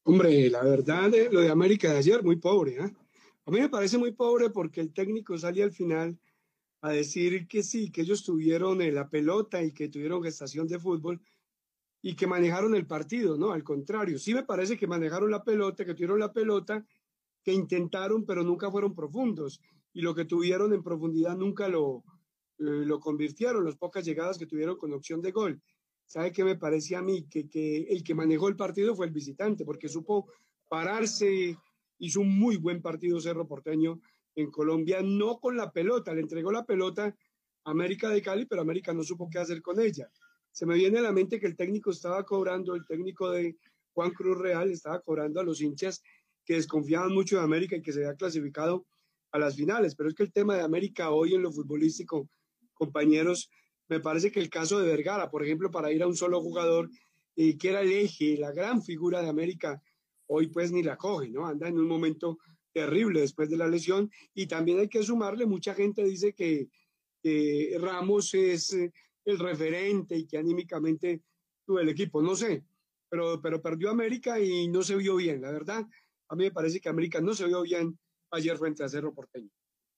Hombre, 0.04 0.50
la 0.50 0.64
verdad, 0.64 1.12
lo 1.32 1.42
de 1.42 1.50
América 1.50 1.92
de 1.92 1.98
ayer, 1.98 2.24
muy 2.24 2.38
pobre. 2.38 2.74
¿eh? 2.74 2.94
A 3.46 3.52
mí 3.52 3.60
me 3.60 3.70
parece 3.70 3.98
muy 3.98 4.12
pobre 4.12 4.50
porque 4.50 4.82
el 4.82 4.94
técnico 4.94 5.38
salía 5.38 5.66
al 5.66 5.72
final 5.72 6.18
a 6.82 6.92
decir 6.92 7.48
que 7.48 7.64
sí, 7.64 7.92
que 7.92 8.02
ellos 8.02 8.24
tuvieron 8.24 8.82
eh, 8.82 8.92
la 8.92 9.10
pelota 9.10 9.62
y 9.64 9.72
que 9.74 9.90
tuvieron 9.90 10.24
gestación 10.24 10.68
de 10.68 10.80
fútbol 10.80 11.22
y 12.02 12.16
que 12.16 12.28
manejaron 12.28 12.76
el 12.76 12.88
partido, 12.88 13.38
¿no? 13.38 13.52
Al 13.52 13.64
contrario, 13.64 14.18
sí 14.18 14.34
me 14.34 14.44
parece 14.44 14.78
que 14.78 14.88
manejaron 14.88 15.32
la 15.32 15.44
pelota, 15.44 15.84
que 15.84 15.94
tuvieron 15.94 16.20
la 16.20 16.32
pelota, 16.32 16.86
que 17.44 17.52
intentaron, 17.52 18.26
pero 18.26 18.44
nunca 18.44 18.72
fueron 18.72 18.96
profundos 18.96 19.60
y 19.94 20.02
lo 20.02 20.16
que 20.16 20.26
tuvieron 20.26 20.74
en 20.74 20.84
profundidad 20.84 21.36
nunca 21.36 21.68
lo, 21.68 22.04
eh, 22.60 22.86
lo 22.86 23.00
convirtieron, 23.00 23.66
las 23.66 23.76
pocas 23.76 24.06
llegadas 24.06 24.38
que 24.38 24.46
tuvieron 24.46 24.78
con 24.78 24.94
opción 24.94 25.22
de 25.22 25.32
gol. 25.32 25.62
¿Sabe 26.06 26.32
qué 26.32 26.44
me 26.44 26.56
parecía 26.56 27.00
a 27.00 27.04
mí? 27.04 27.28
Que, 27.28 27.48
que 27.50 27.84
el 27.90 28.04
que 28.04 28.16
manejó 28.16 28.48
el 28.48 28.56
partido 28.56 28.96
fue 28.96 29.06
el 29.06 29.12
visitante, 29.12 29.66
porque 29.66 29.90
supo 29.90 30.28
pararse, 30.68 31.58
hizo 31.98 32.22
un 32.22 32.40
muy 32.40 32.58
buen 32.58 32.82
partido 32.82 33.20
Cerro 33.20 33.48
Porteño, 33.48 34.00
en 34.36 34.52
Colombia, 34.52 35.02
no 35.02 35.40
con 35.40 35.58
la 35.58 35.72
pelota, 35.72 36.14
le 36.14 36.22
entregó 36.22 36.52
la 36.52 36.66
pelota 36.66 37.06
a 37.06 37.72
América 37.72 38.10
de 38.10 38.22
Cali, 38.22 38.46
pero 38.46 38.62
América 38.62 38.94
no 38.94 39.04
supo 39.04 39.30
qué 39.30 39.40
hacer 39.40 39.62
con 39.62 39.80
ella. 39.80 40.10
Se 40.52 40.66
me 40.66 40.76
viene 40.76 41.00
a 41.00 41.04
la 41.04 41.12
mente 41.12 41.40
que 41.40 41.48
el 41.48 41.56
técnico 41.56 41.92
estaba 41.92 42.24
cobrando, 42.24 42.76
el 42.76 42.86
técnico 42.86 43.30
de 43.30 43.58
Juan 43.94 44.12
Cruz 44.12 44.38
Real 44.38 44.72
estaba 44.72 45.02
cobrando 45.02 45.40
a 45.40 45.44
los 45.44 45.62
hinchas 45.62 46.02
que 46.46 46.56
desconfiaban 46.56 47.14
mucho 47.14 47.38
de 47.38 47.44
América 47.44 47.76
y 47.76 47.82
que 47.82 47.94
se 47.94 48.00
había 48.00 48.16
clasificado 48.16 48.86
a 49.32 49.40
las 49.40 49.56
finales. 49.56 49.96
Pero 49.96 50.10
es 50.10 50.16
que 50.16 50.24
el 50.24 50.32
tema 50.32 50.56
de 50.56 50.62
América 50.62 51.12
hoy 51.12 51.36
en 51.36 51.42
lo 51.42 51.52
futbolístico, 51.52 52.30
compañeros, 52.74 53.50
me 53.88 54.00
parece 54.00 54.32
que 54.32 54.40
el 54.40 54.50
caso 54.50 54.80
de 54.80 54.88
Vergara, 54.88 55.30
por 55.30 55.44
ejemplo, 55.44 55.70
para 55.70 55.92
ir 55.92 56.02
a 56.02 56.08
un 56.08 56.16
solo 56.16 56.42
jugador, 56.42 56.90
y 57.36 57.58
que 57.58 57.70
era 57.70 57.82
el 57.82 57.92
eje, 57.92 58.38
la 58.38 58.52
gran 58.52 58.82
figura 58.82 59.22
de 59.22 59.30
América, 59.30 59.82
hoy 60.28 60.48
pues 60.48 60.72
ni 60.72 60.84
la 60.84 60.98
coge, 60.98 61.30
¿no? 61.30 61.46
Anda 61.46 61.68
en 61.68 61.80
un 61.80 61.88
momento 61.88 62.38
terrible 62.80 63.22
después 63.22 63.50
de 63.50 63.58
la 63.58 63.68
lesión. 63.68 64.10
Y 64.34 64.48
también 64.48 64.80
hay 64.80 64.88
que 64.88 65.04
sumarle, 65.04 65.46
mucha 65.46 65.74
gente 65.74 66.04
dice 66.04 66.34
que, 66.34 66.70
Ramos 67.80 68.34
es 68.34 68.74
eh, 68.74 68.94
el 69.26 69.38
referente 69.40 70.16
y 70.18 70.26
que 70.26 70.38
anímicamente 70.38 71.22
tuvo 71.66 71.82
el 71.82 71.90
equipo, 71.90 72.22
no 72.22 72.34
sé, 72.34 72.64
pero, 73.10 73.42
pero 73.42 73.62
perdió 73.62 73.90
América 73.90 74.40
y 74.40 74.70
no 74.70 74.82
se 74.82 74.96
vio 74.96 75.18
bien, 75.18 75.42
la 75.42 75.52
verdad. 75.52 75.86
A 76.30 76.36
mí 76.36 76.46
me 76.46 76.52
parece 76.52 76.80
que 76.80 76.88
América 76.88 77.20
no 77.20 77.34
se 77.34 77.46
vio 77.46 77.62
bien 77.64 78.00
ayer 78.32 78.58
frente 78.58 78.84
a 78.84 78.90
Cerro 78.90 79.14
Porteño. 79.14 79.50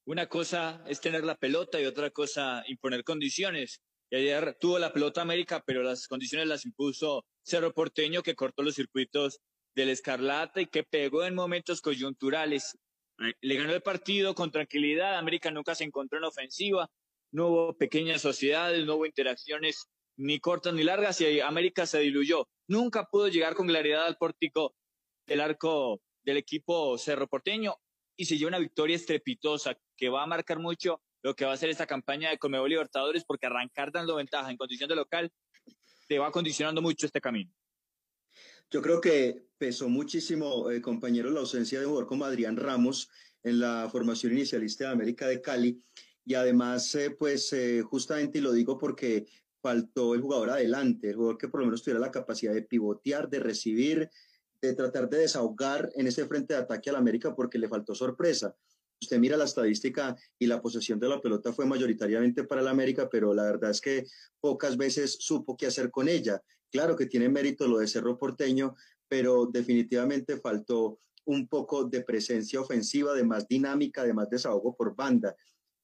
Una 0.06 0.28
cosa 0.28 0.84
es 0.88 1.00
tener 1.00 1.24
la 1.24 1.36
pelota 1.36 1.80
y 1.80 1.86
otra 1.86 2.10
cosa 2.10 2.64
imponer 2.68 3.04
condiciones. 3.04 3.82
Y 4.10 4.16
ayer 4.16 4.58
tuvo 4.60 4.80
la 4.80 4.92
pelota 4.92 5.22
América, 5.22 5.64
pero 5.66 5.84
las 5.84 6.08
condiciones 6.08 6.48
las 6.48 6.66
impuso 6.66 7.24
Cerro 7.44 7.72
Porteño, 7.72 8.24
que 8.24 8.34
cortó 8.34 8.64
los 8.64 8.76
circuitos 8.76 9.40
del 9.76 9.90
Escarlata 9.90 10.62
y 10.62 10.68
que 10.68 10.84
pegó 10.84 11.24
en 11.24 11.36
momentos 11.36 11.82
coyunturales. 11.82 12.78
Eh, 13.20 13.34
le 13.42 13.56
ganó 13.56 13.74
el 13.74 13.82
partido 13.82 14.36
con 14.36 14.52
tranquilidad. 14.52 15.18
América 15.18 15.52
nunca 15.52 15.76
se 15.76 15.84
encontró 15.84 16.18
en 16.18 16.26
ofensiva. 16.26 16.90
No 17.32 17.48
hubo 17.48 17.78
pequeñas 17.78 18.22
sociedades, 18.22 18.86
no 18.86 18.96
hubo 18.96 19.06
interacciones 19.06 19.88
ni 20.18 20.40
cortas 20.40 20.74
ni 20.74 20.84
largas 20.84 21.22
y 21.22 21.40
América 21.40 21.86
se 21.86 22.00
diluyó. 22.00 22.48
Nunca 22.68 23.06
pudo 23.06 23.28
llegar 23.28 23.56
con 23.56 23.68
claridad 23.68 24.06
al 24.06 24.18
pórtico 24.18 24.76
del 25.26 25.42
arco 25.42 26.02
del 26.24 26.38
equipo 26.38 26.98
Cerro 26.98 27.28
Porteño 27.28 27.76
y 28.16 28.26
se 28.26 28.38
llevó 28.38 28.50
una 28.50 28.60
victoria 28.60 28.96
estrepitosa 28.96 29.76
que 29.98 30.10
va 30.10 30.24
a 30.24 30.28
marcar 30.28 30.60
mucho 30.60 31.02
lo 31.24 31.36
que 31.36 31.46
va 31.46 31.52
a 31.52 31.54
hacer 31.54 31.70
esta 31.70 31.88
campaña 31.88 32.30
de 32.30 32.38
Conmebol 32.38 32.70
Libertadores, 32.70 33.24
porque 33.26 33.46
arrancar 33.46 33.92
dando 33.92 34.16
ventaja 34.16 34.50
en 34.50 34.58
condición 34.58 34.90
de 34.90 34.96
local 34.96 35.32
te 36.08 36.20
va 36.20 36.32
condicionando 36.32 36.82
mucho 36.82 37.06
este 37.06 37.22
camino. 37.22 37.52
Yo 38.72 38.82
creo 38.82 39.02
que 39.02 39.50
pesó 39.58 39.90
muchísimo, 39.90 40.72
eh, 40.72 40.82
compañeros, 40.82 41.34
la 41.34 41.42
ausencia 41.42 41.78
de 41.78 41.86
un 41.86 41.92
jugador 41.92 42.08
como 42.08 42.24
Adrián 42.24 42.56
Ramos 42.56 43.10
en 43.44 43.60
la 43.60 43.90
formación 43.92 44.32
inicialista 44.32 44.86
de 44.86 44.92
América 44.92 45.28
de 45.28 45.42
Cali. 45.42 45.84
Y 46.24 46.36
además, 46.36 46.96
eh, 46.96 47.12
pues 47.12 47.52
eh, 47.52 47.82
justamente, 47.82 48.38
y 48.38 48.42
lo 48.42 48.54
digo 48.54 48.78
porque 48.78 49.28
faltó 49.62 50.16
el 50.16 50.22
jugador 50.22 50.52
adelante, 50.52 51.10
el 51.10 51.16
jugador 51.16 51.38
que 51.38 51.50
por 51.50 51.60
lo 51.60 51.66
menos 51.66 51.84
tuviera 51.84 52.00
la 52.00 52.12
capacidad 52.12 52.54
de 52.54 52.62
pivotear, 52.62 53.30
de 53.30 53.42
recibir, 53.42 54.10
de 54.62 54.74
tratar 54.74 55.10
de 55.10 55.18
desahogar 55.18 55.92
en 55.96 56.08
ese 56.08 56.26
frente 56.26 56.54
de 56.54 56.62
ataque 56.62 56.90
al 56.90 56.96
América 56.96 57.36
porque 57.36 57.60
le 57.60 57.68
faltó 57.68 57.94
sorpresa. 57.94 58.56
Usted 59.02 59.20
mira 59.20 59.36
la 59.36 59.46
estadística 59.46 60.16
y 60.40 60.46
la 60.48 60.62
posesión 60.62 60.98
de 60.98 61.10
la 61.10 61.20
pelota 61.20 61.52
fue 61.52 61.66
mayoritariamente 61.66 62.46
para 62.46 62.62
el 62.62 62.70
América, 62.70 63.10
pero 63.10 63.34
la 63.34 63.44
verdad 63.44 63.72
es 63.72 63.82
que 63.82 64.06
pocas 64.40 64.78
veces 64.78 65.18
supo 65.20 65.58
qué 65.58 65.66
hacer 65.66 65.92
con 65.92 66.08
ella. 66.08 66.42
Claro 66.72 66.96
que 66.96 67.06
tiene 67.06 67.30
mérito 67.30 67.68
lo 67.68 67.80
de 67.80 67.88
Cerro 67.88 68.18
Porteño, 68.18 68.76
pero 69.08 69.46
definitivamente 69.46 70.38
faltó 70.38 70.98
un 71.26 71.48
poco 71.48 71.84
de 71.84 72.02
presencia 72.02 72.62
ofensiva, 72.62 73.14
de 73.14 73.24
más 73.24 73.48
dinámica, 73.48 74.04
de 74.04 74.14
más 74.14 74.30
desahogo 74.30 74.76
por 74.76 74.96
banda. 74.96 75.36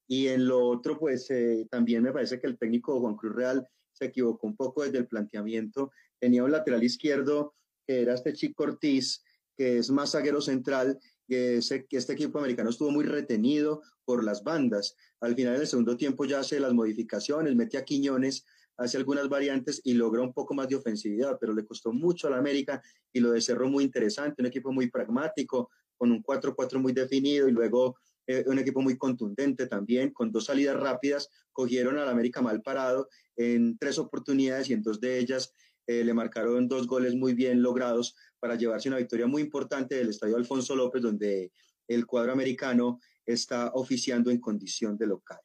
Y 0.06 0.28
en 0.28 0.48
lo 0.48 0.66
otro, 0.66 0.98
pues 0.98 1.30
eh, 1.30 1.66
también 1.70 2.02
me 2.02 2.12
parece 2.12 2.40
que 2.40 2.46
el 2.46 2.58
técnico 2.58 2.98
Juan 3.00 3.16
Cruz 3.16 3.34
Real 3.34 3.68
se 3.92 4.06
equivocó 4.06 4.46
un 4.46 4.56
poco 4.56 4.82
desde 4.82 4.98
el 4.98 5.06
planteamiento. 5.06 5.92
Tenía 6.18 6.44
un 6.44 6.52
lateral 6.52 6.82
izquierdo 6.82 7.54
que 7.86 8.02
era 8.02 8.14
este 8.14 8.32
Chico 8.32 8.64
Ortiz, 8.64 9.22
que 9.56 9.78
es 9.78 9.90
más 9.90 10.12
zaguero 10.12 10.40
central, 10.40 10.98
que 11.26 11.58
este 11.58 12.12
equipo 12.12 12.38
americano 12.38 12.70
estuvo 12.70 12.90
muy 12.90 13.04
retenido 13.04 13.82
por 14.04 14.24
las 14.24 14.42
bandas. 14.42 14.96
Al 15.20 15.34
final 15.34 15.58
del 15.58 15.66
segundo 15.66 15.96
tiempo 15.96 16.24
ya 16.24 16.40
hace 16.40 16.60
las 16.60 16.72
modificaciones, 16.72 17.54
mete 17.54 17.76
a 17.76 17.84
Quiñones, 17.84 18.46
hace 18.78 18.96
algunas 18.96 19.28
variantes 19.28 19.80
y 19.84 19.92
logra 19.94 20.22
un 20.22 20.32
poco 20.32 20.54
más 20.54 20.68
de 20.68 20.76
ofensividad, 20.76 21.36
pero 21.40 21.52
le 21.52 21.64
costó 21.64 21.92
mucho 21.92 22.28
a 22.28 22.30
la 22.30 22.38
América 22.38 22.82
y 23.12 23.20
lo 23.20 23.32
de 23.32 23.40
muy 23.66 23.84
interesante, 23.84 24.40
un 24.40 24.46
equipo 24.46 24.72
muy 24.72 24.88
pragmático, 24.88 25.70
con 25.96 26.12
un 26.12 26.22
4-4 26.22 26.78
muy 26.78 26.92
definido 26.92 27.48
y 27.48 27.52
luego 27.52 27.96
eh, 28.26 28.44
un 28.46 28.58
equipo 28.58 28.80
muy 28.80 28.96
contundente 28.96 29.66
también, 29.66 30.10
con 30.10 30.30
dos 30.30 30.44
salidas 30.44 30.76
rápidas, 30.76 31.28
cogieron 31.52 31.98
al 31.98 32.08
América 32.08 32.40
mal 32.40 32.62
parado 32.62 33.08
en 33.36 33.76
tres 33.78 33.98
oportunidades 33.98 34.70
y 34.70 34.74
en 34.74 34.82
dos 34.82 35.00
de 35.00 35.18
ellas 35.18 35.52
eh, 35.86 36.04
le 36.04 36.14
marcaron 36.14 36.68
dos 36.68 36.86
goles 36.86 37.14
muy 37.14 37.34
bien 37.34 37.62
logrados 37.62 38.14
para 38.38 38.54
llevarse 38.54 38.88
una 38.88 38.98
victoria 38.98 39.26
muy 39.26 39.42
importante 39.42 39.96
del 39.96 40.10
Estadio 40.10 40.36
Alfonso 40.36 40.76
López, 40.76 41.02
donde 41.02 41.50
el 41.88 42.06
cuadro 42.06 42.32
americano 42.32 43.00
está 43.26 43.72
oficiando 43.74 44.30
en 44.30 44.38
condición 44.38 44.96
de 44.96 45.06
local. 45.06 45.38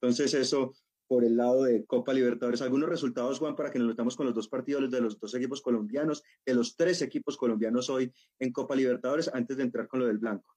Entonces 0.00 0.32
eso 0.34 0.74
por 1.08 1.24
el 1.24 1.36
lado 1.36 1.64
de 1.64 1.84
Copa 1.86 2.12
Libertadores. 2.12 2.62
Algunos 2.62 2.88
resultados, 2.88 3.38
Juan, 3.38 3.56
para 3.56 3.70
que 3.70 3.78
nos 3.78 3.88
metamos 3.88 4.14
con 4.14 4.26
los 4.26 4.34
dos 4.34 4.48
partidos 4.48 4.90
de 4.90 5.00
los 5.00 5.18
dos 5.18 5.34
equipos 5.34 5.62
colombianos, 5.62 6.22
de 6.46 6.54
los 6.54 6.76
tres 6.76 7.02
equipos 7.02 7.36
colombianos 7.36 7.90
hoy 7.90 8.12
en 8.38 8.52
Copa 8.52 8.76
Libertadores, 8.76 9.30
antes 9.32 9.56
de 9.56 9.64
entrar 9.64 9.88
con 9.88 10.00
lo 10.00 10.06
del 10.06 10.18
blanco. 10.18 10.54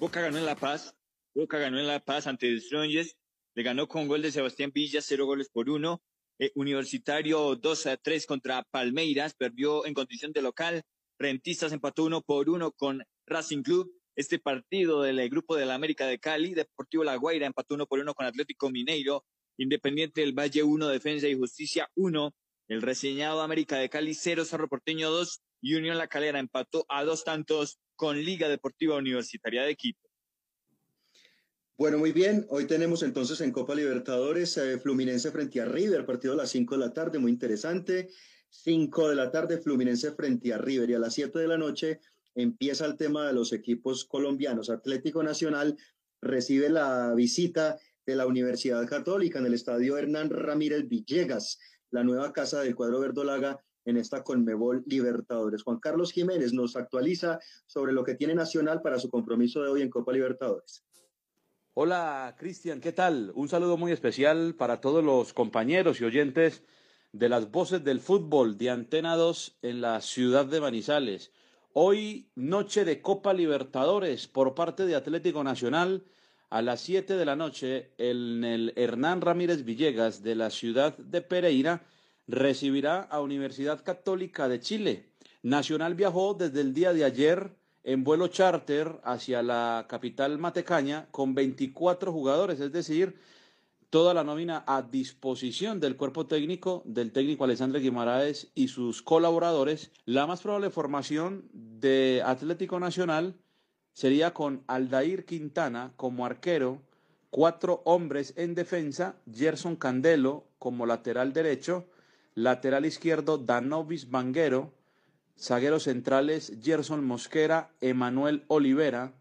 Boca 0.00 0.20
ganó 0.20 0.38
en 0.38 0.46
La 0.46 0.56
Paz, 0.56 0.96
Boca 1.34 1.58
ganó 1.58 1.78
en 1.78 1.86
La 1.86 2.00
Paz 2.00 2.26
ante 2.26 2.48
el 2.48 2.60
Strongest 2.60 3.16
le 3.54 3.62
ganó 3.62 3.86
con 3.86 4.08
gol 4.08 4.20
de 4.20 4.32
Sebastián 4.32 4.72
Villa, 4.74 5.00
cero 5.00 5.26
goles 5.26 5.48
por 5.48 5.70
uno. 5.70 6.02
Eh, 6.40 6.50
Universitario 6.56 7.54
2 7.54 7.86
a 7.86 7.96
3 7.96 8.26
contra 8.26 8.64
Palmeiras, 8.64 9.34
perdió 9.34 9.86
en 9.86 9.94
condición 9.94 10.32
de 10.32 10.42
local. 10.42 10.82
Rentistas 11.18 11.72
empató 11.72 12.04
uno 12.04 12.20
por 12.22 12.50
uno 12.50 12.72
con 12.72 13.04
Racing 13.26 13.62
Club. 13.62 13.93
Este 14.16 14.38
partido 14.38 15.02
del 15.02 15.28
grupo 15.28 15.56
de 15.56 15.66
la 15.66 15.74
América 15.74 16.06
de 16.06 16.20
Cali, 16.20 16.54
Deportivo 16.54 17.02
La 17.02 17.16
Guaira 17.16 17.46
empató 17.46 17.74
uno 17.74 17.86
por 17.86 17.98
uno 17.98 18.14
con 18.14 18.26
Atlético 18.26 18.70
Mineiro. 18.70 19.24
Independiente 19.56 20.20
del 20.20 20.32
Valle 20.32 20.62
1, 20.62 20.88
Defensa 20.88 21.28
y 21.28 21.36
Justicia 21.36 21.90
1. 21.96 22.34
El 22.68 22.82
reseñado 22.82 23.42
América 23.42 23.76
de 23.76 23.88
Cali 23.88 24.14
0, 24.14 24.44
Cerro 24.44 24.68
Porteño 24.68 25.10
2 25.10 25.42
y 25.62 25.74
Unión 25.74 25.98
La 25.98 26.08
Calera 26.08 26.38
empató 26.38 26.86
a 26.88 27.04
dos 27.04 27.24
tantos 27.24 27.78
con 27.96 28.22
Liga 28.22 28.48
Deportiva 28.48 28.96
Universitaria 28.96 29.62
de 29.62 29.74
Quito. 29.74 30.08
Bueno, 31.76 31.98
muy 31.98 32.12
bien. 32.12 32.46
Hoy 32.50 32.66
tenemos 32.66 33.02
entonces 33.02 33.40
en 33.40 33.50
Copa 33.50 33.74
Libertadores 33.74 34.56
eh, 34.58 34.78
Fluminense 34.78 35.32
frente 35.32 35.60
a 35.60 35.64
River, 35.64 36.06
partido 36.06 36.34
a 36.34 36.36
las 36.36 36.50
5 36.50 36.76
de 36.76 36.86
la 36.86 36.92
tarde, 36.92 37.18
muy 37.18 37.32
interesante. 37.32 38.10
5 38.48 39.08
de 39.08 39.16
la 39.16 39.32
tarde, 39.32 39.58
Fluminense 39.58 40.12
frente 40.12 40.52
a 40.52 40.58
River. 40.58 40.90
Y 40.90 40.94
a 40.94 41.00
las 41.00 41.14
7 41.14 41.36
de 41.36 41.48
la 41.48 41.58
noche 41.58 42.00
empieza 42.34 42.86
el 42.86 42.96
tema 42.96 43.26
de 43.26 43.32
los 43.32 43.52
equipos 43.52 44.04
colombianos. 44.04 44.70
Atlético 44.70 45.22
Nacional 45.22 45.76
recibe 46.20 46.68
la 46.68 47.12
visita 47.14 47.78
de 48.06 48.16
la 48.16 48.26
Universidad 48.26 48.86
Católica 48.86 49.38
en 49.38 49.46
el 49.46 49.54
estadio 49.54 49.96
Hernán 49.96 50.30
Ramírez 50.30 50.88
Villegas, 50.88 51.58
la 51.90 52.04
nueva 52.04 52.32
casa 52.32 52.60
del 52.60 52.74
cuadro 52.74 53.00
verdolaga 53.00 53.58
en 53.84 53.96
esta 53.96 54.22
Conmebol 54.22 54.82
Libertadores. 54.86 55.62
Juan 55.62 55.78
Carlos 55.78 56.12
Jiménez 56.12 56.52
nos 56.52 56.76
actualiza 56.76 57.38
sobre 57.66 57.92
lo 57.92 58.04
que 58.04 58.14
tiene 58.14 58.34
Nacional 58.34 58.80
para 58.82 58.98
su 58.98 59.08
compromiso 59.08 59.62
de 59.62 59.68
hoy 59.68 59.82
en 59.82 59.90
Copa 59.90 60.12
Libertadores. 60.12 60.84
Hola 61.74 62.34
Cristian, 62.38 62.80
¿qué 62.80 62.92
tal? 62.92 63.32
Un 63.34 63.48
saludo 63.48 63.76
muy 63.76 63.92
especial 63.92 64.54
para 64.54 64.80
todos 64.80 65.04
los 65.04 65.32
compañeros 65.32 66.00
y 66.00 66.04
oyentes 66.04 66.62
de 67.12 67.28
las 67.28 67.50
voces 67.50 67.82
del 67.84 68.00
fútbol 68.00 68.56
de 68.58 68.70
Antena 68.70 69.16
2 69.16 69.58
en 69.62 69.80
la 69.80 70.00
ciudad 70.00 70.46
de 70.46 70.60
Manizales. 70.60 71.32
Hoy 71.76 72.28
noche 72.36 72.84
de 72.84 73.02
Copa 73.02 73.34
Libertadores 73.34 74.28
por 74.28 74.54
parte 74.54 74.86
de 74.86 74.94
Atlético 74.94 75.42
Nacional 75.42 76.04
a 76.48 76.62
las 76.62 76.80
7 76.82 77.16
de 77.16 77.24
la 77.24 77.34
noche 77.34 77.90
en 77.98 78.44
el 78.44 78.72
Hernán 78.76 79.20
Ramírez 79.20 79.64
Villegas 79.64 80.22
de 80.22 80.36
la 80.36 80.50
ciudad 80.50 80.96
de 80.96 81.20
Pereira 81.20 81.82
recibirá 82.28 83.00
a 83.00 83.20
Universidad 83.20 83.82
Católica 83.82 84.48
de 84.48 84.60
Chile. 84.60 85.08
Nacional 85.42 85.96
viajó 85.96 86.34
desde 86.34 86.60
el 86.60 86.74
día 86.74 86.92
de 86.92 87.04
ayer 87.04 87.56
en 87.82 88.04
vuelo 88.04 88.28
charter 88.28 89.00
hacia 89.02 89.42
la 89.42 89.86
capital 89.88 90.38
matecaña 90.38 91.08
con 91.10 91.34
24 91.34 92.12
jugadores, 92.12 92.60
es 92.60 92.70
decir, 92.70 93.18
toda 93.94 94.12
la 94.12 94.24
nómina 94.24 94.64
a 94.66 94.82
disposición 94.82 95.78
del 95.78 95.96
cuerpo 95.96 96.26
técnico, 96.26 96.82
del 96.84 97.12
técnico 97.12 97.44
Alexandre 97.44 97.78
Guimaraes 97.78 98.50
y 98.52 98.66
sus 98.66 99.02
colaboradores. 99.02 99.92
La 100.04 100.26
más 100.26 100.40
probable 100.42 100.70
formación 100.70 101.48
de 101.52 102.20
Atlético 102.26 102.80
Nacional 102.80 103.36
sería 103.92 104.34
con 104.34 104.64
Aldair 104.66 105.24
Quintana 105.26 105.92
como 105.94 106.26
arquero, 106.26 106.82
cuatro 107.30 107.82
hombres 107.84 108.34
en 108.36 108.56
defensa, 108.56 109.14
Gerson 109.32 109.76
Candelo 109.76 110.48
como 110.58 110.86
lateral 110.86 111.32
derecho, 111.32 111.86
lateral 112.34 112.86
izquierdo 112.86 113.38
Danovis 113.38 114.10
Banguero, 114.10 114.72
Zagueros 115.38 115.84
centrales, 115.84 116.52
Gerson 116.60 117.04
Mosquera, 117.04 117.70
Emanuel 117.80 118.42
Olivera. 118.48 119.12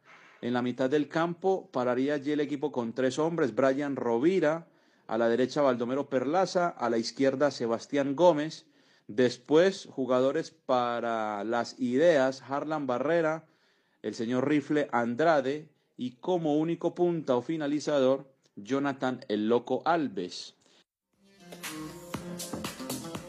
En 0.43 0.51
la 0.51 0.61
mitad 0.61 0.89
del 0.89 1.07
campo 1.07 1.69
pararía 1.71 2.15
allí 2.15 2.33
el 2.33 2.41
equipo 2.41 2.69
con 2.69 2.91
tres 2.91 3.17
hombres, 3.17 3.55
Brian 3.55 3.95
Rovira, 3.95 4.67
a 5.07 5.17
la 5.17 5.29
derecha 5.29 5.61
Baldomero 5.61 6.09
Perlaza, 6.09 6.67
a 6.67 6.89
la 6.89 6.97
izquierda 6.97 7.49
Sebastián 7.49 8.13
Gómez. 8.13 8.65
Después, 9.07 9.87
jugadores 9.89 10.51
para 10.51 11.45
las 11.45 11.79
ideas, 11.79 12.41
Harlan 12.41 12.87
Barrera, 12.87 13.45
el 14.01 14.15
señor 14.15 14.49
Rifle 14.49 14.89
Andrade 14.91 15.69
y 15.95 16.17
como 16.17 16.57
único 16.57 16.93
punta 16.93 17.37
o 17.37 17.41
finalizador, 17.41 18.29
Jonathan 18.57 19.23
el 19.29 19.47
Loco 19.47 19.81
Alves. 19.85 20.55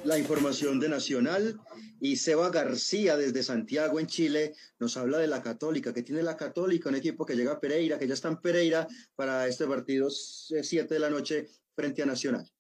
La 0.03 0.19
información 0.19 0.81
de 0.81 0.89
Nacional 0.89 1.61
y 2.01 2.17
Seba 2.17 2.51
García 2.51 3.17
desde 3.17 3.43
Santiago, 3.43 4.01
en 4.01 4.07
Chile, 4.07 4.55
nos 4.79 4.97
habla 4.97 5.19
de 5.19 5.27
la 5.27 5.43
Católica, 5.43 5.93
que 5.95 6.03
tiene 6.03 6.23
la 6.23 6.37
Católica, 6.37 6.89
un 6.89 6.97
equipo 6.97 7.25
que 7.25 7.37
llega 7.37 7.53
a 7.53 7.61
Pereira, 7.61 7.99
que 7.99 8.07
ya 8.07 8.15
está 8.15 8.29
en 8.29 8.39
Pereira 8.39 8.87
para 9.17 9.47
este 9.47 9.67
partido 9.67 10.09
7 10.11 10.93
de 10.93 11.01
la 11.01 11.11
noche 11.11 11.49
frente 11.75 12.03
a 12.03 12.07
Nacional. 12.07 12.51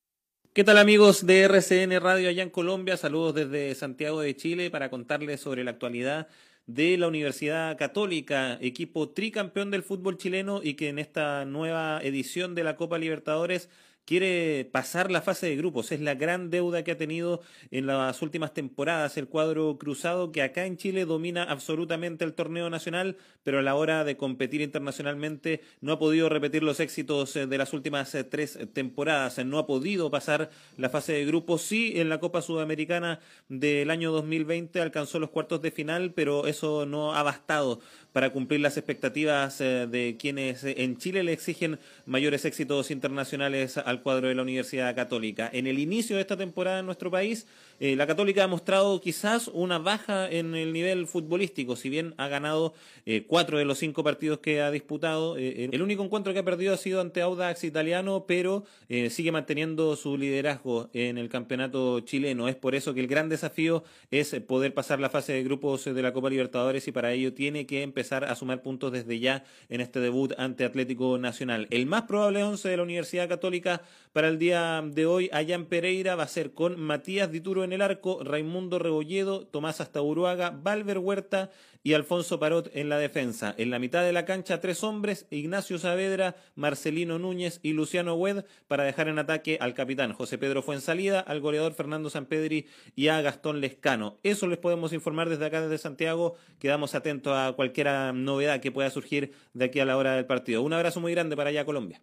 ¿Qué 0.53 0.63
tal 0.63 0.79
amigos 0.79 1.27
de 1.27 1.41
RCN 1.41 2.01
Radio 2.01 2.29
allá 2.29 2.43
en 2.43 2.51
Colombia? 2.51 2.97
Saludos 2.97 3.35
desde 3.35 3.75
Santiago 3.75 4.21
de 4.21 4.37
Chile 4.37 4.71
para 4.71 4.89
contarles 4.89 5.41
sobre 5.41 5.65
la 5.65 5.73
actualidad 5.73 6.29
de 6.67 6.97
la 6.97 7.09
Universidad 7.09 7.77
Católica, 7.77 8.57
equipo 8.61 9.11
tricampeón 9.11 9.71
del 9.71 9.83
fútbol 9.83 10.17
chileno 10.17 10.61
y 10.63 10.75
que 10.75 10.89
en 10.89 10.99
esta 10.99 11.45
nueva 11.45 12.01
edición 12.03 12.55
de 12.55 12.65
la 12.65 12.77
Copa 12.77 12.99
Libertadores 12.99 13.69
quiere 14.05 14.69
pasar 14.71 15.11
la 15.11 15.23
fase 15.23 15.47
de 15.47 15.57
grupos. 15.57 15.93
Es 15.93 16.01
la 16.01 16.15
gran 16.15 16.51
deuda 16.51 16.85
que 16.85 16.93
ha 16.93 16.97
tenido 16.97 17.41
en 17.71 17.87
las 17.87 18.23
últimas 18.23 18.53
temporadas 18.55 19.17
el 19.17 19.29
cuadro 19.29 19.79
cruzado, 19.79 20.33
que 20.33 20.43
acá 20.43 20.67
en 20.67 20.77
Chile 20.77 21.05
domina 21.05 21.45
absolutamente 21.45 22.25
el 22.25 22.35
torneo 22.35 22.71
nacional, 22.71 23.17
pero 23.43 23.59
a 23.59 23.63
la 23.63 23.75
hora 23.75 24.05
de 24.05 24.17
competir 24.17 24.61
internacionalmente 24.61 25.63
no 25.81 25.93
ha 25.93 25.99
podido 25.99 26.29
repetir 26.29 26.63
los 26.63 26.81
éxitos 26.81 27.35
de 27.35 27.59
las 27.59 27.73
últimas 27.73 28.15
eh, 28.15 28.25
tres 28.25 28.59
temporadas. 28.73 29.45
No 29.45 29.59
ha 29.59 29.67
podido 29.67 30.11
pasar 30.11 30.51
la 30.77 30.91
fase 30.91 31.13
de 31.13 31.27
grupos. 31.27 31.63
Sí, 31.63 31.95
en 31.97 32.09
la 32.09 32.21
Copa 32.21 32.43
Sudamericana 32.43 33.21
del 33.49 33.91
año 33.91 34.13
2020 34.13 34.81
alcanzó 34.81 35.19
los 35.19 35.31
cuartos 35.31 35.63
de 35.63 35.71
final, 35.71 36.13
pero 36.15 36.47
eso 36.47 36.87
no 36.87 37.15
ha 37.15 37.23
bastado 37.23 37.81
para 38.15 38.31
cumplir 38.31 38.61
las 38.61 38.77
expectativas 38.77 39.61
eh, 39.61 39.89
de 39.91 40.17
quienes 40.17 40.63
en 40.63 40.99
Chile 40.99 41.25
le 41.25 41.33
exigen 41.33 41.81
mayores 42.07 42.45
éxitos 42.45 42.93
internacionales 42.93 43.77
al 43.77 44.03
cuadro 44.03 44.29
de 44.29 44.37
la 44.37 44.43
Universidad 44.43 44.95
Católica. 44.95 45.51
En 45.53 45.67
el 45.67 45.81
inicio 45.81 46.15
de 46.15 46.23
esta 46.23 46.37
temporada 46.37 46.79
en 46.79 46.87
nuestro 46.87 47.11
país, 47.11 47.49
eh, 47.85 47.97
la 47.97 48.07
Católica 48.07 48.43
ha 48.43 48.47
mostrado 48.47 48.99
quizás 48.99 49.49
una 49.49 49.79
baja 49.79 50.27
en 50.31 50.55
el 50.55 50.73
nivel 50.73 51.07
futbolístico, 51.07 51.77
si 51.77 51.91
bien 51.91 52.15
ha 52.17 52.29
ganado 52.29 52.73
eh, 53.05 53.27
cuatro 53.27 53.59
de 53.59 53.67
los 53.67 53.77
cinco 53.77 54.03
partidos 54.03 54.39
que 54.39 54.63
ha 54.63 54.71
disputado. 54.71 55.37
el 55.37 55.83
único 55.83 56.03
encuentro 56.03 56.33
que 56.33 56.39
ha 56.39 56.45
perdido 56.47 56.73
ha 56.73 56.79
sido 56.79 57.03
ante 57.03 57.21
Audax 57.21 57.63
Italiano, 57.65 58.25
pero 58.27 58.65
sigue 59.11 59.33
manteniendo 59.33 59.97
su 59.97 60.17
liderazgo 60.17 60.89
en 60.95 61.19
el 61.19 61.29
campeonato 61.29 62.01
chileno. 62.01 62.49
Es 62.49 62.57
por 62.57 62.75
eso 62.75 62.95
que 62.95 63.01
el 63.01 63.07
gran 63.07 63.29
desafío 63.29 63.85
es 64.11 64.35
poder 64.47 64.73
pasar 64.73 64.99
la 64.99 65.11
fase 65.11 65.35
de 65.35 65.43
grupos 65.43 65.85
de 65.85 66.03
la 66.03 66.15
Copa 66.15 66.31
Libertadores 66.31 66.89
y 66.89 66.93
para 66.93 67.13
ello 67.13 67.35
tiene 67.35 67.67
que 67.67 67.83
empezar 67.83 68.25
a 68.25 68.35
sumar 68.35 68.63
puntos 68.63 68.93
desde 68.93 69.19
ya 69.19 69.45
en 69.69 69.83
este 69.83 70.01
debut 70.01 70.33
ante 70.39 70.65
Atlético 70.65 71.19
Nacional. 71.19 71.67
El 71.69 71.85
más 71.85 72.03
probable 72.03 72.45
once 72.45 72.67
de 72.67 72.79
la 72.79 72.83
Universidad 72.83 73.29
Católica 73.29 73.83
para 74.15 74.29
el 74.29 74.39
día 74.39 74.83
de 74.87 75.05
hoy, 75.05 75.29
allá 75.33 75.55
en 75.55 75.67
Pereira, 75.67 76.15
va 76.15 76.23
a 76.23 76.29
ser 76.29 76.53
con 76.53 76.81
Matías 76.81 77.31
Dituro 77.31 77.65
en 77.65 77.74
el 77.75 77.83
arco, 77.83 78.23
Raimundo 78.25 78.79
Rebolledo, 78.79 79.47
Tomás 79.47 79.81
Astaburuaga, 79.81 80.51
Valver 80.51 80.99
Huerta 80.99 81.51
y 81.83 81.93
Alfonso 81.93 82.41
Parot 82.41 82.71
en 82.75 82.89
la 82.89 82.99
defensa. 82.99 83.55
En 83.59 83.71
la 83.71 83.79
mitad 83.79 84.03
de 84.03 84.13
la 84.13 84.25
cancha, 84.25 84.61
tres 84.61 84.83
hombres, 84.83 85.27
Ignacio 85.31 85.79
Saavedra, 85.79 86.37
Marcelino 86.55 87.19
Núñez 87.19 87.61
y 87.63 87.73
Luciano 87.73 88.15
Wed, 88.15 88.45
para 88.69 88.85
dejar 88.85 89.09
en 89.09 89.19
ataque 89.19 89.59
al 89.61 89.75
capitán 89.75 90.15
José 90.15 90.39
Pedro 90.39 90.63
Fuensalida, 90.63 91.21
al 91.21 91.41
goleador 91.41 91.75
Fernando 91.75 92.09
Sampedri 92.09 92.67
y 92.97 93.09
a 93.09 93.21
Gastón 93.21 93.61
Lescano. 93.61 94.19
Eso 94.23 94.47
les 94.47 94.59
podemos 94.59 94.93
informar 94.93 95.29
desde 95.29 95.45
acá, 95.45 95.61
desde 95.61 95.79
Santiago. 95.79 96.37
Quedamos 96.59 96.95
atentos 96.95 97.35
a 97.37 97.53
cualquier 97.53 98.15
novedad 98.15 98.61
que 98.61 98.73
pueda 98.73 98.89
surgir 98.91 99.33
de 99.53 99.67
aquí 99.67 99.81
a 99.81 99.85
la 99.85 99.99
hora 99.99 100.15
del 100.15 100.27
partido. 100.27 100.63
Un 100.63 100.73
abrazo 100.73 101.01
muy 101.01 101.13
grande 101.13 101.37
para 101.37 101.51
allá, 101.51 101.65
Colombia. 101.65 102.01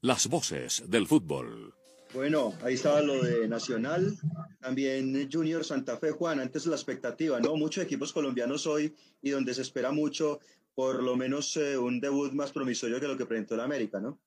Las 0.00 0.28
voces 0.28 0.84
del 0.88 1.06
fútbol. 1.06 1.74
Bueno, 2.12 2.54
ahí 2.62 2.74
estaba 2.74 3.00
lo 3.02 3.22
de 3.22 3.46
Nacional, 3.46 4.16
también 4.60 5.30
Junior 5.30 5.64
Santa 5.64 5.96
Fe, 5.96 6.10
Juan, 6.10 6.40
antes 6.40 6.66
la 6.66 6.74
expectativa, 6.74 7.38
¿no? 7.38 7.54
Muchos 7.54 7.84
equipos 7.84 8.12
colombianos 8.12 8.66
hoy 8.66 8.96
y 9.22 9.30
donde 9.30 9.54
se 9.54 9.62
espera 9.62 9.92
mucho, 9.92 10.40
por 10.74 11.02
lo 11.04 11.16
menos 11.16 11.56
eh, 11.56 11.78
un 11.78 12.00
debut 12.00 12.32
más 12.32 12.50
promisorio 12.50 12.98
que 12.98 13.06
lo 13.06 13.16
que 13.16 13.26
presentó 13.26 13.54
el 13.54 13.60
América, 13.60 14.00
¿no? 14.00 14.20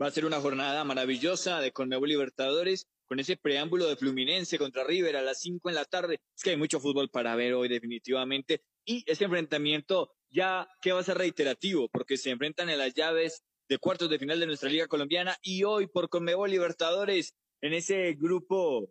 Va 0.00 0.08
a 0.08 0.10
ser 0.10 0.26
una 0.26 0.40
jornada 0.40 0.84
maravillosa 0.84 1.60
de 1.60 1.72
Conmebol 1.72 2.10
Libertadores, 2.10 2.88
con 3.06 3.18
ese 3.20 3.36
preámbulo 3.38 3.86
de 3.86 3.96
Fluminense 3.96 4.58
contra 4.58 4.84
River 4.84 5.16
a 5.16 5.22
las 5.22 5.40
5 5.40 5.68
en 5.70 5.74
la 5.76 5.84
tarde. 5.84 6.20
Es 6.36 6.42
que 6.42 6.50
hay 6.50 6.56
mucho 6.56 6.80
fútbol 6.80 7.08
para 7.08 7.36
ver 7.36 7.54
hoy 7.54 7.68
definitivamente. 7.68 8.62
Y 8.84 9.02
ese 9.06 9.24
enfrentamiento 9.24 10.10
ya 10.30 10.68
que 10.82 10.92
va 10.92 11.00
a 11.00 11.04
ser 11.04 11.16
reiterativo, 11.16 11.88
porque 11.88 12.16
se 12.16 12.30
enfrentan 12.30 12.68
en 12.68 12.78
las 12.78 12.92
llaves 12.92 13.44
de 13.68 13.78
cuartos 13.78 14.10
de 14.10 14.18
final 14.18 14.40
de 14.40 14.46
nuestra 14.46 14.68
Liga 14.68 14.86
Colombiana 14.86 15.36
y 15.42 15.64
hoy 15.64 15.86
por 15.86 16.08
Conmebol 16.08 16.50
Libertadores 16.50 17.34
en 17.60 17.72
ese 17.72 18.12
grupo 18.14 18.90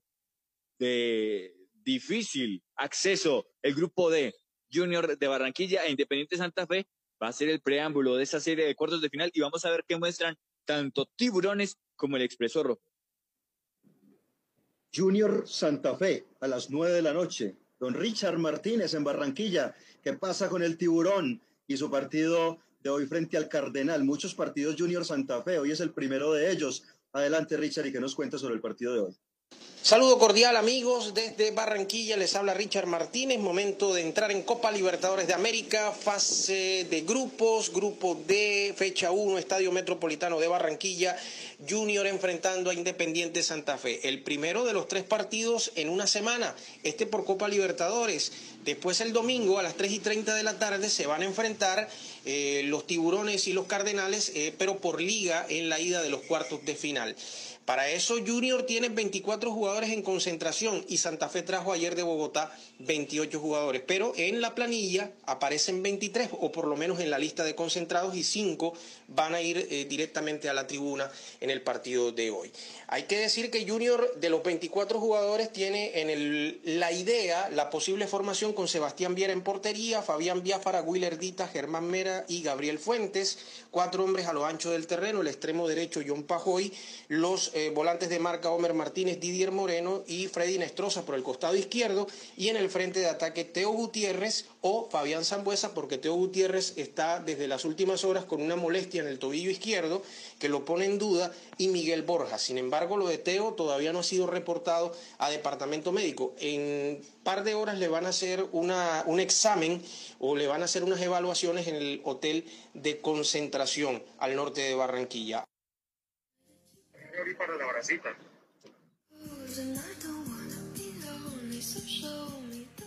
de 0.80 1.54
difícil 1.84 2.64
acceso, 2.76 3.46
el 3.62 3.76
grupo 3.76 4.10
de 4.10 4.34
Junior 4.72 5.18
de 5.18 5.28
Barranquilla 5.28 5.86
e 5.86 5.92
Independiente 5.92 6.38
Santa 6.38 6.66
Fe, 6.66 6.88
va 7.22 7.28
a 7.28 7.34
ser 7.34 7.50
el 7.50 7.62
preámbulo 7.62 8.16
de 8.16 8.24
esa 8.24 8.40
serie 8.40 8.66
de 8.66 8.76
cuartos 8.76 9.02
de 9.02 9.10
final 9.10 9.32
y 9.34 9.42
vamos 9.42 9.64
a 9.66 9.70
ver 9.70 9.86
qué 9.88 9.98
muestran 9.98 10.36
tanto 10.66 11.06
tiburones 11.16 11.78
como 11.96 12.18
el 12.18 12.24
expreso 12.24 12.64
rojo. 12.64 12.82
Junior 14.94 15.48
Santa 15.48 15.96
Fe 15.96 16.26
a 16.40 16.48
las 16.48 16.70
nueve 16.70 16.94
de 16.94 17.02
la 17.02 17.14
noche. 17.14 17.56
Don 17.80 17.94
Richard 17.94 18.38
Martínez 18.38 18.94
en 18.94 19.04
Barranquilla. 19.04 19.76
¿Qué 20.02 20.14
pasa 20.14 20.50
con 20.50 20.64
el 20.64 20.78
tiburón 20.78 21.42
y 21.68 21.78
su 21.78 21.90
partido 21.90 22.60
de 22.84 22.90
hoy 22.90 23.08
frente 23.08 23.38
al 23.38 23.48
Cardenal? 23.48 24.04
Muchos 24.04 24.36
partidos 24.36 24.76
Junior 24.78 25.06
Santa 25.06 25.42
Fe. 25.42 25.58
Hoy 25.58 25.72
es 25.72 25.80
el 25.80 25.92
primero 25.92 26.34
de 26.34 26.52
ellos. 26.52 26.84
Adelante, 27.14 27.56
Richard, 27.58 27.88
y 27.88 27.92
que 27.92 28.02
nos 28.02 28.14
cuenta 28.14 28.38
sobre 28.38 28.56
el 28.56 28.62
partido 28.62 28.94
de 28.94 29.00
hoy. 29.00 29.18
Saludo 29.84 30.18
cordial 30.18 30.56
amigos 30.56 31.14
desde 31.14 31.52
Barranquilla, 31.52 32.16
les 32.16 32.34
habla 32.36 32.54
Richard 32.54 32.88
Martínez, 32.88 33.38
momento 33.40 33.94
de 33.94 34.02
entrar 34.02 34.32
en 34.32 34.42
Copa 34.42 34.72
Libertadores 34.72 35.28
de 35.28 35.34
América, 35.34 35.92
fase 35.92 36.88
de 36.90 37.02
grupos, 37.02 37.70
grupo 37.70 38.18
D, 38.26 38.74
fecha 38.78 39.12
1, 39.12 39.38
Estadio 39.38 39.74
Metropolitano 39.74 40.40
de 40.40 40.48
Barranquilla, 40.48 41.18
Junior 41.70 42.08
enfrentando 42.08 42.70
a 42.70 42.74
Independiente 42.74 43.44
Santa 43.44 43.78
Fe. 43.78 44.08
El 44.08 44.24
primero 44.24 44.64
de 44.64 44.72
los 44.72 44.88
tres 44.88 45.04
partidos 45.04 45.74
en 45.76 45.90
una 45.90 46.08
semana, 46.08 46.56
este 46.84 47.06
por 47.06 47.26
Copa 47.26 47.50
Libertadores. 47.50 48.32
Después 48.64 49.02
el 49.02 49.12
domingo 49.12 49.60
a 49.60 49.64
las 49.64 49.76
3 49.76 49.92
y 49.92 50.00
30 50.00 50.34
de 50.34 50.44
la 50.44 50.58
tarde 50.58 50.90
se 50.90 51.06
van 51.06 51.24
a 51.24 51.26
enfrentar 51.26 51.90
eh, 52.26 52.62
los 52.66 52.88
tiburones 52.88 53.48
y 53.48 53.54
los 53.54 53.66
cardenales, 53.66 54.32
eh, 54.36 54.54
pero 54.58 54.78
por 54.78 55.02
liga 55.02 55.46
en 55.50 55.70
la 55.70 55.80
ida 55.80 56.02
de 56.02 56.10
los 56.10 56.22
cuartos 56.22 56.64
de 56.66 56.76
final. 56.76 57.16
Para 57.66 57.90
eso 57.90 58.16
Junior 58.26 58.64
tiene 58.64 58.90
24 58.90 59.52
jugadores 59.52 59.92
en 59.92 60.02
concentración 60.02 60.84
y 60.90 60.98
Santa 60.98 61.30
Fe 61.30 61.44
trajo 61.44 61.72
ayer 61.72 61.96
de 61.96 62.04
Bogotá 62.04 62.54
28 62.80 63.40
jugadores, 63.40 63.82
pero 63.88 64.12
en 64.18 64.42
la 64.42 64.54
planilla 64.54 65.12
aparecen 65.26 65.82
23 65.82 66.30
o 66.42 66.52
por 66.52 66.68
lo 66.68 66.76
menos 66.76 67.00
en 67.00 67.10
la 67.10 67.18
lista 67.18 67.46
de 67.46 67.56
concentrados 67.56 68.16
y 68.16 68.24
5 68.24 68.74
van 69.08 69.34
a 69.34 69.42
ir 69.42 69.68
eh, 69.70 69.86
directamente 69.86 70.50
a 70.50 70.54
la 70.54 70.68
tribuna 70.68 71.10
en 71.40 71.50
el 71.50 71.62
partido 71.62 72.12
de 72.12 72.32
hoy. 72.32 72.52
Hay 72.88 73.04
que 73.04 73.18
decir 73.18 73.50
que 73.50 73.68
Junior 73.68 74.14
de 74.16 74.30
los 74.30 74.44
24 74.44 75.00
jugadores 75.00 75.52
tiene 75.54 76.02
en 76.02 76.10
el, 76.10 76.60
la 76.66 76.92
idea, 76.92 77.50
la 77.50 77.70
posible 77.70 78.08
formación 78.08 78.52
con 78.52 78.68
Sebastián 78.68 79.16
Viera 79.16 79.32
en 79.32 79.42
portería, 79.42 80.02
Fabián 80.02 80.44
Biafara, 80.44 80.82
Willer 80.82 81.18
Dita, 81.18 81.48
Germán 81.48 81.88
Mera 81.88 82.26
y 82.28 82.44
Gabriel 82.44 82.78
Fuentes, 82.78 83.38
cuatro 83.72 84.04
hombres 84.04 84.28
a 84.28 84.34
lo 84.34 84.46
ancho 84.46 84.72
del 84.72 84.86
terreno, 84.86 85.22
el 85.22 85.28
extremo 85.28 85.68
derecho 85.68 86.02
John 86.06 86.24
Pajoy, 86.24 86.74
los 87.08 87.53
eh, 87.54 87.72
volantes 87.74 88.10
de 88.10 88.20
marca 88.20 88.50
Homer 88.50 88.74
Martínez, 88.74 89.20
Didier 89.20 89.52
Moreno 89.52 90.04
y 90.08 90.28
Freddy 90.28 90.58
Nestroza 90.58 91.04
por 91.04 91.16
el 91.16 91.24
costado 91.24 91.56
izquierdo 91.56 92.08
y 92.36 92.50
en 92.50 92.58
el 92.58 92.70
frente 92.70 93.00
de 93.00 93.08
ataque 93.08 93.44
Teo 93.44 93.72
Gutiérrez 93.72 94.46
o 94.62 94.90
Fabián 94.90 95.24
Zambuesa 95.24 95.74
porque 95.74 95.98
Teo 95.98 96.16
Gutiérrez 96.16 96.74
está 96.78 97.20
desde 97.20 97.48
las 97.48 97.66
últimas 97.66 98.04
horas 98.04 98.26
con 98.26 98.42
una 98.42 98.56
molestia 98.56 99.02
en 99.02 99.08
el 99.08 99.20
tobillo 99.20 99.52
izquierdo 99.52 100.02
que 100.40 100.50
lo 100.50 100.66
pone 100.66 100.86
en 100.86 100.98
duda 100.98 101.32
y 101.58 101.68
Miguel 101.68 102.04
Borja. 102.04 102.38
Sin 102.38 102.58
embargo, 102.58 102.98
lo 102.98 103.08
de 103.08 103.18
Teo 103.18 103.54
todavía 103.54 103.94
no 103.94 104.00
ha 104.00 104.04
sido 104.04 104.28
reportado 104.28 104.94
a 105.18 105.30
departamento 105.30 105.92
médico. 105.92 106.34
En 106.40 107.02
par 107.24 107.44
de 107.44 107.54
horas 107.54 107.78
le 107.78 107.88
van 107.88 108.06
a 108.06 108.10
hacer 108.10 108.46
una, 108.52 109.04
un 109.06 109.20
examen 109.20 109.82
o 110.20 110.36
le 110.36 110.48
van 110.48 110.62
a 110.62 110.66
hacer 110.66 110.84
unas 110.84 111.02
evaluaciones 111.02 111.68
en 111.68 111.76
el 111.76 112.02
hotel 112.04 112.46
de 112.74 113.00
concentración 113.00 114.04
al 114.18 114.36
norte 114.36 114.62
de 114.62 114.76
Barranquilla 114.76 115.46
para 117.32 117.56
la 117.56 117.66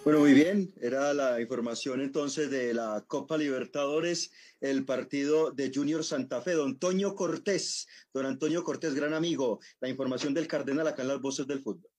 Bueno, 0.05 0.21
muy 0.21 0.35
bien, 0.35 0.73
era 0.81 1.15
la 1.15 1.41
información 1.41 2.03
entonces 2.03 2.51
de 2.51 2.75
la 2.75 3.03
Copa 3.09 3.39
Libertadores, 3.39 4.31
el 4.61 4.85
partido 4.85 5.51
de 5.51 5.73
Junior 5.75 6.05
Santa 6.05 6.43
Fe, 6.43 6.53
don 6.53 6.73
Antonio 6.73 7.15
Cortés, 7.15 7.89
don 8.13 8.27
Antonio 8.27 8.63
Cortés, 8.63 8.95
gran 8.95 9.15
amigo, 9.15 9.59
la 9.81 9.89
información 9.89 10.35
del 10.35 10.47
Cardenal 10.47 10.87
acá 10.87 11.03
en 11.03 11.09
las 11.09 11.21
voces 11.21 11.47
del 11.47 11.63
fútbol. 11.63 11.91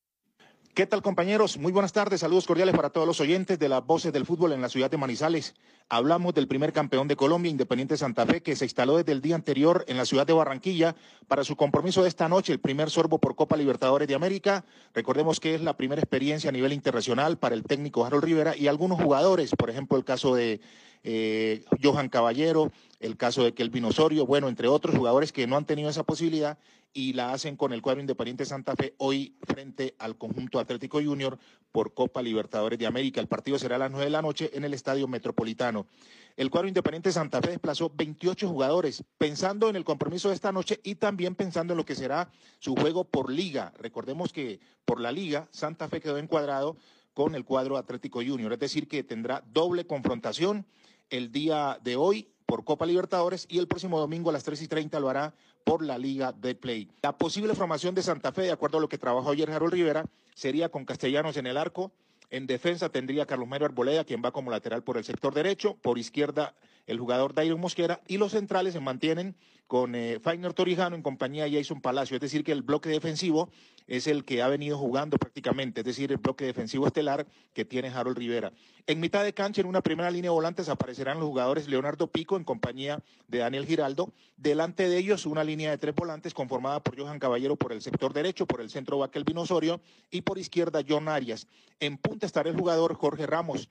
¿Qué 0.78 0.86
tal 0.86 1.02
compañeros? 1.02 1.58
Muy 1.58 1.72
buenas 1.72 1.92
tardes, 1.92 2.20
saludos 2.20 2.46
cordiales 2.46 2.76
para 2.76 2.92
todos 2.92 3.08
los 3.08 3.20
oyentes 3.20 3.58
de 3.58 3.68
las 3.68 3.84
voces 3.84 4.14
del 4.14 4.28
fútbol 4.28 4.54
en 4.54 4.62
la 4.62 4.70
ciudad 4.70 4.92
de 4.92 4.98
Manizales. 4.98 5.56
Hablamos 5.90 6.36
del 6.36 6.48
primer 6.48 6.72
campeón 6.72 7.08
de 7.08 7.16
Colombia, 7.16 7.50
Independiente 7.50 7.98
Santa 7.98 8.28
Fe, 8.28 8.44
que 8.44 8.56
se 8.56 8.66
instaló 8.66 8.96
desde 8.98 9.12
el 9.12 9.20
día 9.20 9.34
anterior 9.34 9.86
en 9.88 9.98
la 9.98 10.06
ciudad 10.06 10.28
de 10.28 10.34
Barranquilla 10.34 10.96
para 11.28 11.44
su 11.44 11.56
compromiso 11.56 12.04
de 12.04 12.10
esta 12.10 12.30
noche, 12.30 12.54
el 12.54 12.60
primer 12.60 12.92
sorbo 12.92 13.18
por 13.18 13.36
Copa 13.36 13.58
Libertadores 13.58 14.08
de 14.08 14.14
América. 14.14 14.66
Recordemos 14.94 15.40
que 15.40 15.56
es 15.56 15.62
la 15.62 15.76
primera 15.76 16.00
experiencia 16.00 16.52
a 16.52 16.54
nivel 16.54 16.74
internacional 16.74 17.40
para 17.40 17.56
el 17.56 17.64
técnico 17.64 18.06
Harold 18.06 18.26
Rivera 18.26 18.56
y 18.56 18.68
algunos 18.68 19.02
jugadores, 19.02 19.56
por 19.58 19.72
ejemplo 19.72 19.98
el 19.98 20.06
caso 20.06 20.36
de 20.36 20.62
eh, 21.10 21.64
Johan 21.82 22.10
Caballero, 22.10 22.70
el 23.00 23.16
caso 23.16 23.42
de 23.42 23.54
Kelvin 23.54 23.86
Osorio, 23.86 24.26
bueno, 24.26 24.50
entre 24.50 24.68
otros 24.68 24.94
jugadores 24.94 25.32
que 25.32 25.48
no 25.48 25.56
han 25.56 25.64
tenido 25.64 25.90
esa 25.90 26.04
posibilidad 26.04 26.58
y 26.92 27.14
la 27.14 27.32
hacen 27.32 27.56
con 27.56 27.72
el 27.72 27.82
cuadro 27.82 28.02
Independiente 28.02 28.44
Santa 28.44 28.76
Fe 28.76 28.94
hoy 28.98 29.38
frente 29.44 29.96
al 30.00 30.18
conjunto 30.18 30.60
Atlético 30.60 31.02
Junior 31.02 31.40
por 31.72 31.94
Copa 31.94 32.22
Libertadores 32.22 32.78
de 32.78 32.88
América. 32.88 33.22
El 33.22 33.28
partido 33.28 33.58
será 33.58 33.78
a 33.78 33.80
las 33.80 33.92
9 33.92 34.04
de 34.04 34.12
la 34.12 34.22
noche 34.22 34.52
en 34.54 34.66
el 34.66 34.74
Estadio 34.74 35.08
Metropolitano. 35.08 35.88
El 36.36 36.50
cuadro 36.50 36.68
Independiente 36.68 37.14
Santa 37.14 37.42
Fe 37.42 37.52
desplazó 37.52 37.90
28 37.96 38.50
jugadores 38.50 39.02
pensando 39.18 39.70
en 39.70 39.78
el 39.78 39.86
compromiso 39.86 40.28
de 40.28 40.36
esta 40.36 40.52
noche 40.52 40.82
y 40.84 40.96
también 40.96 41.36
pensando 41.36 41.72
en 41.72 41.78
lo 41.78 41.86
que 41.86 41.96
será 41.96 42.30
su 42.60 42.76
juego 42.76 43.06
por 43.06 43.32
liga. 43.32 43.72
Recordemos 43.80 44.34
que 44.34 44.60
por 44.84 45.00
la 45.00 45.14
liga 45.14 45.48
Santa 45.52 45.88
Fe 45.88 46.02
quedó 46.02 46.18
encuadrado 46.18 46.76
con 47.14 47.34
el 47.34 47.46
cuadro 47.46 47.78
Atlético 47.78 48.20
Junior, 48.20 48.52
es 48.52 48.60
decir, 48.60 48.90
que 48.90 49.04
tendrá 49.04 49.42
doble 49.54 49.88
confrontación 49.88 50.66
el 51.10 51.32
día 51.32 51.80
de 51.84 51.96
hoy 51.96 52.28
por 52.46 52.64
Copa 52.64 52.86
Libertadores 52.86 53.46
y 53.50 53.60
el 53.60 53.68
próximo 53.68 54.00
domingo 54.00 54.30
a 54.30 54.34
las 54.34 54.44
3 54.44 54.62
y 54.62 54.68
30 54.68 55.00
lo 55.00 55.10
hará 55.10 55.34
por 55.64 55.84
la 55.84 55.98
Liga 55.98 56.32
de 56.32 56.56
Play. 56.56 56.90
La 57.02 57.18
posible 57.18 57.54
formación 57.56 57.94
de 57.94 58.02
Santa 58.02 58.32
Fe, 58.32 58.44
de 58.44 58.52
acuerdo 58.52 58.78
a 58.78 58.82
lo 58.82 58.90
que 58.90 58.98
trabajó 58.98 59.32
ayer 59.32 59.52
Harold 59.52 59.74
Rivera, 59.74 60.06
sería 60.34 60.70
con 60.70 60.86
Castellanos 60.86 61.36
en 61.36 61.46
el 61.46 61.58
arco. 61.58 61.92
En 62.30 62.48
defensa 62.48 62.90
tendría 62.90 63.26
Carlos 63.26 63.48
Mero 63.48 63.66
Arboleda, 63.66 64.06
quien 64.06 64.22
va 64.24 64.32
como 64.32 64.50
lateral 64.50 64.84
por 64.84 64.98
el 64.98 65.04
sector 65.04 65.34
derecho. 65.34 65.76
Por 65.82 65.98
izquierda, 65.98 66.56
el 66.88 67.00
jugador 67.00 67.34
Dairon 67.34 67.60
Mosquera. 67.60 68.02
Y 68.08 68.18
los 68.18 68.32
centrales 68.32 68.74
se 68.74 68.80
mantienen 68.80 69.36
con 69.68 69.96
eh, 69.96 70.20
Torijano 70.56 70.96
en 70.96 71.04
compañía 71.04 71.44
de 71.44 71.52
Jason 71.52 71.82
Palacio. 71.82 72.16
Es 72.16 72.22
decir, 72.22 72.44
que 72.44 72.54
el 72.54 72.64
bloque 72.64 72.90
defensivo 72.90 73.50
es 73.86 74.08
el 74.08 74.26
que 74.26 74.42
ha 74.42 74.48
venido 74.48 74.78
jugando 74.78 75.18
prácticamente, 75.18 75.82
es 75.82 75.86
decir, 75.86 76.12
el 76.12 76.18
bloque 76.18 76.46
defensivo 76.46 76.88
estelar 76.88 77.26
que 77.54 77.64
tiene 77.66 77.90
Harold 77.90 78.18
Rivera. 78.18 78.52
En 78.86 79.00
mitad 79.00 79.24
de 79.24 79.34
cancha, 79.34 79.62
en 79.62 79.68
una 79.68 79.82
primera 79.82 80.12
línea 80.12 80.30
de 80.30 80.36
volantes, 80.36 80.68
aparecerán 80.70 81.20
los 81.20 81.28
jugadores 81.28 81.68
Leonardo 81.68 82.08
Pico 82.08 82.36
en 82.36 82.44
compañía 82.44 83.02
de 83.28 83.40
Daniel 83.40 83.66
Giraldo. 83.66 84.14
Delante 84.36 84.90
de 84.90 84.98
ellos, 84.98 85.26
una 85.26 85.44
línea 85.44 85.72
de 85.72 85.78
tres 85.78 85.96
volantes 85.96 86.34
conformada 86.34 86.82
por 86.82 87.00
Johan 87.00 87.20
Caballero 87.20 87.56
por 87.56 87.72
el 87.72 87.82
sector 87.82 88.14
derecho, 88.14 88.46
por 88.46 88.62
el 88.62 88.70
centro 88.70 88.98
Baquel 88.98 89.24
Vinosorio 89.24 89.82
y 90.12 90.22
por 90.22 90.38
izquierda 90.38 90.82
John 90.88 91.08
Arias. 91.08 91.48
En 91.80 91.98
punta 91.98 92.26
estará 92.26 92.50
el 92.50 92.58
jugador 92.58 92.94
Jorge 92.96 93.26
Ramos. 93.26 93.70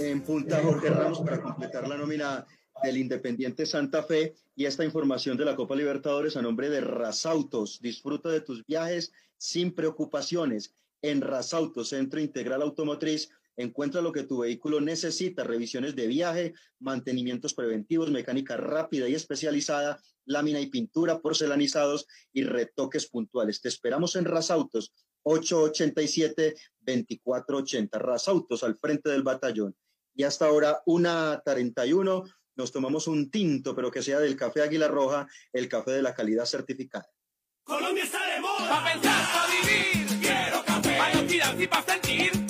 En 0.00 0.22
punta 0.22 0.62
Jorge 0.62 0.88
Ramos 0.88 1.20
para 1.20 1.42
completar 1.42 1.86
la 1.86 1.98
nómina 1.98 2.46
del 2.82 2.96
Independiente 2.96 3.66
Santa 3.66 4.02
Fe 4.02 4.34
y 4.56 4.64
esta 4.64 4.82
información 4.82 5.36
de 5.36 5.44
la 5.44 5.54
Copa 5.54 5.76
Libertadores 5.76 6.38
a 6.38 6.42
nombre 6.42 6.70
de 6.70 6.80
Rasautos. 6.80 7.80
Disfruta 7.82 8.30
de 8.30 8.40
tus 8.40 8.64
viajes 8.64 9.12
sin 9.36 9.74
preocupaciones. 9.74 10.74
En 11.02 11.20
Rasautos, 11.20 11.90
Centro 11.90 12.18
Integral 12.18 12.62
Automotriz, 12.62 13.28
encuentra 13.58 14.00
lo 14.00 14.10
que 14.10 14.22
tu 14.22 14.38
vehículo 14.38 14.80
necesita, 14.80 15.44
revisiones 15.44 15.94
de 15.94 16.06
viaje, 16.06 16.54
mantenimientos 16.78 17.52
preventivos, 17.52 18.10
mecánica 18.10 18.56
rápida 18.56 19.06
y 19.06 19.14
especializada, 19.14 20.00
lámina 20.24 20.60
y 20.60 20.68
pintura, 20.68 21.20
porcelanizados 21.20 22.06
y 22.32 22.44
retoques 22.44 23.06
puntuales. 23.06 23.60
Te 23.60 23.68
esperamos 23.68 24.16
en 24.16 24.24
Rasautos, 24.24 24.94
887-2480. 25.24 27.98
Rasautos, 27.98 28.62
al 28.62 28.78
frente 28.78 29.10
del 29.10 29.22
batallón. 29.22 29.76
Y 30.14 30.24
hasta 30.24 30.46
ahora, 30.46 30.82
una 30.86 31.40
31 31.44 32.24
nos 32.56 32.72
tomamos 32.72 33.06
un 33.06 33.30
tinto, 33.30 33.74
pero 33.74 33.90
que 33.90 34.02
sea 34.02 34.18
del 34.18 34.36
café 34.36 34.62
Águila 34.62 34.88
Roja, 34.88 35.26
el 35.52 35.68
café 35.68 35.92
de 35.92 36.02
la 36.02 36.14
calidad 36.14 36.44
certificada. 36.44 37.08
Colombia 37.64 38.04
está 38.04 38.18
de 38.34 38.40
moda. 38.40 38.68
Pa' 38.68 38.92
pensar, 38.92 39.24
pa' 39.32 39.46
vivir. 39.46 40.20
Quiero 40.20 40.64
café. 40.64 40.98
Pa' 40.98 41.62
y 41.62 41.66
pa' 41.66 41.82
sentir. 41.82 42.49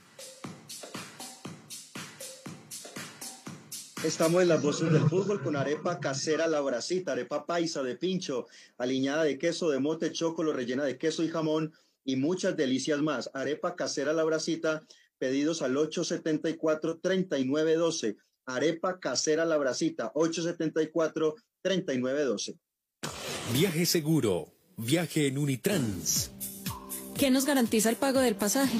Estamos 4.03 4.41
en 4.41 4.47
las 4.47 4.63
voces 4.63 4.91
del 4.91 5.07
fútbol 5.07 5.43
con 5.43 5.55
arepa 5.55 5.99
casera 5.99 6.47
la 6.47 6.59
bracita, 6.61 7.11
arepa 7.11 7.45
paisa 7.45 7.83
de 7.83 7.95
pincho, 7.95 8.47
aliñada 8.79 9.23
de 9.23 9.37
queso 9.37 9.69
de 9.69 9.77
mote 9.77 10.11
chocolo, 10.11 10.53
rellena 10.53 10.83
de 10.83 10.97
queso 10.97 11.23
y 11.23 11.29
jamón 11.29 11.71
y 12.03 12.15
muchas 12.15 12.57
delicias 12.57 12.99
más. 12.99 13.29
Arepa 13.35 13.75
casera 13.75 14.11
la 14.11 14.23
bracita, 14.23 14.81
pedidos 15.19 15.61
al 15.61 15.75
874-3912. 15.75 18.17
Arepa 18.47 18.99
casera 18.99 19.45
la 19.45 19.57
bracita, 19.57 20.11
874-3912. 20.13 22.57
Viaje 23.53 23.85
seguro. 23.85 24.51
Viaje 24.77 25.27
en 25.27 25.37
Unitrans. 25.37 26.31
¿Qué 27.19 27.29
nos 27.29 27.45
garantiza 27.45 27.91
el 27.91 27.97
pago 27.97 28.19
del 28.19 28.35
pasaje? 28.35 28.79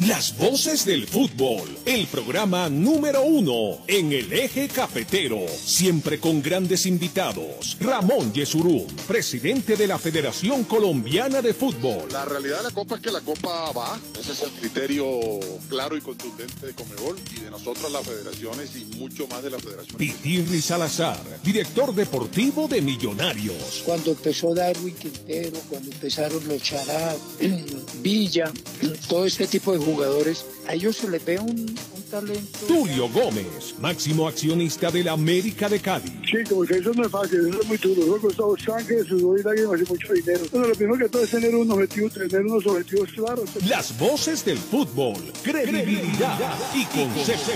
Las 0.00 0.36
voces 0.36 0.84
del 0.84 1.06
fútbol, 1.06 1.74
el 1.86 2.06
programa 2.08 2.68
número 2.68 3.22
uno 3.22 3.78
en 3.86 4.12
el 4.12 4.30
eje 4.30 4.68
cafetero, 4.68 5.38
siempre 5.48 6.20
con 6.20 6.42
grandes 6.42 6.84
invitados. 6.84 7.78
Ramón 7.80 8.30
Yesurún, 8.34 8.86
presidente 9.08 9.74
de 9.74 9.86
la 9.86 9.98
Federación 9.98 10.64
Colombiana 10.64 11.40
de 11.40 11.54
Fútbol. 11.54 12.12
La 12.12 12.26
realidad 12.26 12.58
de 12.58 12.64
la 12.64 12.70
Copa 12.72 12.96
es 12.96 13.00
que 13.00 13.10
la 13.10 13.22
Copa 13.22 13.72
va, 13.72 13.98
ese 14.20 14.32
es 14.32 14.42
el 14.42 14.50
criterio 14.50 15.08
claro 15.70 15.96
y 15.96 16.02
contundente 16.02 16.66
de 16.66 16.74
Comebol 16.74 17.16
y 17.34 17.40
de 17.40 17.50
nosotros 17.50 17.90
las 17.90 18.04
federaciones 18.04 18.76
y 18.76 18.84
mucho 18.98 19.26
más 19.28 19.42
de 19.42 19.50
la 19.50 19.58
federación. 19.58 19.96
Pitirri 19.96 20.60
Salazar, 20.60 21.18
director 21.42 21.94
deportivo 21.94 22.68
de 22.68 22.82
Millonarios. 22.82 23.82
Cuando 23.86 24.10
empezó 24.10 24.54
Darwin 24.54 24.94
Quintero, 24.94 25.58
cuando 25.70 25.90
empezaron 25.90 26.46
los 26.46 26.62
Chará, 26.62 27.16
Villa, 28.02 28.52
todo 29.08 29.24
este 29.24 29.46
tipo 29.46 29.72
de 29.72 29.85
jugadores, 29.86 30.44
a 30.66 30.74
ellos 30.74 30.96
se 30.96 31.08
les 31.08 31.24
ve 31.24 31.38
un, 31.38 31.50
un 31.50 32.02
talento. 32.10 32.58
Tulio 32.66 33.08
Gómez, 33.08 33.74
máximo 33.80 34.26
accionista 34.26 34.90
de 34.90 35.04
la 35.04 35.12
América 35.12 35.68
de 35.68 35.78
Cádiz. 35.80 36.12
Sí, 36.28 36.38
como 36.48 36.62
que 36.62 36.78
eso 36.78 36.92
no 36.92 37.04
es 37.04 37.10
fácil, 37.10 37.48
eso 37.48 37.62
es 37.62 37.68
muy 37.68 37.76
duro. 37.78 38.02
Eso 38.02 38.16
ha 38.16 38.20
costado 38.20 38.56
sangre, 38.58 39.04
sudor 39.04 39.38
y 39.38 39.42
lágrimas 39.44 39.80
y 39.80 39.84
mucho 39.84 40.12
dinero. 40.12 40.44
Pero 40.50 40.66
lo 40.66 40.74
primero 40.74 40.98
que 40.98 41.08
todo 41.08 41.22
es 41.22 41.30
tener 41.30 41.54
un 41.54 41.70
objetivo, 41.70 42.10
tener 42.10 42.44
unos 42.44 42.66
objetivos 42.66 43.10
claros. 43.12 43.48
Las 43.68 43.96
voces 43.98 44.44
del 44.44 44.58
fútbol, 44.58 45.22
credibilidad 45.42 46.38
y 46.74 46.84
concepto. 46.86 47.52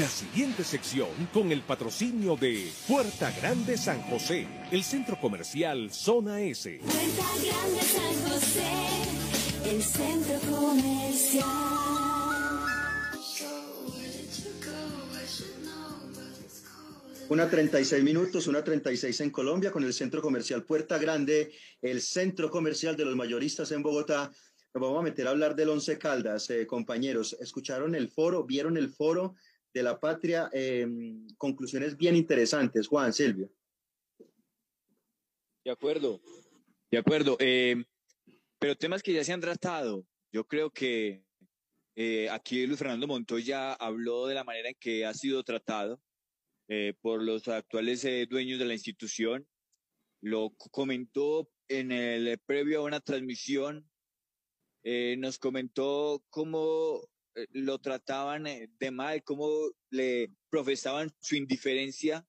La 0.00 0.08
siguiente 0.08 0.62
sección 0.62 1.08
con 1.32 1.52
el 1.52 1.62
patrocinio 1.62 2.36
de 2.36 2.70
Puerta 2.86 3.30
Grande 3.30 3.78
San 3.78 4.02
José, 4.02 4.46
el 4.70 4.82
centro 4.82 5.18
comercial 5.18 5.90
Zona 5.90 6.42
S. 6.42 6.80
Puerta 6.80 7.24
Grande 7.42 7.80
San 7.80 8.30
José, 8.30 9.70
el 9.70 9.82
centro 9.82 10.54
comercial. 10.54 11.46
Una 17.30 17.48
36 17.48 18.04
minutos, 18.04 18.46
una 18.48 18.62
36 18.62 19.20
en 19.20 19.30
Colombia 19.30 19.70
con 19.70 19.82
el 19.82 19.94
centro 19.94 20.20
comercial 20.20 20.64
Puerta 20.64 20.98
Grande, 20.98 21.52
el 21.80 22.02
centro 22.02 22.50
comercial 22.50 22.96
de 22.96 23.06
los 23.06 23.16
mayoristas 23.16 23.70
en 23.72 23.82
Bogotá. 23.82 24.30
Nos 24.74 24.82
vamos 24.82 24.98
a 24.98 25.04
meter 25.04 25.26
a 25.26 25.30
hablar 25.30 25.56
del 25.56 25.70
Once 25.70 25.96
Caldas, 25.96 26.50
eh, 26.50 26.66
compañeros. 26.66 27.34
¿Escucharon 27.40 27.94
el 27.94 28.10
foro? 28.10 28.44
¿Vieron 28.44 28.76
el 28.76 28.90
foro 28.90 29.36
de 29.76 29.82
la 29.82 30.00
patria? 30.00 30.48
Eh, 30.54 30.86
conclusiones 31.36 31.96
bien 31.98 32.16
interesantes. 32.16 32.88
Juan, 32.88 33.12
Silvio. 33.12 33.50
De 35.64 35.70
acuerdo, 35.70 36.20
de 36.90 36.98
acuerdo. 36.98 37.36
eh, 37.40 37.84
pero 38.58 38.74
temas 38.74 39.02
que 39.02 39.12
ya 39.12 39.22
se 39.22 39.34
han 39.34 39.40
tratado. 39.42 40.06
Yo 40.32 40.46
creo 40.46 40.70
que 40.70 41.24
eh, 41.94 42.28
aquí 42.30 42.66
Luis 42.66 42.78
Fernando 42.78 43.06
Montoya 43.06 43.74
habló 43.74 44.26
de 44.26 44.34
la 44.34 44.44
manera 44.44 44.70
en 44.70 44.76
que 44.80 45.04
ha 45.04 45.12
sido 45.12 45.42
tratado 45.44 46.00
eh, 46.68 46.94
por 47.02 47.22
los 47.22 47.46
actuales 47.48 48.02
eh, 48.04 48.26
dueños 48.28 48.58
de 48.58 48.64
la 48.64 48.72
institución. 48.72 49.46
Lo 50.22 50.54
comentó 50.70 51.50
en 51.68 51.92
el 51.92 52.38
previo 52.46 52.80
a 52.80 52.84
una 52.84 53.00
transmisión. 53.00 53.90
eh, 54.84 55.16
nos 55.18 55.38
comentó 55.38 56.24
cómo 56.30 57.08
lo 57.52 57.78
trataban 57.78 58.46
eh, 58.46 58.68
de 58.78 58.90
mal, 58.90 59.22
cómo 59.22 59.50
le 59.90 60.30
profesaban 60.50 61.12
su 61.20 61.36
indiferencia 61.36 62.26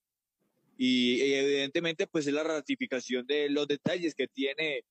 y, 0.78 1.22
evidentemente 1.34 2.08
pues 2.08 2.28
es 2.28 2.34
la 2.34 2.43
ratificación 2.43 3.26
de 3.26 3.49
los 3.49 3.68
detalles 3.68 4.14
que 4.14 4.28
tiene 4.28 4.84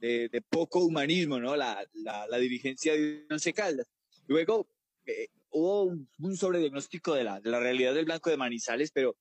de, 0.00 0.28
de 0.28 0.42
poco 0.42 0.84
humanismo, 0.84 1.38
¿no? 1.38 1.56
La, 1.56 1.86
la, 1.92 2.26
la 2.26 2.38
dirigencia 2.38 2.94
de 2.94 3.26
Once 3.30 3.52
Caldas. 3.52 3.86
Luego 4.26 4.66
eh, 5.06 5.28
hubo 5.50 5.84
un, 5.84 6.08
un 6.18 6.36
sobrediagnóstico 6.36 7.14
de 7.14 7.24
la, 7.24 7.40
de 7.40 7.50
la 7.50 7.60
realidad 7.60 7.94
del 7.94 8.06
Blanco 8.06 8.30
de 8.30 8.38
Manizales, 8.38 8.90
pero, 8.92 9.16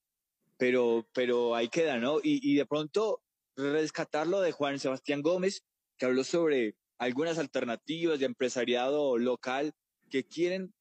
pero, 0.57 1.07
pero 1.13 1.53
ahí 1.53 1.67
queda, 1.67 1.97
¿no? 1.97 2.19
Y, 2.19 2.39
y 2.49 2.55
de 2.55 2.65
pronto 2.65 3.21
rescatar 3.55 4.25
lo 4.25 4.39
de 4.39 4.53
Juan 4.53 4.79
Sebastián 4.79 5.21
Gómez, 5.21 5.63
que 5.97 6.05
habló 6.05 6.23
sobre 6.23 6.75
algunas 6.99 7.39
alternativas 7.39 8.19
de 8.19 8.25
empresariado 8.25 9.17
local 9.17 9.73
que 10.09 10.23
quieren 10.23 10.73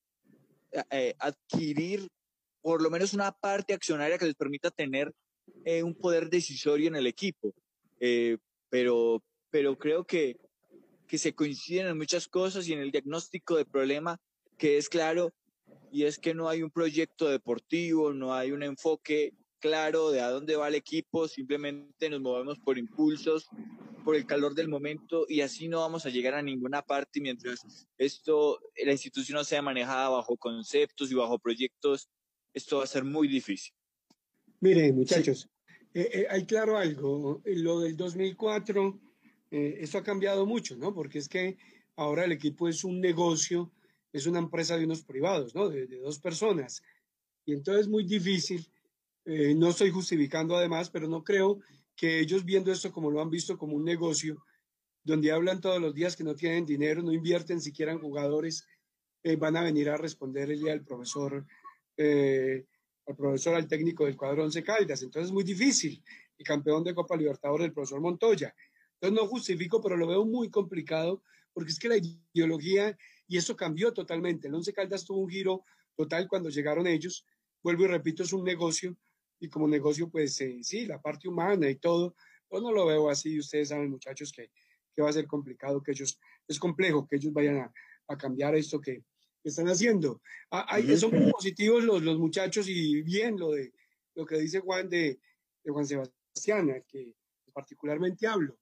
eh, 0.72 0.82
eh, 0.90 1.14
adquirir 1.18 2.08
por 2.60 2.82
lo 2.82 2.90
menos 2.90 3.14
una 3.14 3.32
parte 3.32 3.72
accionaria 3.72 4.18
que 4.18 4.26
les 4.26 4.34
permita 4.34 4.70
tener 4.70 5.12
eh, 5.64 5.82
un 5.82 5.94
poder 5.94 6.28
decisorio 6.28 6.88
en 6.88 6.96
el 6.96 7.06
equipo. 7.06 7.54
Eh, 8.00 8.36
pero, 8.68 9.22
pero 9.50 9.78
creo 9.78 10.04
que, 10.04 10.36
que 11.06 11.18
se 11.18 11.34
coinciden 11.34 11.86
en 11.86 11.96
muchas 11.96 12.28
cosas 12.28 12.68
y 12.68 12.74
en 12.74 12.80
el 12.80 12.90
diagnóstico 12.90 13.56
del 13.56 13.66
problema 13.66 14.18
que 14.58 14.76
es 14.76 14.88
claro, 14.88 15.32
y 15.92 16.04
es 16.04 16.18
que 16.18 16.34
no 16.34 16.48
hay 16.48 16.62
un 16.62 16.70
proyecto 16.70 17.28
deportivo, 17.28 18.12
no 18.12 18.34
hay 18.34 18.50
un 18.50 18.62
enfoque 18.62 19.32
claro 19.58 20.10
de 20.10 20.20
a 20.20 20.30
dónde 20.30 20.56
va 20.56 20.68
el 20.68 20.74
equipo, 20.74 21.28
simplemente 21.28 22.08
nos 22.10 22.20
movemos 22.20 22.58
por 22.58 22.78
impulsos, 22.78 23.48
por 24.04 24.16
el 24.16 24.26
calor 24.26 24.54
del 24.54 24.68
momento 24.68 25.26
y 25.28 25.42
así 25.42 25.68
no 25.68 25.80
vamos 25.80 26.06
a 26.06 26.10
llegar 26.10 26.34
a 26.34 26.42
ninguna 26.42 26.82
parte 26.82 27.20
mientras 27.20 27.60
esto, 27.98 28.58
la 28.84 28.92
institución 28.92 29.36
no 29.36 29.44
sea 29.44 29.60
manejada 29.60 30.08
bajo 30.08 30.36
conceptos 30.36 31.10
y 31.10 31.14
bajo 31.14 31.38
proyectos, 31.38 32.08
esto 32.54 32.78
va 32.78 32.84
a 32.84 32.86
ser 32.86 33.04
muy 33.04 33.28
difícil. 33.28 33.74
Miren, 34.60 34.96
muchachos, 34.96 35.48
eh, 35.94 36.08
eh, 36.12 36.26
hay 36.30 36.44
claro 36.46 36.78
algo. 36.78 37.42
Lo 37.44 37.80
del 37.80 37.96
2004, 37.96 38.98
eh, 39.50 39.78
esto 39.80 39.98
ha 39.98 40.02
cambiado 40.02 40.46
mucho, 40.46 40.76
¿no? 40.76 40.94
Porque 40.94 41.18
es 41.18 41.28
que 41.28 41.58
ahora 41.96 42.24
el 42.24 42.32
equipo 42.32 42.68
es 42.68 42.84
un 42.84 43.00
negocio, 43.00 43.70
es 44.12 44.26
una 44.26 44.38
empresa 44.38 44.76
de 44.76 44.84
unos 44.84 45.02
privados, 45.02 45.54
¿no? 45.54 45.68
De, 45.68 45.86
de 45.86 45.98
dos 45.98 46.18
personas. 46.18 46.82
Y 47.44 47.52
entonces 47.52 47.82
es 47.82 47.88
muy 47.88 48.04
difícil. 48.04 48.66
Eh, 49.30 49.54
no 49.54 49.68
estoy 49.68 49.90
justificando 49.90 50.56
además, 50.56 50.88
pero 50.88 51.06
no 51.06 51.22
creo 51.22 51.60
que 51.94 52.18
ellos 52.18 52.46
viendo 52.46 52.72
esto 52.72 52.90
como 52.90 53.10
lo 53.10 53.20
han 53.20 53.28
visto 53.28 53.58
como 53.58 53.76
un 53.76 53.84
negocio, 53.84 54.42
donde 55.04 55.30
hablan 55.30 55.60
todos 55.60 55.82
los 55.82 55.94
días 55.94 56.16
que 56.16 56.24
no 56.24 56.34
tienen 56.34 56.64
dinero, 56.64 57.02
no 57.02 57.12
invierten 57.12 57.60
siquiera 57.60 57.92
en 57.92 57.98
jugadores, 57.98 58.66
eh, 59.22 59.36
van 59.36 59.58
a 59.58 59.62
venir 59.62 59.90
a 59.90 59.98
responderle 59.98 60.72
al 60.72 60.82
profesor, 60.82 61.44
eh, 61.98 62.64
al 63.06 63.16
profesor, 63.16 63.54
al 63.54 63.68
técnico 63.68 64.06
del 64.06 64.16
cuadro 64.16 64.44
Once 64.44 64.62
Caldas. 64.62 65.02
Entonces 65.02 65.28
es 65.28 65.32
muy 65.34 65.44
difícil. 65.44 66.02
El 66.38 66.46
campeón 66.46 66.82
de 66.82 66.94
Copa 66.94 67.14
Libertadores, 67.14 67.66
el 67.66 67.74
profesor 67.74 68.00
Montoya. 68.00 68.54
Entonces 68.94 69.22
no 69.22 69.28
justifico, 69.28 69.82
pero 69.82 69.98
lo 69.98 70.06
veo 70.06 70.24
muy 70.24 70.48
complicado 70.48 71.22
porque 71.52 71.72
es 71.72 71.78
que 71.78 71.90
la 71.90 71.98
ideología, 71.98 72.96
y 73.26 73.36
eso 73.36 73.54
cambió 73.54 73.92
totalmente. 73.92 74.48
El 74.48 74.54
Once 74.54 74.72
Caldas 74.72 75.04
tuvo 75.04 75.18
un 75.18 75.28
giro 75.28 75.64
total 75.94 76.26
cuando 76.28 76.48
llegaron 76.48 76.86
ellos. 76.86 77.26
Vuelvo 77.62 77.84
y 77.84 77.88
repito, 77.88 78.22
es 78.22 78.32
un 78.32 78.44
negocio 78.44 78.96
y 79.40 79.48
como 79.48 79.68
negocio, 79.68 80.08
pues 80.10 80.40
eh, 80.40 80.58
sí, 80.62 80.86
la 80.86 81.00
parte 81.00 81.28
humana 81.28 81.68
y 81.70 81.76
todo, 81.76 82.14
pues 82.48 82.62
no 82.62 82.72
lo 82.72 82.86
veo 82.86 83.08
así. 83.10 83.38
Ustedes 83.38 83.68
saben, 83.68 83.90
muchachos, 83.90 84.32
que, 84.32 84.50
que 84.94 85.02
va 85.02 85.10
a 85.10 85.12
ser 85.12 85.26
complicado, 85.26 85.82
que 85.82 85.92
ellos, 85.92 86.18
es 86.46 86.58
complejo 86.58 87.06
que 87.06 87.16
ellos 87.16 87.32
vayan 87.32 87.58
a, 87.58 87.72
a 88.08 88.16
cambiar 88.18 88.54
esto 88.54 88.80
que, 88.80 89.04
que 89.42 89.48
están 89.48 89.68
haciendo. 89.68 90.20
Ah, 90.50 90.66
hay- 90.68 90.96
son 90.96 91.12
muy 91.12 91.30
positivos 91.30 91.84
los, 91.84 92.02
los 92.02 92.18
muchachos 92.18 92.68
y 92.68 93.02
bien 93.02 93.38
lo 93.38 93.52
de 93.52 93.72
lo 94.14 94.26
que 94.26 94.36
dice 94.38 94.58
Juan 94.60 94.88
de, 94.88 95.20
de 95.62 95.70
Juan 95.72 95.86
Sebastián, 95.86 96.70
al 96.70 96.84
que 96.86 97.14
particularmente 97.52 98.26
hablo. 98.26 98.58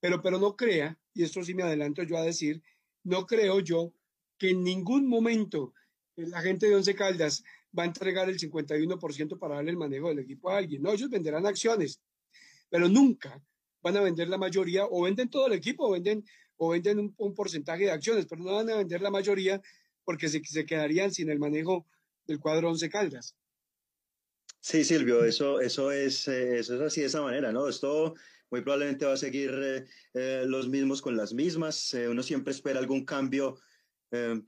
Pero, 0.00 0.22
pero 0.22 0.38
no 0.38 0.56
crea, 0.56 0.96
y 1.12 1.24
esto 1.24 1.42
sí 1.42 1.52
me 1.54 1.62
adelanto 1.64 2.02
yo 2.04 2.16
a 2.16 2.22
decir, 2.22 2.62
no 3.02 3.26
creo 3.26 3.60
yo 3.60 3.92
que 4.38 4.50
en 4.50 4.62
ningún 4.62 5.08
momento 5.08 5.74
la 6.16 6.40
gente 6.42 6.68
de 6.68 6.76
Once 6.76 6.94
Caldas 6.94 7.42
va 7.76 7.84
a 7.84 7.86
entregar 7.86 8.28
el 8.28 8.38
51% 8.38 9.38
para 9.38 9.56
darle 9.56 9.70
el 9.70 9.76
manejo 9.76 10.08
del 10.08 10.20
equipo 10.20 10.50
a 10.50 10.58
alguien. 10.58 10.82
No, 10.82 10.92
ellos 10.92 11.10
venderán 11.10 11.46
acciones, 11.46 12.00
pero 12.68 12.88
nunca 12.88 13.42
van 13.82 13.96
a 13.96 14.00
vender 14.00 14.28
la 14.28 14.38
mayoría, 14.38 14.84
o 14.86 15.02
venden 15.02 15.30
todo 15.30 15.46
el 15.46 15.54
equipo, 15.54 15.86
o 15.86 15.92
venden, 15.92 16.24
o 16.56 16.70
venden 16.70 16.98
un, 16.98 17.14
un 17.16 17.34
porcentaje 17.34 17.84
de 17.84 17.90
acciones, 17.90 18.26
pero 18.26 18.42
no 18.42 18.54
van 18.54 18.70
a 18.70 18.76
vender 18.76 19.00
la 19.00 19.10
mayoría 19.10 19.60
porque 20.04 20.28
se, 20.28 20.42
quedarían 20.66 21.12
sin 21.12 21.30
el 21.30 21.38
manejo 21.38 21.86
del 22.26 22.40
cuadro 22.40 22.70
Once 22.70 22.88
Caldas. 22.88 23.36
Sí, 24.60 24.82
Silvio, 24.82 25.24
eso, 25.24 25.60
eso, 25.60 25.92
es, 25.92 26.26
eh, 26.26 26.58
eso 26.58 26.74
es 26.74 26.80
así 26.80 27.00
de 27.00 27.06
esa 27.06 27.22
manera, 27.22 27.52
¿no? 27.52 27.68
Esto 27.68 28.14
muy 28.50 28.60
probablemente 28.62 29.06
va 29.06 29.12
a 29.12 29.16
seguir 29.16 29.50
eh, 29.62 29.86
eh, 30.14 30.44
los 30.46 30.68
mismos 30.68 31.00
con 31.00 31.16
las 31.16 31.32
mismas. 31.32 31.94
uno 31.94 32.22
siempre 32.24 32.52
espera 32.52 32.80
algún 32.80 33.04
cambio, 33.04 33.58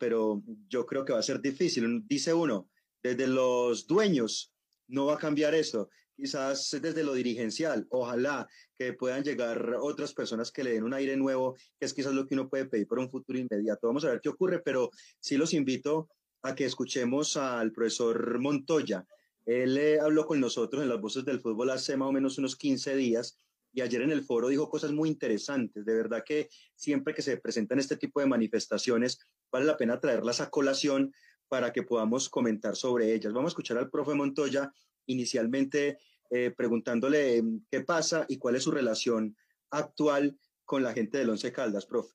pero 0.00 0.42
yo 0.68 0.84
creo 0.84 1.04
que 1.04 1.12
va 1.12 1.20
a 1.20 1.22
ser 1.22 1.40
difícil. 1.40 2.04
Dice 2.08 2.34
uno, 2.34 2.68
desde 3.02 3.26
los 3.26 3.86
dueños 3.86 4.52
no 4.88 5.06
va 5.06 5.14
a 5.14 5.18
cambiar 5.18 5.54
esto. 5.54 5.88
Quizás 6.14 6.70
desde 6.80 7.02
lo 7.02 7.14
dirigencial, 7.14 7.86
ojalá 7.90 8.46
que 8.76 8.92
puedan 8.92 9.24
llegar 9.24 9.76
otras 9.80 10.12
personas 10.12 10.52
que 10.52 10.62
le 10.62 10.72
den 10.72 10.84
un 10.84 10.94
aire 10.94 11.16
nuevo, 11.16 11.56
que 11.78 11.86
es 11.86 11.94
quizás 11.94 12.12
lo 12.12 12.26
que 12.26 12.34
uno 12.34 12.48
puede 12.48 12.66
pedir 12.66 12.86
por 12.86 12.98
un 12.98 13.10
futuro 13.10 13.38
inmediato. 13.38 13.86
Vamos 13.86 14.04
a 14.04 14.10
ver 14.10 14.20
qué 14.20 14.28
ocurre, 14.28 14.60
pero 14.60 14.90
sí 15.18 15.36
los 15.36 15.54
invito 15.54 16.08
a 16.42 16.54
que 16.54 16.64
escuchemos 16.64 17.36
al 17.36 17.72
profesor 17.72 18.38
Montoya. 18.38 19.06
Él 19.46 19.76
eh, 19.78 19.98
habló 19.98 20.26
con 20.26 20.38
nosotros 20.38 20.82
en 20.82 20.88
las 20.88 21.00
voces 21.00 21.24
del 21.24 21.40
fútbol 21.40 21.70
hace 21.70 21.96
más 21.96 22.08
o 22.08 22.12
menos 22.12 22.38
unos 22.38 22.56
15 22.56 22.94
días 22.94 23.38
y 23.72 23.80
ayer 23.80 24.02
en 24.02 24.12
el 24.12 24.22
foro 24.22 24.48
dijo 24.48 24.68
cosas 24.68 24.92
muy 24.92 25.08
interesantes. 25.08 25.84
De 25.84 25.94
verdad 25.94 26.22
que 26.24 26.48
siempre 26.74 27.14
que 27.14 27.22
se 27.22 27.38
presentan 27.38 27.78
este 27.78 27.96
tipo 27.96 28.20
de 28.20 28.26
manifestaciones, 28.26 29.18
vale 29.50 29.66
la 29.66 29.76
pena 29.76 29.98
traerlas 29.98 30.40
a 30.40 30.50
colación 30.50 31.12
para 31.52 31.70
que 31.70 31.82
podamos 31.82 32.30
comentar 32.30 32.74
sobre 32.76 33.12
ellas. 33.12 33.30
Vamos 33.30 33.50
a 33.50 33.52
escuchar 33.52 33.76
al 33.76 33.90
profe 33.90 34.14
Montoya 34.14 34.72
inicialmente 35.04 35.98
eh, 36.30 36.50
preguntándole 36.56 37.36
eh, 37.36 37.42
qué 37.70 37.82
pasa 37.82 38.24
y 38.26 38.38
cuál 38.38 38.56
es 38.56 38.62
su 38.62 38.70
relación 38.70 39.36
actual 39.70 40.34
con 40.64 40.82
la 40.82 40.94
gente 40.94 41.18
del 41.18 41.28
Once 41.28 41.52
Caldas, 41.52 41.84
profe. 41.84 42.14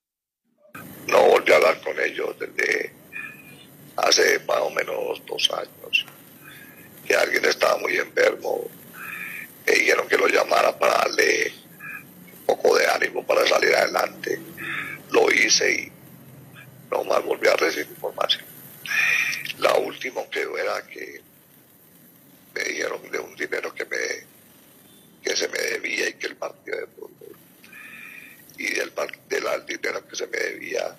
No 1.06 1.24
volví 1.28 1.52
a 1.52 1.58
hablar 1.58 1.80
con 1.82 2.00
ellos 2.00 2.36
desde 2.40 2.92
hace 3.98 4.40
más 4.48 4.58
o 4.58 4.72
menos 4.72 5.22
dos 5.28 5.52
años. 5.52 6.08
Que 7.06 7.14
alguien 7.14 7.46
estaba 7.46 7.78
muy 7.78 7.96
enfermo. 7.96 8.68
Me 9.68 9.74
dijeron 9.74 10.08
que 10.08 10.18
lo 10.18 10.30
llamara 10.30 10.76
para 10.80 10.94
darle 10.94 11.54
un 12.40 12.46
poco 12.48 12.76
de 12.76 12.88
ánimo 12.88 13.24
para 13.24 13.46
salir 13.46 13.72
adelante. 13.76 14.40
Lo 15.12 15.32
hice 15.32 15.72
y 15.72 15.92
no 16.90 17.04
más 17.04 17.24
volví 17.24 17.48
a 17.48 17.56
recibir 17.56 17.88
información. 17.90 18.48
La 19.60 19.76
última 19.78 20.24
que 20.30 20.42
era 20.42 20.86
que 20.88 21.22
me 22.54 22.64
dijeron 22.64 23.12
de 23.12 23.20
un 23.20 23.36
dinero 23.36 23.74
que 23.74 23.86
me 23.86 23.98
que 25.24 25.36
se 25.36 25.48
me 25.50 25.58
debía 25.58 26.10
y 26.10 26.14
que 26.14 26.28
el 26.28 26.36
partido 26.38 26.78
de 26.80 26.88
fútbol 26.88 27.36
y 28.58 28.74
del, 28.74 28.92
par- 28.92 29.20
de 29.28 29.42
la- 29.42 29.58
del 29.60 29.66
dinero 29.78 30.08
que 30.08 30.16
se 30.16 30.28
me 30.28 30.38
debía 30.38 30.96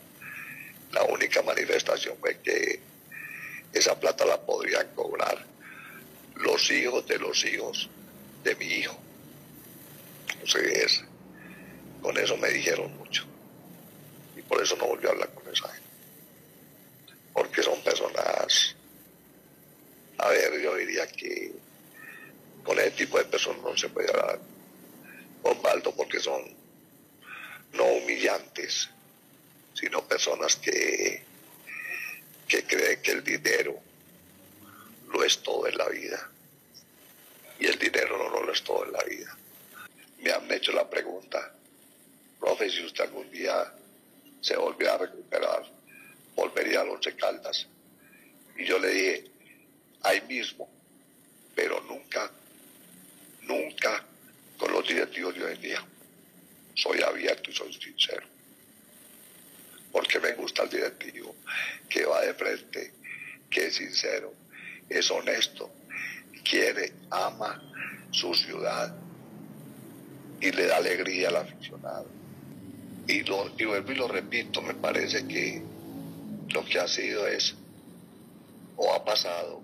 la 0.92 1.02
única 1.04 1.40
manifestación 1.42 2.16
fue 2.20 2.38
que 2.40 2.80
esa 3.72 3.98
plata 3.98 4.24
la 4.26 4.40
podrían 4.40 4.88
cobrar 4.94 5.44
los 6.36 6.70
hijos 6.70 7.06
de 7.06 7.18
los 7.18 7.44
hijos 7.44 7.88
de 8.44 8.54
mi 8.56 8.64
hijo. 8.66 8.98
Entonces, 10.34 11.04
con 12.00 12.16
eso 12.16 12.36
me 12.38 12.48
dijeron 12.50 12.96
mucho. 12.96 13.24
Y 14.36 14.42
por 14.42 14.62
eso 14.62 14.76
no 14.76 14.86
volví 14.86 15.06
a 15.06 15.10
hablar 15.10 15.28
con 15.34 15.52
esa 15.52 15.68
gente. 15.68 15.87
Porque 17.38 17.62
son 17.62 17.80
personas, 17.82 18.74
a 20.18 20.28
ver, 20.28 20.60
yo 20.60 20.74
diría 20.74 21.06
que 21.06 21.52
con 22.64 22.76
ese 22.80 22.90
tipo 22.90 23.16
de 23.16 23.26
personas 23.26 23.62
no 23.62 23.76
se 23.76 23.88
puede 23.90 24.10
hablar. 24.10 24.40
Osvaldo, 25.44 25.94
porque 25.94 26.18
son 26.18 26.42
no 27.74 27.84
humillantes, 27.84 28.90
sino 29.72 30.02
personas 30.02 30.56
que, 30.56 31.22
que 32.48 32.64
creen 32.64 33.02
que 33.02 33.12
el 33.12 33.22
dinero 33.22 33.78
lo 35.12 35.22
es 35.22 35.40
todo 35.40 35.68
en 35.68 35.78
la 35.78 35.88
vida. 35.90 36.28
Y 37.60 37.66
el 37.66 37.78
dinero 37.78 38.18
no 38.18 38.42
lo 38.42 38.52
es 38.52 38.64
todo 38.64 38.84
en 38.84 38.92
la 38.92 39.04
vida. 39.04 39.38
Me 40.18 40.32
han 40.32 40.50
hecho 40.50 40.72
la 40.72 40.90
pregunta, 40.90 41.54
profe, 42.40 42.68
si 42.68 42.84
usted 42.84 43.04
algún 43.04 43.30
día 43.30 43.72
se 44.40 44.56
volviera 44.56 44.94
a 44.94 44.98
recuperar, 44.98 45.77
volvería 46.38 46.80
a 46.80 46.84
Once 46.84 47.14
Caldas. 47.16 47.66
Y 48.56 48.64
yo 48.64 48.78
le 48.78 48.88
dije, 48.88 49.24
ahí 50.02 50.20
mismo, 50.28 50.68
pero 51.54 51.80
nunca, 51.82 52.30
nunca 53.42 54.04
con 54.56 54.72
los 54.72 54.86
directivos 54.86 55.34
de 55.34 55.44
hoy 55.44 55.56
día. 55.58 55.84
Soy 56.74 57.02
abierto 57.02 57.50
y 57.50 57.54
soy 57.54 57.72
sincero. 57.74 58.26
Porque 59.90 60.20
me 60.20 60.32
gusta 60.34 60.62
el 60.62 60.70
directivo 60.70 61.34
que 61.88 62.04
va 62.04 62.20
de 62.20 62.34
frente, 62.34 62.92
que 63.50 63.66
es 63.66 63.74
sincero, 63.74 64.32
es 64.88 65.10
honesto, 65.10 65.72
quiere, 66.48 66.92
ama 67.10 67.60
su 68.12 68.32
ciudad 68.34 68.94
y 70.40 70.52
le 70.52 70.66
da 70.66 70.76
alegría 70.76 71.28
al 71.30 71.36
aficionado. 71.36 72.06
Y, 73.08 73.22
lo, 73.24 73.50
y 73.58 73.64
vuelvo 73.64 73.90
y 73.90 73.96
lo 73.96 74.06
repito, 74.06 74.62
me 74.62 74.74
parece 74.74 75.26
que 75.26 75.77
lo 76.52 76.64
que 76.64 76.78
ha 76.78 76.88
sido 76.88 77.26
es, 77.26 77.54
o 78.76 78.92
ha 78.92 79.04
pasado, 79.04 79.60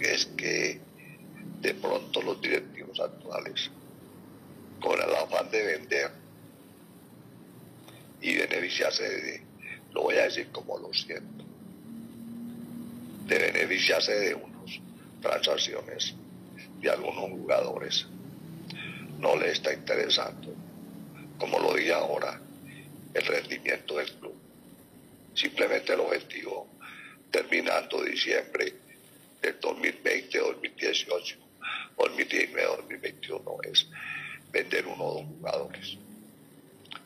es 0.00 0.26
que 0.36 0.80
de 1.60 1.74
pronto 1.74 2.22
los 2.22 2.40
directivos 2.40 3.00
actuales, 3.00 3.70
con 4.80 5.00
el 5.00 5.14
afán 5.14 5.50
de 5.50 5.62
vender 5.62 6.10
y 8.20 8.36
beneficiarse 8.36 9.02
de, 9.02 9.42
lo 9.92 10.02
voy 10.02 10.16
a 10.16 10.24
decir 10.24 10.48
como 10.52 10.78
lo 10.78 10.92
siento, 10.92 11.44
de 13.26 13.38
beneficiarse 13.38 14.12
de 14.12 14.34
unas 14.34 14.80
transacciones 15.20 16.14
de 16.80 16.90
algunos 16.90 17.30
jugadores, 17.30 18.06
no 19.18 19.36
le 19.36 19.50
está 19.50 19.72
interesando, 19.72 20.54
como 21.38 21.58
lo 21.58 21.74
dije 21.74 21.92
ahora, 21.92 22.40
el 23.14 23.26
rendimiento 23.26 23.96
del 23.96 24.12
club. 24.14 24.34
Simplemente 25.34 25.92
el 25.92 26.00
objetivo, 26.00 26.68
terminando 27.30 28.02
diciembre 28.02 28.74
del 29.40 29.60
2020-2018, 29.60 31.36
2019-2021, 31.96 33.66
es 33.70 33.86
vender 34.50 34.86
uno 34.86 35.04
o 35.04 35.14
dos 35.14 35.24
jugadores 35.26 35.96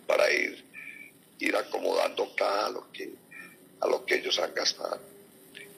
para 0.07 0.31
ir, 0.31 0.65
ir 1.39 1.57
acomodando 1.57 2.35
cada 2.37 2.71
lo 2.71 2.91
que, 2.93 3.11
a 3.81 3.87
lo 3.87 4.05
que 4.05 4.17
ellos 4.17 4.39
han 4.39 4.55
gastado, 4.55 5.01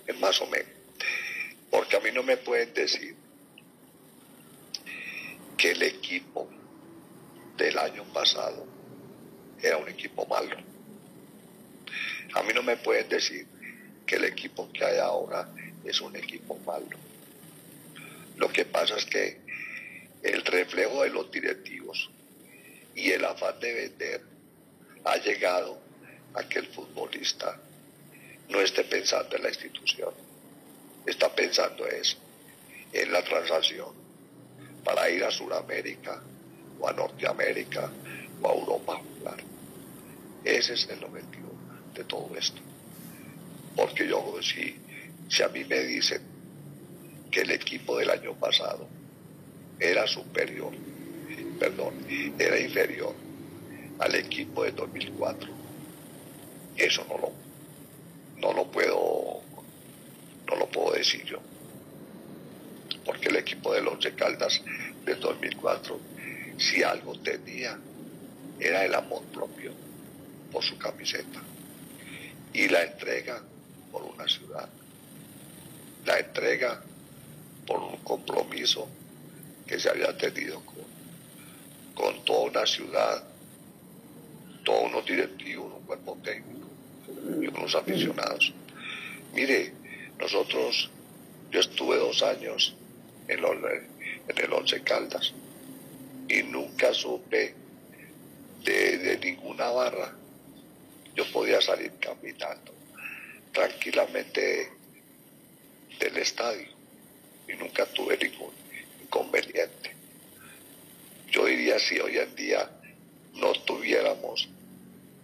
es 0.07 0.21
más 0.21 0.41
o 0.41 0.47
menos. 0.47 0.73
Porque 1.71 1.97
a 1.97 2.01
mí 2.01 2.11
no 2.13 2.23
me 2.23 2.37
pueden 2.37 2.73
decir 2.73 3.17
que 5.57 5.73
el 5.73 5.83
equipo 5.83 6.49
del 7.57 7.79
año 7.79 8.05
pasado 8.13 8.67
era 9.65 9.79
un 9.79 9.89
equipo 9.89 10.27
malo. 10.27 10.57
A 12.35 12.43
mí 12.43 12.53
no 12.53 12.63
me 12.63 12.77
pueden 12.77 13.09
decir 13.09 13.47
que 14.07 14.17
el 14.17 14.25
equipo 14.25 14.71
que 14.73 14.85
hay 14.85 14.99
ahora 14.99 15.49
es 15.85 16.01
un 16.03 16.15
equipo 16.17 16.59
malo. 16.67 16.99
Lo 18.37 18.49
que 18.51 18.67
pasa 18.67 18.97
es 18.97 19.07
que 19.07 19.41
el 20.23 20.45
reflejo 20.45 21.03
de 21.03 21.11
los 21.11 21.31
directivos 21.31 22.11
y 22.95 23.11
el 23.11 23.25
afán 23.25 23.59
de 23.61 23.73
vender 23.73 24.23
ha 25.05 25.17
llegado 25.17 25.79
a 26.35 26.47
que 26.49 26.59
el 26.59 26.67
futbolista 26.67 27.59
no 28.51 28.61
esté 28.61 28.85
pensando 28.85 29.37
en 29.37 29.45
la 29.45 29.49
institución, 29.49 30.13
está 31.07 31.35
pensando 31.35 31.87
es 31.87 32.17
en 32.93 33.13
la 33.13 33.23
transacción 33.23 33.93
para 34.85 35.09
ir 35.09 35.25
a 35.25 35.31
Sudamérica 35.31 36.23
o 36.79 36.89
a 36.89 36.93
Norteamérica 36.93 37.91
o 38.43 38.49
a 38.49 38.53
Europa. 38.53 39.01
Ese 40.45 40.75
es 40.75 40.89
el 40.91 41.03
objetivo 41.03 41.53
de 41.95 42.05
todo 42.05 42.31
esto. 42.37 42.61
Porque 43.75 44.07
yo, 44.07 44.37
si, 44.43 44.77
si 45.29 45.43
a 45.43 45.49
mí 45.49 45.65
me 45.65 45.81
dicen 45.81 46.21
que 47.31 47.41
el 47.41 47.51
equipo 47.51 47.97
del 47.97 48.11
año 48.11 48.35
pasado 48.35 48.87
era 49.81 50.07
superior, 50.07 50.73
perdón, 51.59 51.95
era 52.39 52.61
inferior 52.61 53.15
al 53.99 54.15
equipo 54.17 54.65
de 54.65 54.73
2004, 54.73 55.51
eso 56.77 57.07
no 57.09 57.19
lo, 57.19 57.33
no 58.41 58.53
lo 58.53 58.71
puedo, 58.71 59.41
no 60.47 60.57
lo 60.57 60.67
puedo 60.69 60.93
decir 60.93 61.25
yo. 61.25 61.39
Porque 63.05 63.29
el 63.29 63.37
equipo 63.37 63.73
de 63.73 63.81
Once 63.81 64.13
Caldas 64.15 64.63
del 65.05 65.19
2004, 65.21 65.99
si 66.59 66.83
algo 66.83 67.19
tenía, 67.21 67.79
era 68.61 68.85
el 68.85 68.95
amor 68.95 69.23
propio 69.25 69.84
por 70.55 70.63
su 70.63 70.79
camiseta 70.79 71.43
y 72.53 72.69
la 72.69 72.85
entrega 72.85 73.43
por 73.91 74.03
una 74.05 74.27
ciudad, 74.29 74.69
la 76.07 76.21
entrega 76.21 76.81
por 77.67 77.81
un 77.81 77.97
compromiso 78.05 78.89
que 79.67 79.81
se 79.81 79.91
había 79.91 80.17
tenido 80.17 80.63
con, 81.95 82.25
toda 82.25 82.51
una 82.51 82.67
ciudad, 82.67 83.25
todos 84.63 84.85
unos 84.85 85.05
directivos, 85.05 85.73
un 85.77 85.87
cuerpo 85.87 86.17
técnico 86.23 86.69
y 87.43 87.49
unos 87.49 87.75
aficionados. 87.75 88.53
Mire, 89.35 89.73
nosotros, 90.21 90.89
yo 91.51 91.59
estuve 91.59 91.97
dos 91.97 92.23
años 92.23 92.77
en, 93.27 93.41
el 93.41 94.53
Once 94.53 94.81
Caldas 94.83 95.33
y 96.29 96.45
nunca 96.45 96.95
supe 96.95 97.55
de 98.63 99.19
ninguna 99.21 99.71
barra 99.71 100.24
yo 101.15 101.31
podía 101.33 101.61
salir 101.61 101.93
caminando 102.01 102.73
tranquilamente 103.53 104.73
del 105.99 106.17
estadio 106.17 106.69
y 107.49 107.53
nunca 107.55 107.87
tuve 107.87 108.19
ningún 108.19 108.53
inconveniente. 109.01 109.95
Yo 111.31 111.47
diría 111.47 111.79
si 111.79 111.99
hoy 112.01 112.19
en 112.19 112.35
día 112.35 112.69
no 113.35 113.53
tuviéramos 113.53 114.49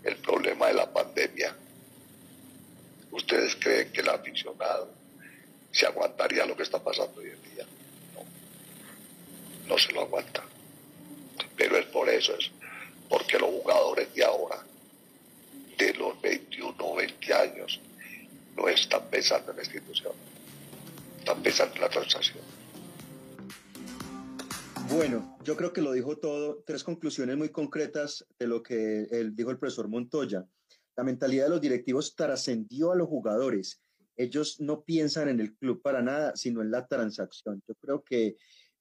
el 0.04 0.16
problema 0.16 0.68
de 0.68 0.74
la 0.74 0.92
pandemia, 0.92 1.56
¿ustedes 3.10 3.56
creen 3.56 3.92
que 3.92 4.00
el 4.00 4.08
aficionado 4.08 4.92
se 5.72 5.86
aguantaría 5.86 6.46
lo 6.46 6.56
que 6.56 6.62
está 6.62 6.82
pasando 6.82 7.20
hoy 7.20 7.30
en 7.30 7.54
día? 7.54 7.66
No, 8.14 9.68
no 9.68 9.78
se 9.78 9.92
lo 9.92 10.02
aguanta. 10.02 10.44
Pero 11.56 11.76
es 11.76 11.86
por 11.86 12.08
eso, 12.08 12.36
es 12.36 12.50
porque 13.08 13.38
los 13.38 13.50
jugadores 13.50 14.14
de 14.14 14.24
ahora 14.24 14.64
de 15.80 15.94
los 15.94 16.20
21 16.20 16.74
o 16.78 16.96
20 16.96 17.34
años 17.34 17.80
no 18.56 18.68
están 18.68 19.02
pensando 19.10 19.50
en 19.50 19.56
la 19.56 19.62
institución, 19.62 20.12
están 21.18 21.42
pensando 21.42 21.74
en 21.76 21.80
la 21.80 21.88
transacción. 21.88 22.44
Bueno, 24.90 25.38
yo 25.44 25.56
creo 25.56 25.72
que 25.72 25.82
lo 25.82 25.92
dijo 25.92 26.18
todo. 26.18 26.62
Tres 26.66 26.82
conclusiones 26.84 27.36
muy 27.36 27.50
concretas 27.50 28.26
de 28.38 28.46
lo 28.48 28.62
que 28.62 29.06
dijo 29.32 29.50
el 29.50 29.58
profesor 29.58 29.88
Montoya. 29.88 30.44
La 30.96 31.04
mentalidad 31.04 31.44
de 31.44 31.50
los 31.50 31.60
directivos 31.60 32.14
trascendió 32.14 32.92
a 32.92 32.96
los 32.96 33.08
jugadores. 33.08 33.80
Ellos 34.16 34.60
no 34.60 34.82
piensan 34.82 35.28
en 35.28 35.40
el 35.40 35.54
club 35.54 35.80
para 35.80 36.02
nada, 36.02 36.32
sino 36.34 36.60
en 36.60 36.70
la 36.70 36.86
transacción. 36.86 37.62
Yo 37.66 37.74
creo 37.76 38.02
que, 38.02 38.36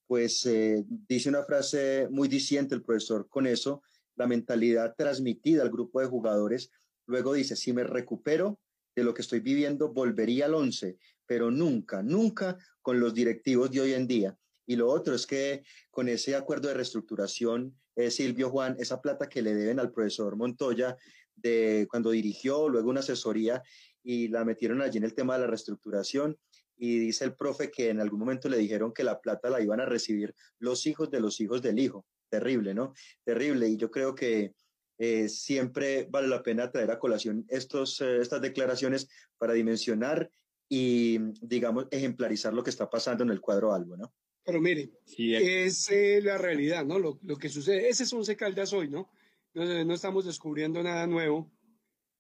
pues, 0.07 0.45
eh, 0.47 0.83
dice 0.87 1.29
una 1.29 1.43
frase 1.43 2.07
muy 2.09 2.27
diciente 2.27 2.75
el 2.75 2.83
profesor 2.83 3.29
con 3.29 3.45
eso, 3.45 3.83
la 4.15 4.27
mentalidad 4.27 4.95
transmitida 4.97 5.61
al 5.61 5.69
grupo 5.69 6.01
de 6.01 6.07
jugadores 6.07 6.71
Luego 7.09 7.33
dice, 7.33 7.55
si 7.55 7.73
me 7.73 7.83
recupero 7.83 8.59
de 8.95 9.03
lo 9.03 9.15
que 9.15 9.23
estoy 9.23 9.39
viviendo, 9.39 9.91
volvería 9.91 10.45
al 10.45 10.53
11, 10.53 10.99
pero 11.25 11.49
nunca, 11.49 12.03
nunca 12.03 12.55
con 12.83 12.99
los 12.99 13.15
directivos 13.15 13.71
de 13.71 13.81
hoy 13.81 13.93
en 13.93 14.05
día. 14.05 14.37
Y 14.67 14.75
lo 14.75 14.87
otro 14.87 15.15
es 15.15 15.25
que 15.25 15.63
con 15.89 16.07
ese 16.07 16.35
acuerdo 16.35 16.67
de 16.67 16.75
reestructuración, 16.75 17.75
eh, 17.95 18.11
Silvio 18.11 18.51
Juan, 18.51 18.75
esa 18.77 19.01
plata 19.01 19.27
que 19.27 19.41
le 19.41 19.55
deben 19.55 19.79
al 19.79 19.91
profesor 19.91 20.35
Montoya 20.35 20.97
de 21.35 21.87
cuando 21.89 22.11
dirigió, 22.11 22.69
luego 22.69 22.91
una 22.91 22.99
asesoría, 22.99 23.63
y 24.03 24.27
la 24.27 24.45
metieron 24.45 24.79
allí 24.79 24.99
en 24.99 25.03
el 25.03 25.15
tema 25.15 25.33
de 25.33 25.41
la 25.41 25.47
reestructuración. 25.47 26.37
Y 26.77 26.99
dice 26.99 27.25
el 27.25 27.33
profe 27.33 27.71
que 27.71 27.89
en 27.89 28.01
algún 28.01 28.19
momento 28.19 28.49
le 28.49 28.57
dijeron 28.57 28.93
que 28.93 29.03
la 29.03 29.19
plata 29.19 29.49
la 29.49 29.61
iban 29.61 29.81
a 29.81 29.85
recibir 29.85 30.35
los 30.59 30.85
hijos 30.85 31.09
de 31.09 31.21
los 31.21 31.41
hijos 31.41 31.63
del 31.63 31.79
hijo. 31.79 32.05
Terrible, 32.29 32.75
¿no? 32.75 32.93
Terrible. 33.23 33.67
Y 33.67 33.77
yo 33.77 33.89
creo 33.89 34.13
que 34.13 34.53
eh, 34.99 35.27
siempre 35.29 36.07
vale 36.09 36.27
la 36.27 36.43
pena 36.43 36.69
traer 36.69 36.91
a 36.91 36.99
colación 36.99 37.45
estos, 37.49 37.99
eh, 38.01 38.17
estas 38.21 38.41
declaraciones 38.41 39.09
para 39.37 39.53
dimensionar 39.53 40.29
y, 40.69 41.17
digamos, 41.41 41.87
ejemplarizar 41.89 42.53
lo 42.53 42.63
que 42.63 42.69
está 42.69 42.89
pasando 42.89 43.23
en 43.23 43.31
el 43.31 43.41
cuadro 43.41 43.73
algo, 43.73 43.97
¿no? 43.97 44.13
Pero 44.43 44.61
mire, 44.61 44.91
es 45.17 45.89
eh, 45.89 46.21
la 46.23 46.37
realidad, 46.37 46.85
¿no? 46.85 46.99
Lo, 46.99 47.19
lo, 47.23 47.37
que 47.37 47.49
sucede, 47.49 47.89
ese 47.89 48.03
es 48.03 48.13
Once 48.13 48.35
Caldas 48.35 48.73
hoy, 48.73 48.89
¿no? 48.89 49.09
¿no? 49.53 49.85
No 49.85 49.93
estamos 49.93 50.25
descubriendo 50.25 50.83
nada 50.83 51.07
nuevo, 51.07 51.51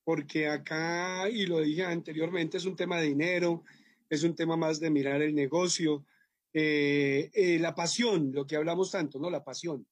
porque 0.03 0.47
acá, 0.47 1.29
y 1.29 1.45
lo 1.45 1.59
dije 1.59 1.85
anteriormente, 1.85 2.57
es 2.57 2.65
un 2.65 2.75
tema 2.75 2.99
de 2.99 3.07
dinero, 3.07 3.63
es 4.09 4.23
un 4.23 4.35
tema 4.35 4.57
más 4.57 4.79
de 4.79 4.89
mirar 4.89 5.21
el 5.21 5.35
negocio, 5.35 6.05
eh, 6.51 7.29
eh, 7.33 7.59
la 7.59 7.75
pasión, 7.75 8.31
lo 8.33 8.47
que 8.47 8.55
hablamos 8.55 8.91
tanto, 8.91 9.19
¿no? 9.19 9.29
La 9.29 9.43
pasión. 9.43 9.85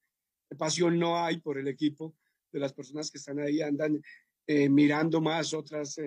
La 0.49 0.57
pasión 0.57 0.97
no 0.97 1.23
hay 1.23 1.37
por 1.39 1.59
el 1.59 1.67
equipo, 1.67 2.15
de 2.51 2.59
las 2.59 2.73
personas 2.73 3.11
que 3.11 3.17
están 3.17 3.39
ahí 3.39 3.61
andan 3.61 4.01
mirando 4.47 5.19
más 5.19 5.53
otras 5.53 5.99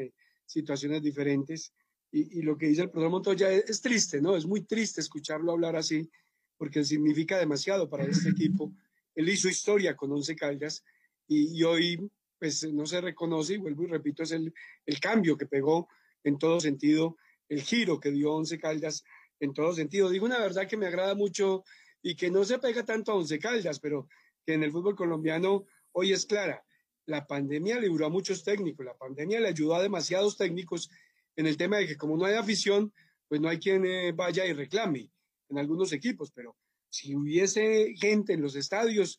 situaciones 0.47 1.03
diferentes 1.03 1.72
y, 2.12 2.43
lo 2.43 2.59
que 2.59 2.66
dice 2.66 2.82
el 2.82 2.91
profesor 2.91 3.11
Montoya 3.11 3.53
es, 3.53 3.80
triste, 3.80 4.20
¿no? 4.20 4.36
Es 4.36 4.45
muy 4.45 4.62
triste 4.62 5.01
escucharlo 5.01 5.53
hablar 5.53 5.76
así, 5.76 6.11
porque 6.57 6.84
significa 6.84 7.38
demasiado 7.38 7.88
para 7.88 8.05
este 8.05 8.30
equipo. 8.30 8.72
Él 9.14 9.28
hizo 9.28 9.49
historia 9.49 9.97
con 9.97 10.11
Once 10.12 10.34
Caldas 10.34 10.84
y, 11.28 11.62
hoy, 11.62 12.11
pues, 12.38 12.64
no 12.72 12.84
se 12.86 13.01
reconoce, 13.01 13.55
y 13.55 13.59
vuelvo 13.59 13.84
y 13.84 13.86
repito, 13.86 14.24
es 14.24 14.32
el, 14.32 14.53
el 14.86 14.99
cambio 14.99 15.36
que 15.36 15.47
pegó 15.47 15.88
en 16.24 16.36
todo 16.36 16.59
sentido, 16.59 17.16
el 17.49 17.62
giro 17.62 18.01
que 18.01 18.11
dio 18.11 18.32
Once 18.32 18.59
Caldas 18.59 19.05
en 19.38 19.55
todo 19.55 19.72
sentido. 19.72 20.11
Digo 20.11 20.26
una 20.26 20.41
verdad 20.41 20.66
que 20.66 20.76
me 20.76 20.86
agrada 20.86 21.14
mucho 21.14 21.62
y 22.03 22.16
que 22.16 22.30
no 22.30 22.45
se 22.45 22.59
pega 22.59 22.84
tanto 22.84 23.12
a 23.12 23.14
Once 23.14 23.38
Caldas, 23.38 23.78
pero 23.78 24.09
que 24.45 24.55
en 24.55 24.64
el 24.64 24.72
fútbol 24.72 24.97
colombiano 24.97 25.66
hoy 25.93 26.12
es 26.12 26.26
clara. 26.26 26.64
La 27.07 27.26
pandemia 27.26 27.78
libró 27.78 28.07
a 28.07 28.11
muchos 28.11 28.45
técnicos, 28.45 28.84
la 28.84 28.97
pandemia 28.97 29.41
le 29.41 29.49
ayudó 29.49 29.74
a 29.74 29.82
demasiados 29.82 30.36
técnicos 30.36 30.91
en 31.36 31.47
el 31.47 31.57
tema 31.57 31.78
de 31.78 31.86
que 31.86 31.97
como 31.97 32.16
no 32.16 32.24
hay 32.24 32.34
afición, 32.34 32.93
pues 33.28 33.41
no 33.41 33.49
hay 33.49 33.59
quien 33.59 33.84
eh, 33.86 34.12
vaya 34.12 34.47
y 34.47 34.53
reclame 34.53 35.11
en 35.49 35.59
algunos 35.59 35.93
equipos, 35.93 36.30
pero 36.32 36.57
si 36.88 37.14
hubiese 37.14 37.95
gente 37.97 38.32
en 38.32 38.43
los 38.43 38.57
estadios, 38.57 39.18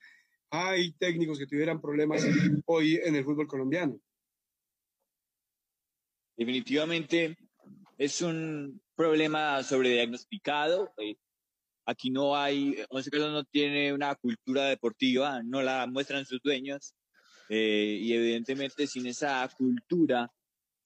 hay 0.49 0.91
técnicos 0.93 1.39
que 1.39 1.47
tuvieran 1.47 1.82
problemas 1.82 2.24
hoy 2.65 2.99
en 3.03 3.15
el 3.15 3.24
fútbol 3.24 3.47
colombiano. 3.47 3.99
Definitivamente 6.38 7.38
es 7.97 8.22
un 8.22 8.82
problema 8.95 9.63
sobrediagnosticado. 9.63 10.93
Aquí 11.86 12.09
no 12.09 12.36
hay, 12.36 12.75
Once 12.89 13.09
Caldas 13.09 13.32
no 13.32 13.43
tiene 13.43 13.93
una 13.93 14.15
cultura 14.15 14.65
deportiva, 14.65 15.41
no 15.43 15.61
la 15.61 15.88
muestran 15.88 16.25
sus 16.25 16.41
dueños. 16.41 16.93
Eh, 17.49 17.97
y 18.01 18.13
evidentemente 18.13 18.88
sin 18.88 19.07
esa 19.07 19.49
cultura 19.57 20.32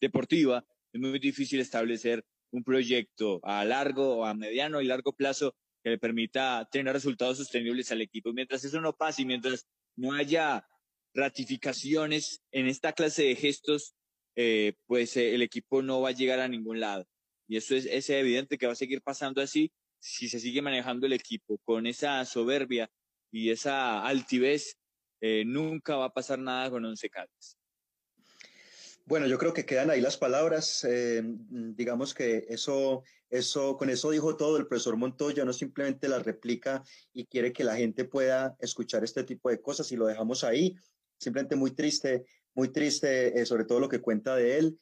deportiva 0.02 0.66
es 0.91 1.00
muy 1.00 1.20
difícil 1.20 1.60
establecer 1.60 2.26
un 2.52 2.64
proyecto 2.64 3.39
a 3.43 3.64
largo, 3.66 4.26
a 4.26 4.34
mediano 4.34 4.82
y 4.82 4.86
largo 4.86 5.14
plazo 5.14 5.56
que 5.84 5.91
le 5.91 5.98
permita 6.00 6.68
tener 6.72 6.93
resultados 6.93 7.38
sostenibles 7.38 7.91
al 7.91 8.02
equipo. 8.02 8.34
Mientras 8.34 8.64
eso 8.64 8.82
no 8.82 8.93
pase 8.93 9.22
y 9.22 9.26
mientras 9.26 9.68
no 9.96 10.14
haya 10.14 10.66
ratificaciones 11.14 12.41
en 12.52 12.68
esta 12.68 12.93
clase 12.93 13.24
de 13.24 13.36
gestos, 13.36 13.93
eh, 14.36 14.74
pues 14.88 15.16
eh, 15.18 15.36
el 15.36 15.41
equipo 15.41 15.82
no 15.82 16.02
va 16.02 16.10
a 16.10 16.14
llegar 16.14 16.39
a 16.39 16.48
ningún 16.48 16.80
lado. 16.80 17.06
Y 17.48 17.58
eso 17.58 17.76
es, 17.76 17.86
es, 17.86 18.10
evidente 18.10 18.58
que 18.58 18.66
va 18.66 18.74
a 18.74 18.76
seguir 18.76 19.02
pasando 19.02 19.41
así 19.41 19.72
si 20.06 20.30
se 20.30 20.39
sigue 20.39 20.62
manejando 20.62 21.08
el 21.08 21.14
equipo 21.14 21.58
con 21.64 21.88
esa 21.88 22.24
soberbia 22.26 22.91
y 23.32 23.49
esa 23.49 24.06
altivez. 24.06 24.78
Eh, 25.20 25.43
nunca 25.45 25.95
va 25.95 26.06
a 26.06 26.14
pasar 26.14 26.38
nada 26.38 26.70
con 26.70 26.86
Once 26.86 27.10
Caldas. 27.10 27.58
Bueno, 29.06 29.26
yo 29.26 29.39
creo 29.39 29.53
que 29.53 29.66
quedan 29.66 29.89
ahí 29.89 30.01
las 30.01 30.18
palabras. 30.18 30.84
Eh, 30.84 31.24
digamos 31.49 32.14
que 32.14 32.45
eso, 32.49 33.03
eso, 33.32 33.78
con 33.78 33.89
eso 33.89 34.12
dijo 34.12 34.38
todo 34.38 34.58
el 34.58 34.68
profesor 34.68 34.95
Montoya, 34.95 35.43
no 35.43 35.53
simplemente 35.53 36.08
la 36.08 36.20
replica 36.20 36.84
y 37.12 37.26
quiere 37.26 37.51
que 37.51 37.64
la 37.64 37.76
gente 37.76 38.06
pueda 38.06 38.56
escuchar 38.60 39.03
este 39.03 39.24
tipo 39.24 39.49
de 39.49 39.60
cosas 39.60 39.91
y 39.91 39.95
lo 39.95 40.06
dejamos 40.06 40.43
ahí. 40.43 40.76
Simplemente 41.18 41.56
muy 41.56 41.72
triste, 41.72 42.26
muy 42.53 42.70
triste, 42.70 43.39
eh, 43.39 43.45
sobre 43.47 43.66
todo 43.66 43.80
lo 43.80 43.89
que 43.89 44.01
cuenta 44.01 44.36
de 44.36 44.60
él. 44.60 44.80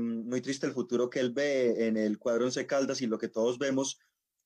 Muy 0.00 0.40
triste 0.40 0.66
el 0.66 0.72
futuro 0.72 1.08
que 1.08 1.20
él 1.20 1.30
ve 1.30 1.86
en 1.86 1.96
el 1.96 2.18
cuadro 2.18 2.46
Once 2.46 2.66
Caldas 2.66 3.00
y 3.00 3.06
lo 3.06 3.16
que 3.16 3.28
todos 3.28 3.58
vemos 3.58 4.00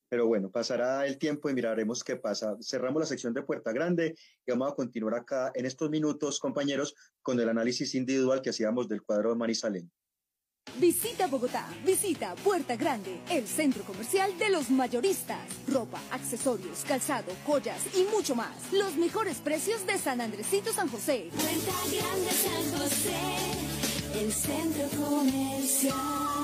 pero 0.09 0.27
bueno, 0.27 0.51
pasará 0.51 1.07
el 1.07 1.19
tiempo 1.19 1.51
y 1.51 1.55
miraremos 1.55 2.05
qué 2.05 2.17
pasa. 2.17 2.57
Cerramos 2.61 3.01
la 3.01 3.07
sección 3.07 3.35
de 3.35 3.43
Puerta 3.43 3.73
Grande 3.73 4.15
y 4.47 4.51
vamos 4.51 4.73
a 4.73 4.75
continuar 4.75 5.15
acá 5.15 5.51
en 5.55 5.67
estos 5.67 5.91
minutos, 5.91 6.39
compañeros, 6.39 6.95
con 7.23 7.39
el 7.41 7.49
análisis 7.49 7.95
individual 7.95 8.43
que 8.43 8.51
hacíamos 8.51 8.89
del 8.89 9.03
cuadro 9.03 9.31
de 9.31 9.37
Manizalén. 9.37 9.91
Visita 10.79 11.27
Bogotá, 11.27 11.67
visita 11.87 12.35
Puerta 12.45 12.77
Grande, 12.77 13.21
el 13.31 13.47
centro 13.47 13.83
comercial 13.85 14.37
de 14.39 14.51
los 14.51 14.69
mayoristas. 14.69 15.39
Ropa, 15.69 16.01
accesorios, 16.11 16.85
calzado, 16.87 17.33
joyas 17.47 17.81
y 17.97 18.05
mucho 18.15 18.35
más. 18.35 18.73
Los 18.73 18.97
mejores 18.97 19.39
precios 19.39 19.87
de 19.87 19.97
San 19.97 20.21
Andresito 20.21 20.73
San 20.73 20.89
José. 20.89 21.31
Puerta 21.31 21.73
Grande 21.97 22.31
San 22.31 22.79
José, 22.79 24.21
el 24.21 24.33
centro 24.33 24.89
comercial 25.03 26.36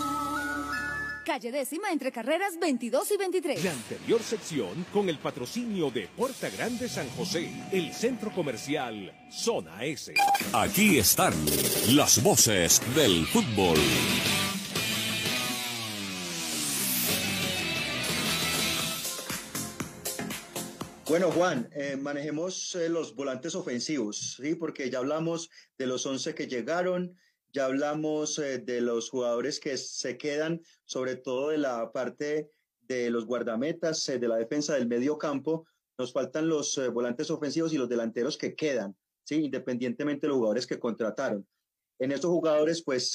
calle 1.23 1.53
décima 1.53 1.91
entre 1.93 2.13
carreras 2.13 2.59
22 2.59 3.11
y 3.13 3.17
23. 3.17 3.65
La 3.65 3.73
anterior 3.73 4.23
sección 4.23 4.85
con 4.93 5.09
el 5.09 5.19
patrocinio 5.19 5.91
de 5.91 6.09
Puerta 6.09 6.51
Grande 6.51 6.89
San 6.89 7.09
José, 7.11 7.51
el 7.71 7.93
centro 7.93 8.33
comercial 8.33 9.13
Zona 9.31 9.85
S. 9.85 10.15
Aquí 10.53 10.99
están 10.99 11.35
las 11.91 12.23
voces 12.23 12.81
del 12.95 13.27
fútbol. 13.27 13.79
Bueno, 21.09 21.31
Juan, 21.31 21.69
eh, 21.75 21.97
manejemos 22.01 22.75
eh, 22.75 22.89
los 22.89 23.15
volantes 23.15 23.55
ofensivos, 23.55 24.37
¿sí? 24.37 24.55
Porque 24.55 24.89
ya 24.89 24.99
hablamos 24.99 25.51
de 25.77 25.87
los 25.87 26.07
11 26.07 26.35
que 26.35 26.47
llegaron, 26.47 27.19
ya 27.53 27.67
hablamos 27.67 28.39
eh, 28.39 28.59
de 28.59 28.81
los 28.81 29.11
jugadores 29.11 29.61
que 29.61 29.77
se 29.77 30.17
quedan, 30.17 30.63
sobre 30.85 31.17
todo 31.17 31.51
de 31.51 31.59
la 31.59 31.93
parte 31.93 32.51
de 32.81 33.11
los 33.11 33.27
guardametas, 33.27 34.09
eh, 34.09 34.19
de 34.19 34.29
la 34.29 34.37
defensa 34.37 34.75
del 34.75 34.89
medio 34.89 35.19
campo. 35.19 35.67
Nos 35.99 36.13
faltan 36.13 36.49
los 36.49 36.77
eh, 36.79 36.89
volantes 36.89 37.31
ofensivos 37.31 37.73
y 37.73 37.79
los 37.79 37.89
delanteros 37.89 38.39
que 38.39 38.55
quedan, 38.55 38.97
¿sí? 39.25 39.45
independientemente 39.45 40.23
de 40.23 40.29
los 40.29 40.39
jugadores 40.39 40.67
que 40.67 40.79
contrataron. 40.79 41.47
En 41.99 42.11
estos 42.11 42.31
jugadores, 42.31 42.83
pues 42.83 43.13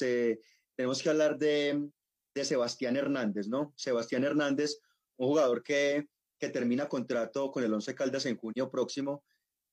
tenemos 0.74 1.02
que 1.02 1.10
hablar 1.10 1.36
de, 1.36 1.90
de, 2.34 2.44
Sebastián 2.44 2.96
Hernández, 2.96 3.48
¿no? 3.48 3.74
Sebastián 3.76 4.24
Hernández, 4.24 4.78
un 5.16 5.28
jugador 5.28 5.62
que, 5.62 6.06
que 6.38 6.48
termina 6.48 6.88
contrato 6.88 7.50
con 7.50 7.64
el 7.64 7.74
Once 7.74 7.94
Caldas 7.94 8.24
en 8.24 8.38
junio 8.38 8.70
próximo, 8.70 9.24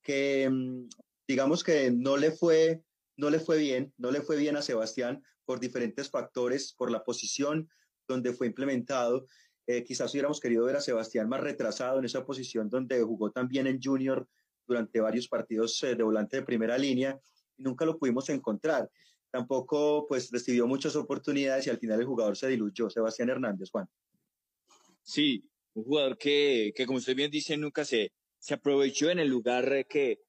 que 0.02 0.50
mm, 0.50 0.90
digamos 1.28 1.64
que 1.64 1.92
no 1.92 2.18
le 2.18 2.32
fue 2.32 2.84
no 3.18 3.30
le 3.30 3.40
fue 3.40 3.58
bien, 3.58 3.94
no 3.98 4.12
le 4.12 4.22
fue 4.22 4.38
bien 4.38 4.58
a 4.58 4.62
Sebastián 4.62 5.24
por 5.46 5.60
diferentes 5.60 6.10
factores, 6.10 6.74
por 6.78 6.92
la 6.92 7.04
posición 7.04 7.70
donde 8.08 8.34
fue 8.34 8.48
implementado. 8.48 9.26
Eh, 9.68 9.84
quizás 9.84 10.12
hubiéramos 10.14 10.40
querido 10.40 10.66
ver 10.66 10.76
a 10.76 10.82
Sebastián 10.82 11.28
más 11.28 11.42
retrasado 11.42 12.00
en 12.00 12.06
esa 12.06 12.26
posición 12.26 12.70
donde 12.70 13.02
jugó 13.02 13.32
también 13.32 13.68
en 13.68 13.82
junior 13.82 14.28
durante 14.68 15.00
varios 15.00 15.28
partidos 15.28 15.82
eh, 15.84 15.96
de 15.96 16.04
volante 16.04 16.38
de 16.38 16.44
primera 16.44 16.78
línea 16.78 17.20
y 17.58 17.64
nunca 17.64 17.86
lo 17.86 17.98
pudimos 17.98 18.30
encontrar. 18.30 18.90
Tampoco 19.32 20.06
pues 20.08 20.32
recibió 20.32 20.68
muchas 20.68 20.96
oportunidades 20.96 21.68
y 21.68 21.70
al 21.70 21.80
final 21.80 22.00
el 22.00 22.06
jugador 22.06 22.38
se 22.38 22.48
diluyó. 22.48 22.90
Sebastián 22.90 23.30
Hernández, 23.30 23.70
Juan. 23.72 23.88
Sí, 25.02 25.44
un 25.74 25.84
jugador 25.84 26.18
que, 26.18 26.74
que 26.76 26.86
como 26.86 27.00
usted 27.00 27.16
bien 27.16 27.32
dice, 27.32 27.58
nunca 27.58 27.86
se, 27.86 28.14
se 28.40 28.54
aprovechó 28.54 29.10
en 29.10 29.20
el 29.20 29.28
lugar 29.28 29.86
que, 29.88 30.22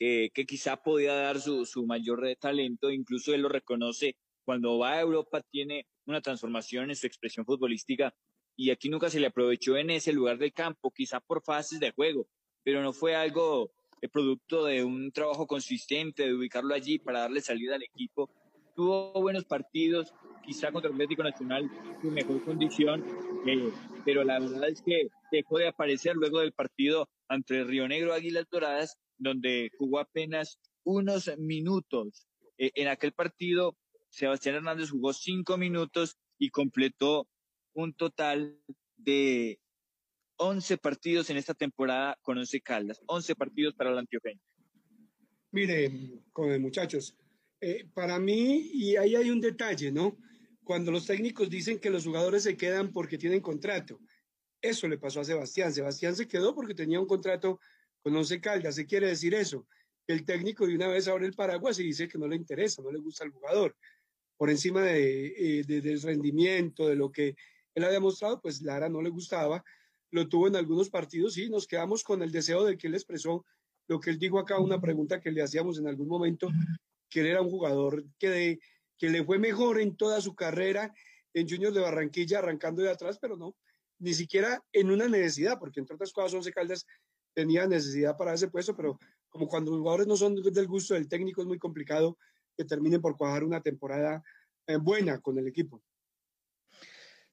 que, 0.00 0.46
quizá 0.46 0.76
podía 0.78 1.14
dar 1.14 1.40
su, 1.40 1.66
su 1.66 1.84
mayor 1.84 2.22
talento, 2.40 2.90
incluso 2.90 3.34
él 3.34 3.42
lo 3.42 3.50
reconoce, 3.50 4.16
cuando 4.44 4.78
va 4.78 4.94
a 4.94 5.00
Europa 5.00 5.42
tiene 5.42 5.86
una 6.06 6.22
transformación 6.22 6.88
en 6.88 6.96
su 6.96 7.06
expresión 7.06 7.44
futbolística 7.44 8.14
y 8.56 8.70
aquí 8.70 8.88
nunca 8.88 9.10
se 9.10 9.20
le 9.20 9.26
aprovechó 9.26 9.76
en 9.76 9.90
ese 9.90 10.12
lugar 10.12 10.38
del 10.38 10.54
campo, 10.54 10.90
quizá 10.90 11.20
por 11.20 11.42
fases 11.42 11.80
de 11.80 11.92
juego, 11.92 12.26
pero 12.64 12.82
no 12.82 12.94
fue 12.94 13.14
algo 13.14 13.72
el 14.00 14.08
producto 14.08 14.64
de 14.64 14.82
un 14.82 15.12
trabajo 15.12 15.46
consistente, 15.46 16.24
de 16.24 16.34
ubicarlo 16.34 16.74
allí 16.74 16.98
para 16.98 17.20
darle 17.20 17.42
salida 17.42 17.74
al 17.74 17.82
equipo. 17.82 18.30
Tuvo 18.74 19.12
buenos 19.20 19.44
partidos, 19.44 20.14
quizá 20.42 20.72
contra 20.72 20.88
el 20.88 20.94
Atlético 20.94 21.22
Nacional 21.22 21.70
su 22.00 22.10
mejor 22.10 22.42
condición, 22.42 23.04
eh, 23.46 23.70
pero 24.06 24.24
la 24.24 24.40
verdad 24.40 24.70
es 24.70 24.80
que 24.80 25.08
dejó 25.30 25.58
de 25.58 25.68
aparecer 25.68 26.16
luego 26.16 26.40
del 26.40 26.52
partido 26.52 27.10
entre 27.28 27.64
Río 27.64 27.86
Negro 27.86 28.14
Águilas 28.14 28.46
Doradas 28.50 28.98
donde 29.20 29.70
jugó 29.78 30.00
apenas 30.00 30.58
unos 30.82 31.30
minutos. 31.38 32.26
Eh, 32.58 32.72
en 32.74 32.88
aquel 32.88 33.12
partido 33.12 33.76
Sebastián 34.08 34.56
Hernández 34.56 34.90
jugó 34.90 35.12
cinco 35.12 35.56
minutos 35.56 36.18
y 36.38 36.50
completó 36.50 37.28
un 37.74 37.94
total 37.94 38.58
de 38.96 39.60
11 40.36 40.78
partidos 40.78 41.30
en 41.30 41.36
esta 41.36 41.54
temporada 41.54 42.18
con 42.22 42.38
11 42.38 42.60
Caldas, 42.60 43.00
11 43.06 43.36
partidos 43.36 43.74
para 43.74 43.90
el 43.90 43.98
antioqueño. 43.98 44.40
Mire, 45.52 46.22
con 46.32 46.60
muchachos, 46.60 47.16
eh, 47.60 47.86
para 47.92 48.18
mí, 48.18 48.70
y 48.72 48.96
ahí 48.96 49.14
hay 49.14 49.30
un 49.30 49.40
detalle, 49.40 49.92
¿no? 49.92 50.16
Cuando 50.64 50.90
los 50.90 51.06
técnicos 51.06 51.50
dicen 51.50 51.78
que 51.78 51.90
los 51.90 52.04
jugadores 52.04 52.44
se 52.44 52.56
quedan 52.56 52.92
porque 52.92 53.18
tienen 53.18 53.40
contrato, 53.40 54.00
eso 54.62 54.88
le 54.88 54.98
pasó 54.98 55.20
a 55.20 55.24
Sebastián. 55.24 55.72
Sebastián 55.72 56.14
se 56.14 56.28
quedó 56.28 56.54
porque 56.54 56.74
tenía 56.74 57.00
un 57.00 57.06
contrato 57.06 57.60
con 58.02 58.16
Once 58.16 58.40
Caldas. 58.40 58.74
¿Se 58.74 58.86
quiere 58.86 59.08
decir 59.08 59.34
eso? 59.34 59.66
El 60.06 60.24
técnico 60.24 60.66
de 60.66 60.74
una 60.74 60.88
vez 60.88 61.08
abre 61.08 61.26
el 61.26 61.34
paraguas 61.34 61.78
y 61.78 61.84
dice 61.84 62.08
que 62.08 62.18
no 62.18 62.26
le 62.26 62.36
interesa, 62.36 62.82
no 62.82 62.90
le 62.90 62.98
gusta 62.98 63.24
al 63.24 63.30
jugador. 63.30 63.76
Por 64.36 64.50
encima 64.50 64.82
de, 64.82 65.60
eh, 65.60 65.64
del 65.64 66.02
rendimiento, 66.02 66.88
de 66.88 66.96
lo 66.96 67.12
que 67.12 67.36
él 67.74 67.84
había 67.84 68.00
mostrado, 68.00 68.40
pues 68.40 68.62
Lara 68.62 68.88
no 68.88 69.02
le 69.02 69.10
gustaba. 69.10 69.62
Lo 70.10 70.28
tuvo 70.28 70.48
en 70.48 70.56
algunos 70.56 70.90
partidos 70.90 71.36
y 71.38 71.48
nos 71.48 71.66
quedamos 71.66 72.02
con 72.02 72.22
el 72.22 72.32
deseo 72.32 72.64
de 72.64 72.76
que 72.76 72.88
él 72.88 72.94
expresó 72.94 73.44
lo 73.86 74.00
que 74.00 74.10
él 74.10 74.18
dijo 74.18 74.38
acá, 74.38 74.58
una 74.58 74.80
pregunta 74.80 75.20
que 75.20 75.32
le 75.32 75.42
hacíamos 75.42 75.78
en 75.78 75.88
algún 75.88 76.08
momento, 76.08 76.48
que 77.08 77.20
él 77.20 77.26
era 77.26 77.42
un 77.42 77.50
jugador 77.50 78.04
que, 78.18 78.60
que 78.96 79.10
le 79.10 79.24
fue 79.24 79.38
mejor 79.38 79.80
en 79.80 79.96
toda 79.96 80.20
su 80.20 80.34
carrera 80.34 80.94
en 81.34 81.48
Juniors 81.48 81.74
de 81.74 81.80
Barranquilla, 81.80 82.38
arrancando 82.38 82.82
de 82.82 82.90
atrás, 82.90 83.18
pero 83.20 83.36
no, 83.36 83.56
ni 83.98 84.14
siquiera 84.14 84.64
en 84.72 84.90
una 84.90 85.08
necesidad, 85.08 85.58
porque 85.58 85.80
entre 85.80 85.94
otras 85.94 86.12
cosas 86.12 86.34
Once 86.34 86.52
Caldas 86.52 86.86
tenía 87.34 87.66
necesidad 87.66 88.16
para 88.16 88.34
ese 88.34 88.48
puesto, 88.48 88.76
pero 88.76 88.98
como 89.28 89.46
cuando 89.46 89.70
los 89.70 89.80
jugadores 89.80 90.06
no 90.06 90.16
son 90.16 90.34
del 90.34 90.66
gusto 90.66 90.94
del 90.94 91.08
técnico 91.08 91.40
es 91.40 91.46
muy 91.46 91.58
complicado 91.58 92.18
que 92.56 92.64
terminen 92.64 93.00
por 93.00 93.16
cuajar 93.16 93.44
una 93.44 93.60
temporada 93.60 94.22
eh, 94.66 94.76
buena 94.76 95.20
con 95.20 95.38
el 95.38 95.46
equipo. 95.46 95.82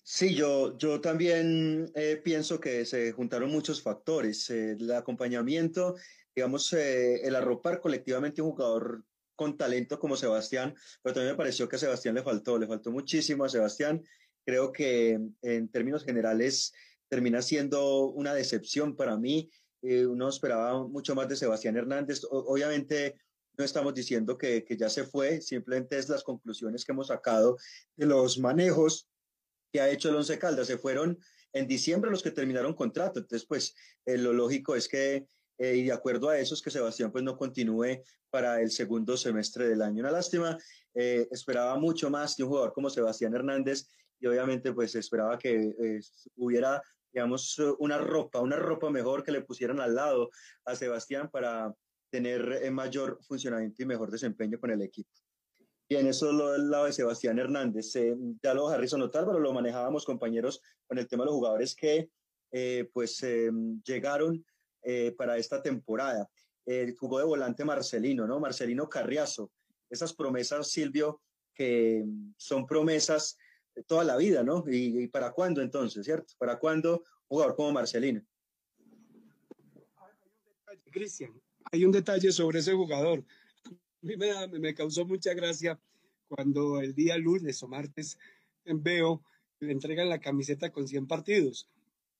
Sí, 0.04 0.34
yo, 0.36 0.78
yo 0.78 1.02
también 1.02 1.92
eh, 1.96 2.22
pienso 2.24 2.60
que 2.60 2.86
se 2.86 3.12
juntaron 3.12 3.52
muchos 3.52 3.82
factores. 3.82 4.50
Eh, 4.50 4.72
el 4.72 4.92
acompañamiento, 4.94 5.96
digamos, 6.34 6.72
el 6.72 7.36
arropar 7.36 7.82
colectivamente 7.82 8.42
un 8.42 8.52
jugador 8.52 9.04
con 9.36 9.58
talento 9.58 10.00
como 10.00 10.16
Sebastián, 10.16 10.74
pero 11.04 11.14
también 11.14 11.34
me 11.34 11.38
pareció 11.38 11.68
que 11.68 11.76
a 11.76 11.80
Sebastián 11.80 12.16
le 12.16 12.24
faltó, 12.24 12.58
le 12.58 12.68
faltó 12.68 12.92
muchísimo 12.92 13.44
a 13.44 13.50
Sebastián 13.50 14.02
creo 14.48 14.72
que 14.72 15.20
en 15.42 15.68
términos 15.68 16.06
generales 16.06 16.74
termina 17.10 17.42
siendo 17.42 18.08
una 18.08 18.34
decepción 18.34 18.96
para 18.96 19.18
mí. 19.18 19.52
Eh, 19.82 20.06
uno 20.06 20.30
esperaba 20.30 20.88
mucho 20.88 21.16
más 21.16 21.28
de 21.30 21.36
Sebastián 21.36 21.78
Hernández. 21.78 22.22
obviamente 22.30 23.16
no 23.58 23.66
estamos 23.66 23.94
diciendo 23.94 24.38
que, 24.38 24.64
que, 24.64 24.78
ya 24.78 24.90
se 24.90 25.04
fue, 25.04 25.42
simplemente 25.42 25.98
es 25.98 26.10
las 26.10 26.24
conclusiones 26.24 26.86
que 26.86 26.92
hemos 26.92 27.08
sacado 27.08 27.58
de 27.96 28.06
los 28.06 28.38
manejos 28.38 29.10
que 29.72 29.82
ha 29.82 29.90
hecho 29.90 30.10
el 30.10 30.16
Once 30.16 30.38
Caldas. 30.38 30.68
Se 30.68 30.78
fueron 30.78 31.20
en 31.54 31.68
diciembre 31.68 32.12
los 32.12 32.24
que 32.24 32.32
terminaron 32.32 32.74
contrato. 32.74 33.20
Entonces, 33.20 33.48
pues 33.48 33.76
eh, 34.06 34.18
lo 34.18 34.34
lógico 34.34 34.76
es 34.76 34.88
que, 34.88 35.28
eh, 35.58 35.76
y 35.76 35.84
de 35.84 35.94
acuerdo 35.94 36.30
a 36.30 36.38
eso, 36.38 36.54
es 36.54 36.62
que 36.62 36.72
Sebastián 36.72 37.12
pues 37.12 37.24
no 37.24 37.38
continúe 37.38 38.04
para 38.30 38.62
el 38.62 38.72
segundo 38.72 39.18
semestre 39.18 39.68
del 39.68 39.82
año. 39.82 40.02
Una 40.02 40.12
lástima, 40.12 40.58
esperaba 40.94 41.78
mucho 41.78 42.10
más 42.10 42.36
de 42.36 42.44
un 42.44 42.50
jugador 42.50 42.74
como 42.74 42.90
Sebastián 42.90 43.36
Hernández 43.36 43.88
y 44.20 44.28
obviamente 44.28 44.74
pues 44.74 44.96
esperaba 44.96 45.38
que 45.38 45.56
eh, 45.56 46.00
hubiera, 46.36 46.82
digamos, 47.12 47.58
una 47.80 47.98
ropa, 47.98 48.40
una 48.40 48.58
ropa 48.58 48.90
mejor 48.90 49.24
que 49.24 49.32
le 49.32 49.42
pusieran 49.42 49.80
al 49.80 49.96
lado 49.96 50.30
a 50.66 50.76
Sebastián 50.76 51.30
para 51.30 51.74
tener 52.10 52.60
eh, 52.64 52.72
mayor 52.72 53.20
funcionamiento 53.22 53.84
y 53.84 53.86
mejor 53.86 54.12
desempeño 54.12 54.60
con 54.60 54.72
el 54.72 54.82
equipo. 54.82 55.10
Bien, 55.90 56.06
eso 56.08 56.30
es 56.30 56.34
lo 56.36 56.52
del 56.52 56.70
lado 56.70 56.86
de 56.86 56.94
Sebastián 56.94 57.40
Hernández. 57.40 57.96
Eh, 57.96 58.16
ya 58.44 58.54
lo 58.54 58.68
Harrison 58.68 59.10
pero 59.12 59.40
lo 59.40 59.54
manejábamos 59.54 60.04
compañeros 60.04 60.62
con 60.86 60.98
el 60.98 61.08
tema 61.08 61.24
de 61.24 61.28
los 61.28 61.36
jugadores 61.36 61.76
que 61.76 62.10
pues 62.94 63.22
llegaron 63.84 64.44
para 65.18 65.38
esta 65.38 65.62
temporada. 65.62 66.30
jugó 66.98 67.20
de 67.20 67.26
volante 67.26 67.66
Marcelino, 67.66 68.26
¿no? 68.28 68.40
Marcelino 68.40 68.88
Carriazo. 68.88 69.52
Esas 69.90 70.14
promesas, 70.14 70.70
Silvio, 70.70 71.22
que 71.54 72.06
son 72.38 72.66
promesas 72.66 73.38
toda 73.88 74.04
la 74.04 74.18
vida, 74.18 74.44
¿no? 74.44 74.64
¿Y, 74.68 75.08
para 75.08 75.32
cuándo 75.32 75.62
entonces, 75.62 76.06
cierto? 76.06 76.34
¿Para 76.38 76.58
cuándo 76.58 77.00
un 77.00 77.28
jugador 77.28 77.56
como 77.56 77.72
Marcelino? 77.72 78.22
Cristian, 80.92 81.34
hay 81.72 81.86
un 81.86 81.92
detalle 81.92 82.32
sobre 82.32 82.60
ese 82.60 82.74
jugador. 82.74 83.24
A 83.66 83.72
mí 84.02 84.16
me, 84.16 84.60
me, 84.60 84.74
causó 84.74 85.06
mucha 85.06 85.34
gracia 85.34 85.80
cuando 86.28 86.80
el 86.80 86.94
día 86.94 87.18
lunes 87.18 87.62
o 87.62 87.68
martes 87.68 88.18
veo 88.66 89.22
le 89.60 89.72
entregan 89.72 90.10
la 90.10 90.20
camiseta 90.20 90.72
con 90.72 90.88
100 90.88 91.08
partidos. 91.08 91.70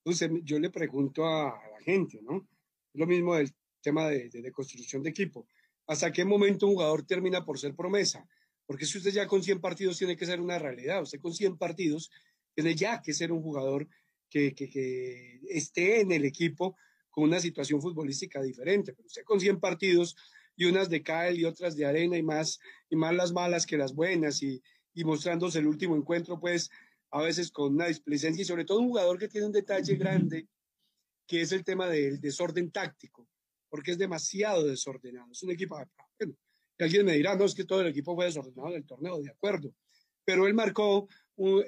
Entonces 0.04 0.30
yo 0.44 0.58
le 0.58 0.70
pregunto 0.70 1.26
a, 1.26 1.60
la 1.72 1.80
gente, 1.80 2.20
¿no? 2.22 2.46
Lo 2.94 3.06
mismo 3.06 3.34
del 3.36 3.52
tema 3.80 4.08
de, 4.08 4.28
de, 4.28 4.52
construcción 4.52 5.02
de 5.02 5.10
equipo. 5.10 5.46
¿Hasta 5.86 6.12
qué 6.12 6.24
momento 6.24 6.66
un 6.66 6.74
jugador 6.74 7.06
termina 7.06 7.44
por 7.44 7.58
ser 7.58 7.74
promesa? 7.74 8.26
Porque 8.66 8.86
si 8.86 8.98
usted 8.98 9.12
ya 9.12 9.26
con 9.26 9.42
100 9.42 9.60
partidos 9.60 9.98
tiene 9.98 10.16
que 10.16 10.26
ser 10.26 10.40
una 10.40 10.58
realidad, 10.58 11.02
usted 11.02 11.20
con 11.20 11.32
100 11.32 11.56
partidos 11.56 12.10
tiene 12.54 12.74
ya 12.74 13.00
que 13.00 13.12
ser 13.12 13.32
un 13.32 13.42
jugador 13.42 13.88
que, 14.28 14.54
que, 14.54 15.40
esté 15.48 16.00
en 16.00 16.12
el 16.12 16.24
equipo 16.24 16.76
con 17.08 17.24
una 17.24 17.40
situación 17.40 17.80
futbolística 17.80 18.42
diferente. 18.42 18.92
Pero 18.92 19.06
usted 19.06 19.22
con 19.22 19.40
100 19.40 19.60
partidos 19.60 20.16
y 20.56 20.66
unas 20.66 20.90
de 20.90 21.02
cal 21.02 21.38
y 21.38 21.44
otras 21.44 21.76
de 21.76 21.86
arena 21.86 22.18
y 22.18 22.22
más, 22.22 22.58
y 22.90 22.96
más 22.96 23.14
las 23.14 23.32
malas 23.32 23.64
que 23.64 23.78
las 23.78 23.94
buenas 23.94 24.42
y, 24.42 24.60
y 24.92 25.04
mostrándose 25.04 25.60
el 25.60 25.66
último 25.66 25.96
encuentro, 25.96 26.38
pues 26.40 26.70
a 27.10 27.22
veces 27.22 27.50
con 27.50 27.74
una 27.74 27.86
displicencia 27.86 28.42
y 28.42 28.44
sobre 28.44 28.64
todo 28.64 28.80
un 28.80 28.88
jugador 28.88 29.18
que 29.18 29.28
tiene 29.28 29.46
un 29.46 29.52
detalle 29.52 29.94
grande, 29.94 30.48
que 31.28 31.42
es 31.42 31.52
el 31.52 31.62
tema 31.62 31.86
del 31.86 32.20
desorden 32.20 32.72
táctico, 32.72 33.28
porque 33.68 33.92
es 33.92 33.98
demasiado 33.98 34.66
desordenado. 34.66 35.30
Es 35.30 35.42
un 35.42 35.50
equipo, 35.50 35.78
bueno, 36.18 36.34
alguien 36.78 37.04
me 37.04 37.12
dirá, 37.12 37.36
no, 37.36 37.44
es 37.44 37.54
que 37.54 37.64
todo 37.64 37.82
el 37.82 37.88
equipo 37.88 38.16
fue 38.16 38.24
desordenado 38.24 38.70
en 38.70 38.76
el 38.76 38.86
torneo, 38.86 39.20
de 39.20 39.30
acuerdo. 39.30 39.74
Pero 40.24 40.46
él 40.46 40.54
marcó 40.54 41.06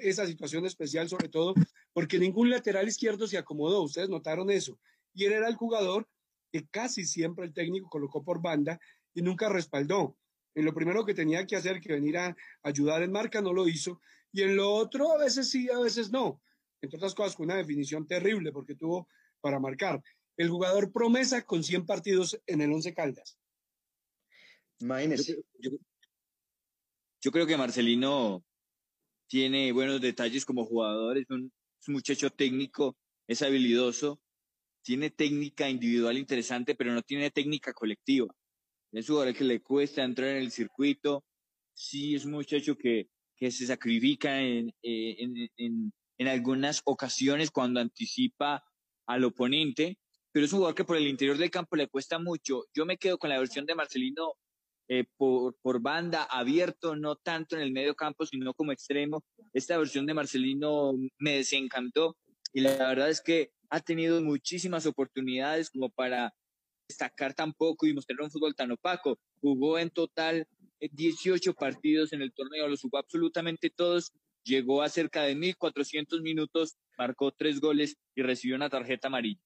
esa 0.01 0.25
situación 0.25 0.65
especial, 0.65 1.07
sobre 1.07 1.29
todo 1.29 1.53
porque 1.93 2.19
ningún 2.19 2.49
lateral 2.49 2.87
izquierdo 2.87 3.27
se 3.27 3.37
acomodó. 3.37 3.83
Ustedes 3.83 4.09
notaron 4.09 4.49
eso. 4.49 4.79
Y 5.13 5.25
él 5.25 5.33
era 5.33 5.47
el 5.47 5.55
jugador 5.55 6.07
que 6.51 6.67
casi 6.67 7.05
siempre 7.05 7.45
el 7.45 7.53
técnico 7.53 7.89
colocó 7.89 8.23
por 8.23 8.41
banda 8.41 8.79
y 9.13 9.21
nunca 9.21 9.49
respaldó. 9.49 10.17
En 10.55 10.65
lo 10.65 10.73
primero 10.73 11.05
que 11.05 11.13
tenía 11.13 11.45
que 11.45 11.55
hacer, 11.55 11.79
que 11.79 11.93
venir 11.93 12.17
a 12.17 12.35
ayudar 12.63 13.03
en 13.03 13.11
marca, 13.11 13.41
no 13.41 13.53
lo 13.53 13.67
hizo. 13.67 14.01
Y 14.31 14.41
en 14.41 14.55
lo 14.55 14.71
otro, 14.71 15.13
a 15.13 15.17
veces 15.17 15.49
sí, 15.49 15.69
a 15.69 15.79
veces 15.79 16.11
no. 16.11 16.41
Entre 16.81 16.97
otras 16.97 17.13
cosas, 17.13 17.35
con 17.35 17.45
una 17.45 17.55
definición 17.55 18.07
terrible, 18.07 18.51
porque 18.51 18.75
tuvo 18.75 19.07
para 19.41 19.59
marcar. 19.59 20.01
El 20.37 20.49
jugador 20.49 20.91
promesa 20.91 21.43
con 21.45 21.63
100 21.63 21.85
partidos 21.85 22.39
en 22.47 22.61
el 22.61 22.71
Once 22.71 22.93
Caldas. 22.93 23.37
Yo, 27.19 27.31
creo 27.31 27.45
que 27.45 27.57
Marcelino 27.57 28.43
tiene 29.27 29.71
buenos 29.71 30.01
detalles 30.01 30.45
como 30.45 30.65
jugador, 30.65 31.17
es 31.17 31.29
un, 31.29 31.51
muchacho 31.87 32.29
técnico, 32.31 32.97
es 33.27 33.41
habilidoso, 33.41 34.19
tiene 34.83 35.09
técnica 35.09 35.69
individual 35.69 36.17
interesante, 36.17 36.75
pero 36.75 36.93
no 36.93 37.01
tiene 37.01 37.29
técnica 37.29 37.73
colectiva. 37.73 38.33
Es 38.91 39.09
un 39.09 39.15
jugador 39.15 39.35
que 39.35 39.43
le 39.43 39.61
cuesta 39.61 40.03
entrar 40.03 40.29
en 40.29 40.37
el 40.37 40.51
circuito, 40.51 41.23
sí 41.73 42.15
es 42.15 42.25
un 42.25 42.31
muchacho 42.31 42.75
que, 42.75 43.09
que 43.35 43.51
se 43.51 43.67
sacrifica 43.67 44.41
en, 44.41 44.69
eh, 44.81 45.15
en, 45.19 45.49
en, 45.57 45.93
en 46.17 46.27
algunas 46.27 46.81
ocasiones 46.85 47.51
cuando 47.51 47.79
anticipa 47.79 48.63
al 49.07 49.23
oponente, 49.23 49.97
pero 50.31 50.45
es 50.45 50.53
un 50.53 50.59
jugador 50.59 50.75
que 50.75 50.85
por 50.85 50.97
el 50.97 51.07
interior 51.07 51.37
del 51.37 51.51
campo 51.51 51.75
le 51.75 51.87
cuesta 51.87 52.19
mucho. 52.19 52.63
Yo 52.73 52.85
me 52.85 52.97
quedo 52.97 53.17
con 53.17 53.29
la 53.29 53.39
versión 53.39 53.65
de 53.65 53.75
Marcelino 53.75 54.33
eh, 54.87 55.05
por, 55.17 55.55
por, 55.61 55.81
banda, 55.81 56.23
abierto, 56.23 56.95
no 56.95 57.15
tanto 57.15 57.55
en 57.55 57.61
el 57.61 57.71
medio 57.71 57.95
campo, 57.95 58.25
sino 58.25 58.53
como 58.53 58.71
extremo. 58.71 59.23
Esta 59.53 59.77
versión 59.77 60.05
de 60.05 60.13
Marcelino 60.13 60.93
me 61.19 61.37
desencantó 61.37 62.17
y 62.53 62.61
la 62.61 62.75
verdad 62.77 63.09
es 63.09 63.21
que 63.21 63.51
ha 63.69 63.79
tenido 63.79 64.21
muchísimas 64.21 64.85
oportunidades 64.85 65.69
como 65.69 65.89
para 65.89 66.33
destacar 66.87 67.33
tan 67.33 67.53
poco 67.53 67.87
y 67.87 67.93
mostrar 67.93 68.21
un 68.21 68.31
fútbol 68.31 68.53
tan 68.53 68.71
opaco. 68.71 69.17
Jugó 69.39 69.79
en 69.79 69.89
total 69.89 70.45
18 70.79 71.49
eh, 71.49 71.53
partidos 71.57 72.11
en 72.13 72.21
el 72.21 72.33
torneo, 72.33 72.67
los 72.67 72.81
jugó 72.81 72.97
absolutamente 72.97 73.69
todos, 73.69 74.11
llegó 74.43 74.81
a 74.81 74.89
cerca 74.89 75.23
de 75.23 75.35
1.400 75.35 76.21
minutos, 76.21 76.77
marcó 76.97 77.31
tres 77.31 77.59
goles 77.59 77.97
y 78.15 78.21
recibió 78.21 78.55
una 78.55 78.69
tarjeta 78.69 79.07
amarilla. 79.07 79.41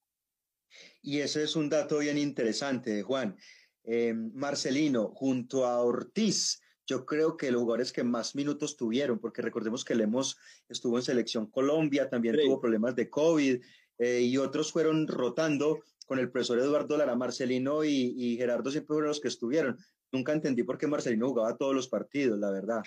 Y 1.02 1.20
ese 1.20 1.44
es 1.44 1.56
un 1.56 1.68
dato 1.68 1.98
bien 1.98 2.18
interesante, 2.18 3.02
Juan. 3.02 3.36
Eh, 3.84 4.14
Marcelino 4.14 5.12
junto 5.14 5.64
a 5.64 5.80
Ortiz, 5.82 6.60
yo 6.86 7.06
creo 7.06 7.36
que 7.36 7.50
los 7.50 7.62
jugadores 7.62 7.92
que 7.92 8.04
más 8.04 8.34
minutos 8.34 8.76
tuvieron, 8.76 9.18
porque 9.18 9.42
recordemos 9.42 9.84
que 9.84 9.94
Lemos 9.94 10.36
estuvo 10.68 10.98
en 10.98 11.04
selección 11.04 11.46
Colombia, 11.46 12.08
también 12.08 12.36
tuvo 12.36 12.60
problemas 12.60 12.94
de 12.94 13.10
COVID 13.10 13.60
eh, 13.98 14.20
y 14.20 14.36
otros 14.38 14.72
fueron 14.72 15.06
rotando 15.06 15.80
con 16.06 16.18
el 16.18 16.30
profesor 16.30 16.58
Eduardo 16.60 16.96
Lara, 16.96 17.16
Marcelino 17.16 17.84
y, 17.84 18.36
Gerardo 18.36 18.70
siempre 18.70 18.94
fueron 18.94 19.08
los 19.08 19.20
que 19.20 19.28
estuvieron. 19.28 19.76
nunca 20.12 20.32
entendí 20.32 20.62
por 20.62 20.78
qué 20.78 20.86
Marcelino 20.86 21.28
jugaba 21.28 21.56
todos 21.56 21.74
los 21.74 21.88
partidos, 21.88 22.38
la 22.38 22.50
verdad. 22.50 22.82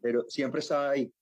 Pero 0.00 0.24
siempre 0.28 0.60
estaba 0.60 0.90
ahí. 0.90 1.12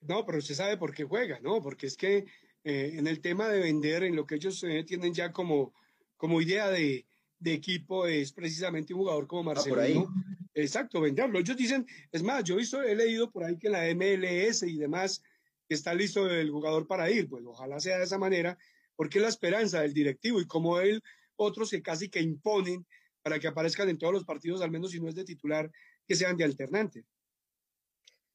No, 0.00 0.24
pero 0.24 0.38
usted 0.38 0.54
sabe 0.54 0.76
por 0.76 0.94
qué 0.94 1.04
juega, 1.04 1.40
¿no? 1.40 1.60
Porque 1.60 1.86
es 1.86 1.96
que 1.96 2.26
eh, 2.64 2.92
en 2.94 3.06
el 3.06 3.20
tema 3.20 3.48
de 3.48 3.60
vender, 3.60 4.02
en 4.04 4.16
lo 4.16 4.26
que 4.26 4.36
ellos 4.36 4.62
eh, 4.64 4.84
tienen 4.84 5.14
ya 5.14 5.32
como, 5.32 5.74
como 6.16 6.40
idea 6.40 6.68
de, 6.68 7.06
de 7.38 7.52
equipo, 7.52 8.06
es 8.06 8.32
precisamente 8.32 8.94
un 8.94 9.00
jugador 9.00 9.26
como 9.26 9.44
Marcelino. 9.44 10.12
Exacto, 10.54 11.00
venderlo. 11.00 11.38
Ellos 11.38 11.56
dicen, 11.56 11.86
es 12.10 12.22
más, 12.22 12.42
yo 12.44 12.54
he, 12.54 12.58
visto, 12.58 12.82
he 12.82 12.94
leído 12.94 13.30
por 13.30 13.44
ahí 13.44 13.58
que 13.58 13.68
la 13.68 13.84
MLS 13.94 14.62
y 14.62 14.78
demás 14.78 15.22
que 15.68 15.74
está 15.74 15.92
listo 15.94 16.30
el 16.30 16.50
jugador 16.50 16.86
para 16.86 17.10
ir, 17.10 17.28
pues 17.28 17.44
ojalá 17.44 17.80
sea 17.80 17.98
de 17.98 18.04
esa 18.04 18.18
manera, 18.18 18.56
porque 18.94 19.18
es 19.18 19.22
la 19.22 19.28
esperanza 19.28 19.80
del 19.82 19.92
directivo 19.92 20.40
y 20.40 20.46
como 20.46 20.78
él, 20.80 21.02
otros 21.36 21.70
que 21.70 21.82
casi 21.82 22.08
que 22.08 22.20
imponen 22.20 22.86
para 23.22 23.38
que 23.38 23.48
aparezcan 23.48 23.88
en 23.88 23.98
todos 23.98 24.14
los 24.14 24.24
partidos, 24.24 24.62
al 24.62 24.70
menos 24.70 24.92
si 24.92 25.00
no 25.00 25.08
es 25.08 25.14
de 25.14 25.24
titular, 25.24 25.70
que 26.06 26.14
sean 26.14 26.36
de 26.36 26.44
alternante. 26.44 27.04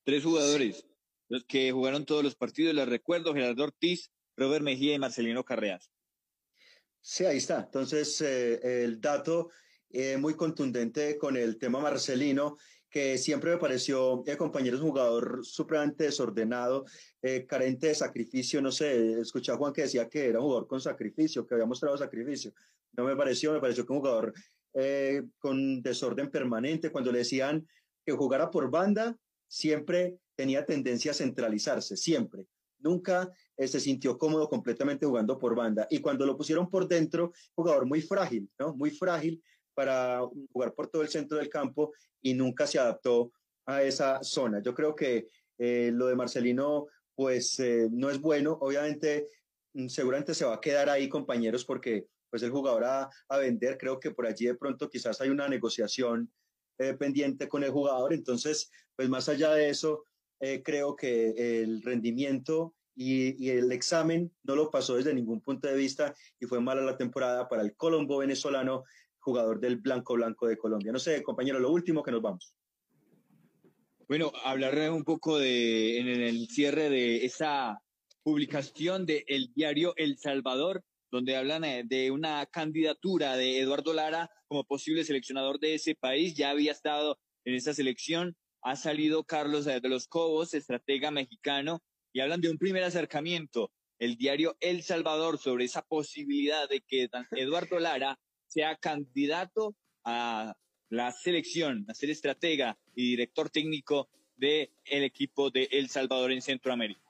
Tres 0.03 0.23
jugadores, 0.23 0.85
los 1.31 1.45
que 1.45 1.71
jugaron 1.71 2.05
todos 2.05 2.23
los 2.23 2.35
partidos, 2.35 2.75
les 2.75 2.89
recuerdo, 2.89 3.33
Gerardo 3.33 3.63
Ortiz, 3.63 4.11
Robert 4.35 4.63
Mejía 4.63 4.95
y 4.95 4.99
Marcelino 4.99 5.45
Carreas. 5.45 5.89
Sí, 6.99 7.23
ahí 7.23 7.37
está. 7.37 7.61
Entonces, 7.61 8.19
eh, 8.19 8.83
el 8.83 8.99
dato 8.99 9.49
eh, 9.89 10.17
muy 10.17 10.35
contundente 10.35 11.17
con 11.17 11.37
el 11.37 11.57
tema 11.57 11.79
Marcelino, 11.79 12.57
que 12.89 13.17
siempre 13.17 13.51
me 13.51 13.57
pareció, 13.57 14.23
eh, 14.27 14.35
compañero, 14.35 14.75
un 14.75 14.83
jugador 14.83 15.39
supremamente 15.45 16.03
desordenado, 16.03 16.83
eh, 17.21 17.45
carente 17.47 17.87
de 17.87 17.95
sacrificio. 17.95 18.61
No 18.61 18.69
sé, 18.69 19.21
escuché 19.21 19.53
a 19.53 19.55
Juan 19.55 19.71
que 19.71 19.83
decía 19.83 20.09
que 20.09 20.27
era 20.27 20.39
un 20.39 20.45
jugador 20.45 20.67
con 20.67 20.81
sacrificio, 20.81 21.47
que 21.47 21.53
había 21.53 21.65
mostrado 21.65 21.97
sacrificio. 21.97 22.53
No 22.91 23.05
me 23.05 23.15
pareció, 23.15 23.53
me 23.53 23.61
pareció 23.61 23.85
que 23.85 23.93
un 23.93 23.99
jugador 23.99 24.33
eh, 24.73 25.23
con 25.39 25.81
desorden 25.81 26.29
permanente. 26.29 26.91
Cuando 26.91 27.13
le 27.13 27.19
decían 27.19 27.65
que 28.05 28.11
jugara 28.11 28.51
por 28.51 28.69
banda, 28.69 29.15
siempre 29.47 30.17
tenía 30.41 30.65
tendencia 30.65 31.11
a 31.11 31.13
centralizarse, 31.13 31.95
siempre. 31.95 32.47
Nunca 32.79 33.31
se 33.55 33.79
sintió 33.79 34.17
cómodo 34.17 34.49
completamente 34.49 35.05
jugando 35.05 35.37
por 35.37 35.53
banda. 35.55 35.85
Y 35.91 35.99
cuando 35.99 36.25
lo 36.25 36.35
pusieron 36.35 36.67
por 36.67 36.87
dentro, 36.87 37.31
jugador 37.53 37.85
muy 37.85 38.01
frágil, 38.01 38.49
¿no? 38.57 38.73
Muy 38.73 38.89
frágil, 38.89 39.39
para 39.75 40.21
jugar 40.51 40.73
por 40.73 40.87
todo 40.87 41.03
el 41.03 41.09
centro 41.09 41.37
del 41.37 41.47
campo 41.47 41.93
y 42.23 42.33
nunca 42.33 42.65
se 42.65 42.79
adaptó 42.79 43.31
a 43.67 43.83
esa 43.83 44.23
zona. 44.23 44.63
Yo 44.63 44.73
creo 44.73 44.95
que 44.95 45.27
eh, 45.59 45.91
lo 45.93 46.07
de 46.07 46.15
Marcelino, 46.15 46.87
pues 47.13 47.59
eh, 47.59 47.87
no 47.91 48.09
es 48.09 48.19
bueno. 48.19 48.57
Obviamente, 48.61 49.27
mm, 49.73 49.89
seguramente 49.89 50.33
se 50.33 50.45
va 50.45 50.55
a 50.55 50.61
quedar 50.61 50.89
ahí, 50.89 51.07
compañeros, 51.07 51.65
porque 51.65 52.07
pues 52.31 52.41
el 52.41 52.49
jugador 52.49 52.85
a, 52.85 53.09
a 53.27 53.37
vender, 53.37 53.77
creo 53.77 53.99
que 53.99 54.09
por 54.09 54.25
allí 54.25 54.47
de 54.47 54.55
pronto 54.55 54.89
quizás 54.89 55.21
hay 55.21 55.29
una 55.29 55.47
negociación 55.47 56.31
eh, 56.79 56.95
pendiente 56.95 57.47
con 57.47 57.63
el 57.63 57.69
jugador. 57.71 58.11
Entonces, 58.11 58.71
pues 58.95 59.07
más 59.07 59.29
allá 59.29 59.53
de 59.53 59.69
eso, 59.69 60.05
creo 60.63 60.95
que 60.95 61.61
el 61.61 61.81
rendimiento 61.81 62.73
y, 62.95 63.49
el 63.49 63.71
examen 63.71 64.31
no 64.43 64.55
lo 64.55 64.69
pasó 64.69 64.95
desde 64.95 65.13
ningún 65.13 65.41
punto 65.41 65.67
de 65.67 65.75
vista 65.75 66.13
y 66.39 66.45
fue 66.45 66.59
mala 66.59 66.81
la 66.81 66.97
temporada 66.97 67.47
para 67.47 67.61
el 67.61 67.75
Colombo 67.75 68.17
venezolano 68.17 68.83
jugador 69.19 69.59
del 69.59 69.77
Blanco 69.77 70.15
Blanco 70.15 70.47
de 70.47 70.57
Colombia. 70.57 70.91
No 70.91 70.99
sé, 70.99 71.21
compañero, 71.23 71.59
lo 71.59 71.71
último 71.71 72.03
que 72.03 72.11
nos 72.11 72.21
vamos. 72.21 72.55
Bueno, 74.07 74.31
hablaré 74.43 74.89
un 74.89 75.03
poco 75.03 75.37
de, 75.37 75.99
en 75.99 76.07
el 76.07 76.47
cierre 76.49 76.89
de 76.89 77.23
esa 77.25 77.81
publicación 78.23 79.05
del 79.05 79.23
el 79.27 79.53
diario 79.53 79.93
El 79.95 80.17
Salvador, 80.17 80.83
donde 81.11 81.35
hablan 81.37 81.63
eh, 81.63 81.83
de 81.85 82.11
una 82.11 82.45
candidatura 82.47 83.37
de 83.37 83.59
Eduardo 83.59 83.93
Lara 83.93 84.29
como 84.47 84.65
posible 84.65 85.03
seleccionador 85.03 85.59
de 85.59 85.75
ese 85.75 85.95
país. 85.95 86.35
Ya 86.35 86.49
había 86.49 86.71
estado 86.71 87.19
en 87.45 87.55
esa 87.55 87.73
selección. 87.73 88.35
Ha 88.63 88.75
salido 88.75 89.23
Carlos 89.23 89.65
de 89.65 89.81
los 89.89 90.07
Cobos, 90.07 90.53
estratega 90.53 91.09
mexicano, 91.11 91.81
y 92.13 92.19
hablan 92.19 92.41
de 92.41 92.49
un 92.49 92.57
primer 92.57 92.83
acercamiento. 92.83 93.71
El 93.97 94.17
diario 94.17 94.55
El 94.59 94.83
Salvador 94.83 95.37
sobre 95.37 95.65
esa 95.65 95.81
posibilidad 95.81 96.67
de 96.69 96.81
que 96.81 97.09
Eduardo 97.31 97.79
Lara 97.79 98.19
sea 98.47 98.75
candidato 98.75 99.75
a 100.03 100.55
la 100.89 101.11
selección, 101.11 101.85
a 101.87 101.93
ser 101.93 102.09
estratega 102.09 102.77
y 102.95 103.11
director 103.11 103.49
técnico 103.49 104.09
del 104.35 104.69
el 104.85 105.03
equipo 105.03 105.49
de 105.49 105.69
El 105.71 105.89
Salvador 105.89 106.31
en 106.31 106.41
Centroamérica. 106.41 107.01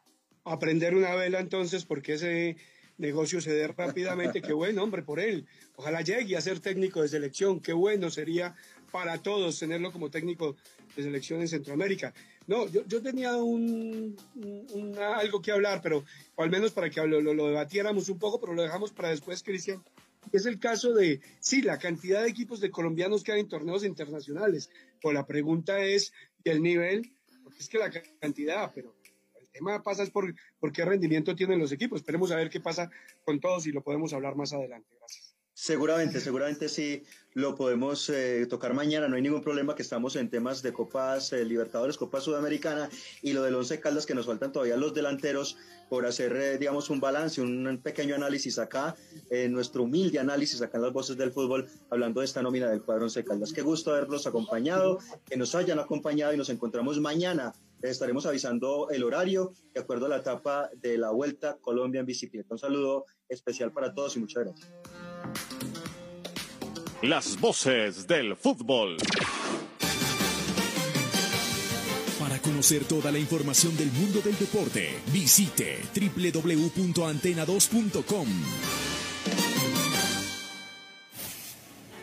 Aprender 0.44 0.96
una 0.96 1.16
vela 1.16 1.40
entonces, 1.40 1.86
porque 1.86 2.14
ese 2.14 2.58
negocio 2.98 3.42
se 3.42 3.54
dé 3.54 3.68
rápidamente, 3.68 4.42
qué 4.42 4.54
bueno, 4.54 4.84
hombre, 4.84 5.02
por 5.02 5.20
él. 5.20 5.48
Ojalá 5.76 6.02
llegue 6.02 6.38
a 6.38 6.42
ser 6.42 6.60
técnico 6.60 7.02
de 7.02 7.08
selección, 7.08 7.60
qué 7.60 7.74
bueno 7.74 8.10
sería 8.10 8.56
para 8.92 9.18
todos 9.18 9.60
tenerlo 9.60 9.92
como 9.92 10.10
técnico 10.10 10.56
de 10.96 11.04
selección 11.04 11.42
en 11.42 11.48
Centroamérica. 11.48 12.14
No, 12.48 12.68
yo, 12.68 12.86
yo 12.88 13.02
tenía 13.02 13.36
un, 13.38 14.18
algo 15.00 15.42
que 15.42 15.52
hablar, 15.52 15.82
pero 15.82 16.04
al 16.38 16.50
menos 16.50 16.72
para 16.72 16.90
que 16.90 17.06
lo, 17.06 17.22
lo, 17.22 17.34
lo, 17.34 17.48
debatiéramos 17.48 18.10
un 18.10 18.20
poco, 18.20 18.40
pero 18.40 18.54
lo 18.54 18.64
dejamos 18.64 18.92
para 18.92 19.10
después, 19.10 19.44
Cristian 19.44 19.82
es 20.32 20.46
el 20.46 20.60
caso 20.60 20.94
de, 20.94 21.20
sí, 21.40 21.62
la 21.62 21.78
cantidad 21.78 22.22
de 22.22 22.30
equipos 22.30 22.60
de 22.60 22.72
colombianos 22.72 23.24
que 23.24 23.32
hay 23.32 23.42
en 23.42 23.48
torneos 23.48 23.84
internacionales. 23.84 24.70
Pues 25.02 25.14
la 25.14 25.26
pregunta 25.26 25.84
es, 25.84 26.14
¿y 26.44 26.50
el 26.50 26.62
nivel? 26.62 27.12
Porque 27.44 27.60
es 27.60 27.68
que 27.68 27.78
la 27.78 27.92
cantidad, 28.20 28.72
pero 28.74 28.96
el 29.40 29.50
tema 29.50 29.84
pasa 29.84 30.04
es 30.04 30.10
por, 30.10 30.34
por 30.60 30.72
qué 30.72 30.86
rendimiento 30.86 31.36
tienen 31.36 31.60
los 31.60 31.72
equipos. 31.72 32.00
Esperemos 32.00 32.32
a 32.32 32.36
ver 32.36 32.50
qué 32.50 32.60
pasa 32.60 32.90
con 33.26 33.40
todos 33.40 33.68
y 33.68 33.72
lo 33.72 33.82
podemos 33.82 34.14
hablar 34.14 34.36
más 34.36 34.54
adelante. 34.54 34.88
Gracias. 34.98 35.31
Seguramente, 35.62 36.20
seguramente 36.20 36.68
sí 36.68 37.04
lo 37.36 37.54
podemos 37.54 38.10
eh, 38.10 38.48
tocar 38.50 38.74
mañana, 38.74 39.08
no 39.08 39.16
hay 39.16 39.22
ningún 39.22 39.44
problema 39.44 39.76
que 39.76 39.84
estamos 39.84 40.16
en 40.16 40.28
temas 40.28 40.64
de 40.64 40.74
Copas 40.74 41.34
eh, 41.34 41.46
Libertadores, 41.46 41.98
Copa 41.98 42.20
Sudamericana 42.20 42.90
y 43.22 43.34
lo 43.34 43.44
del 43.44 43.54
Once 43.54 43.80
Caldas 43.80 44.08
que 44.08 44.16
nos 44.16 44.26
faltan 44.26 44.52
todavía 44.52 44.76
los 44.76 44.96
delanteros 44.96 45.58
por 45.88 46.08
hacer, 46.08 46.36
eh, 46.36 46.58
digamos, 46.58 46.90
un 46.90 47.00
balance, 47.00 47.44
un 47.44 47.80
pequeño 47.84 48.16
análisis 48.16 48.58
acá, 48.58 48.96
nuestro 49.50 49.84
humilde 49.84 50.18
análisis 50.18 50.64
acá 50.64 50.80
en 50.80 50.84
las 50.86 50.94
voces 50.94 51.16
del 51.16 51.32
fútbol, 51.32 51.70
hablando 51.92 52.22
de 52.22 52.26
esta 52.26 52.42
nómina 52.42 52.68
del 52.68 52.82
cuadro 52.82 53.04
Once 53.04 53.24
Caldas. 53.24 53.54
Qué 53.54 53.62
gusto 53.62 53.92
haberlos 53.92 54.26
acompañado, 54.26 54.98
que 55.30 55.38
nos 55.38 55.54
hayan 55.54 55.78
acompañado 55.78 56.34
y 56.34 56.38
nos 56.38 56.50
encontramos 56.50 57.00
mañana. 57.00 57.54
estaremos 57.84 58.26
avisando 58.26 58.90
el 58.90 59.04
horario 59.04 59.54
de 59.76 59.82
acuerdo 59.82 60.08
a 60.08 60.10
la 60.10 60.18
etapa 60.18 60.72
de 60.76 60.98
la 60.98 61.12
Vuelta 61.12 61.60
Colombia 61.62 62.00
en 62.00 62.08
bicicleta. 62.08 62.48
Un 62.50 62.60
saludo 62.60 63.06
especial 63.30 63.72
para 63.72 63.94
todos 63.94 64.18
y 64.18 64.22
muchas 64.22 64.44
gracias. 64.44 65.11
Las 67.02 67.40
voces 67.40 68.06
del 68.08 68.36
fútbol. 68.36 68.98
Para 72.20 72.38
conocer 72.40 72.84
toda 72.86 73.12
la 73.12 73.18
información 73.18 73.76
del 73.76 73.92
mundo 73.92 74.22
del 74.22 74.38
deporte, 74.38 75.00
visite 75.12 75.82
www.antena2.com. 75.96 78.28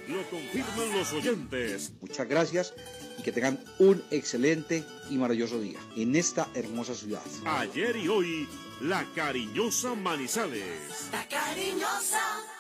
Lo 0.09 0.29
confirman 0.29 0.93
los 0.93 1.13
oyentes. 1.13 1.93
Muchas 2.01 2.29
gracias 2.29 2.75
y 3.19 3.23
que 3.23 3.31
tengan 3.31 3.63
un 3.79 4.03
excelente 4.11 4.83
y 5.11 5.17
maravilloso 5.17 5.61
día 5.61 5.79
en 5.97 6.17
esta 6.17 6.49
hermosa 6.55 6.95
ciudad. 6.95 7.23
Ayer 7.45 7.97
y 7.97 8.09
hoy, 8.09 8.49
la 8.81 9.07
cariñosa 9.15 9.95
Manizales. 9.95 11.09
La 11.13 11.29
cariñosa. 11.29 12.58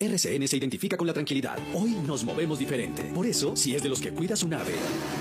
RCN 0.00 0.46
se 0.46 0.56
identifica 0.56 0.96
con 0.96 1.08
la 1.08 1.12
tranquilidad. 1.12 1.58
Hoy 1.74 1.90
nos 2.06 2.22
movemos 2.22 2.60
diferente. 2.60 3.02
Por 3.12 3.26
eso, 3.26 3.56
si 3.56 3.74
es 3.74 3.82
de 3.82 3.88
los 3.88 4.00
que 4.00 4.12
cuida 4.12 4.36
su 4.36 4.46
nave 4.46 4.72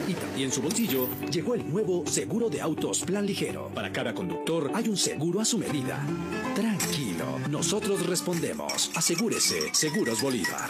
y 0.07 0.13
también 0.13 0.51
su 0.51 0.61
bolsillo, 0.61 1.07
llegó 1.31 1.55
el 1.55 1.67
nuevo 1.67 2.05
seguro 2.05 2.47
de 2.47 2.61
autos 2.61 2.99
Plan 2.99 3.25
Ligero. 3.25 3.71
Para 3.73 3.91
cada 3.91 4.13
conductor 4.13 4.69
hay 4.75 4.87
un 4.87 4.95
seguro 4.95 5.41
a 5.41 5.45
su 5.45 5.57
medida. 5.57 6.05
Tranquilo, 6.53 7.39
nosotros 7.49 8.05
respondemos. 8.05 8.91
Asegúrese, 8.93 9.73
Seguros 9.73 10.21
Bolívar. 10.21 10.69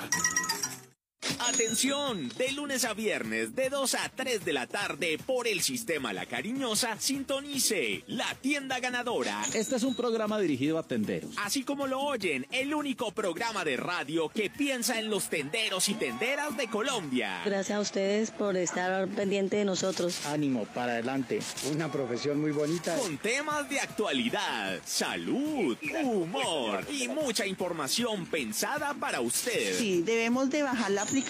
Atención, 1.39 2.29
de 2.29 2.51
lunes 2.51 2.83
a 2.83 2.93
viernes, 2.93 3.55
de 3.55 3.69
2 3.69 3.93
a 3.95 4.09
3 4.09 4.43
de 4.43 4.53
la 4.53 4.65
tarde, 4.65 5.19
por 5.23 5.47
el 5.47 5.61
sistema 5.61 6.11
La 6.11 6.25
Cariñosa, 6.25 6.99
sintonice 6.99 8.03
La 8.07 8.33
Tienda 8.41 8.79
Ganadora. 8.79 9.43
Este 9.53 9.75
es 9.75 9.83
un 9.83 9.95
programa 9.95 10.39
dirigido 10.39 10.79
a 10.79 10.83
tenderos. 10.83 11.29
Así 11.37 11.63
como 11.63 11.85
lo 11.85 12.01
oyen, 12.01 12.47
el 12.51 12.73
único 12.73 13.11
programa 13.11 13.63
de 13.63 13.77
radio 13.77 14.29
que 14.29 14.49
piensa 14.49 14.99
en 14.99 15.09
los 15.09 15.29
tenderos 15.29 15.87
y 15.89 15.93
tenderas 15.93 16.57
de 16.57 16.67
Colombia. 16.67 17.43
Gracias 17.45 17.77
a 17.77 17.81
ustedes 17.81 18.31
por 18.31 18.57
estar 18.57 19.07
pendiente 19.09 19.57
de 19.57 19.65
nosotros. 19.65 20.25
Ánimo, 20.25 20.65
para 20.65 20.93
adelante. 20.93 21.39
Una 21.71 21.91
profesión 21.91 22.41
muy 22.41 22.51
bonita. 22.51 22.95
Con 22.97 23.17
temas 23.19 23.69
de 23.69 23.79
actualidad, 23.79 24.79
salud, 24.85 25.77
humor 26.03 26.83
y 26.91 27.07
mucha 27.07 27.45
información 27.45 28.25
pensada 28.25 28.95
para 28.95 29.21
usted. 29.21 29.77
Sí, 29.77 30.01
debemos 30.01 30.49
de 30.49 30.63
bajar 30.63 30.91
la 30.91 31.03
aplicación 31.03 31.26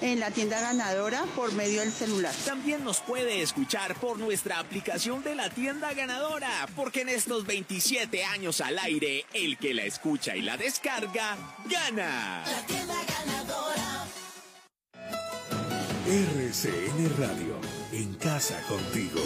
en 0.00 0.20
la 0.20 0.30
tienda 0.30 0.58
ganadora 0.58 1.24
por 1.36 1.52
medio 1.52 1.80
del 1.80 1.92
celular. 1.92 2.34
También 2.46 2.82
nos 2.82 3.00
puede 3.00 3.42
escuchar 3.42 3.94
por 3.96 4.18
nuestra 4.18 4.58
aplicación 4.58 5.22
de 5.22 5.34
la 5.34 5.50
tienda 5.50 5.92
ganadora, 5.92 6.66
porque 6.74 7.02
en 7.02 7.10
estos 7.10 7.44
27 7.44 8.24
años 8.24 8.62
al 8.62 8.78
aire, 8.78 9.26
el 9.34 9.58
que 9.58 9.74
la 9.74 9.84
escucha 9.84 10.34
y 10.34 10.40
la 10.40 10.56
descarga, 10.56 11.36
gana. 11.66 12.42
La 12.46 12.66
tienda 12.66 12.94
ganadora. 13.06 14.06
RCN 16.06 17.18
Radio, 17.18 17.60
en 17.92 18.14
casa 18.14 18.58
contigo. 18.66 19.20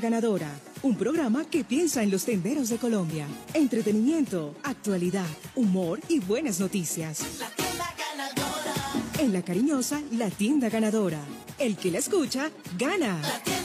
Ganadora, 0.00 0.50
un 0.82 0.96
programa 0.96 1.44
que 1.44 1.64
piensa 1.64 2.02
en 2.02 2.10
los 2.10 2.24
tenderos 2.24 2.68
de 2.68 2.78
Colombia. 2.78 3.26
Entretenimiento, 3.54 4.54
actualidad, 4.62 5.26
humor 5.54 6.00
y 6.08 6.20
buenas 6.20 6.60
noticias. 6.60 7.20
La 7.38 7.48
tienda 7.50 7.94
ganadora, 7.98 8.74
En 9.18 9.32
la 9.32 9.42
cariñosa 9.42 10.00
La 10.12 10.30
Tienda 10.30 10.68
Ganadora. 10.68 11.20
El 11.58 11.76
que 11.76 11.90
la 11.90 11.98
escucha, 11.98 12.50
gana. 12.78 13.20
la 13.20 13.57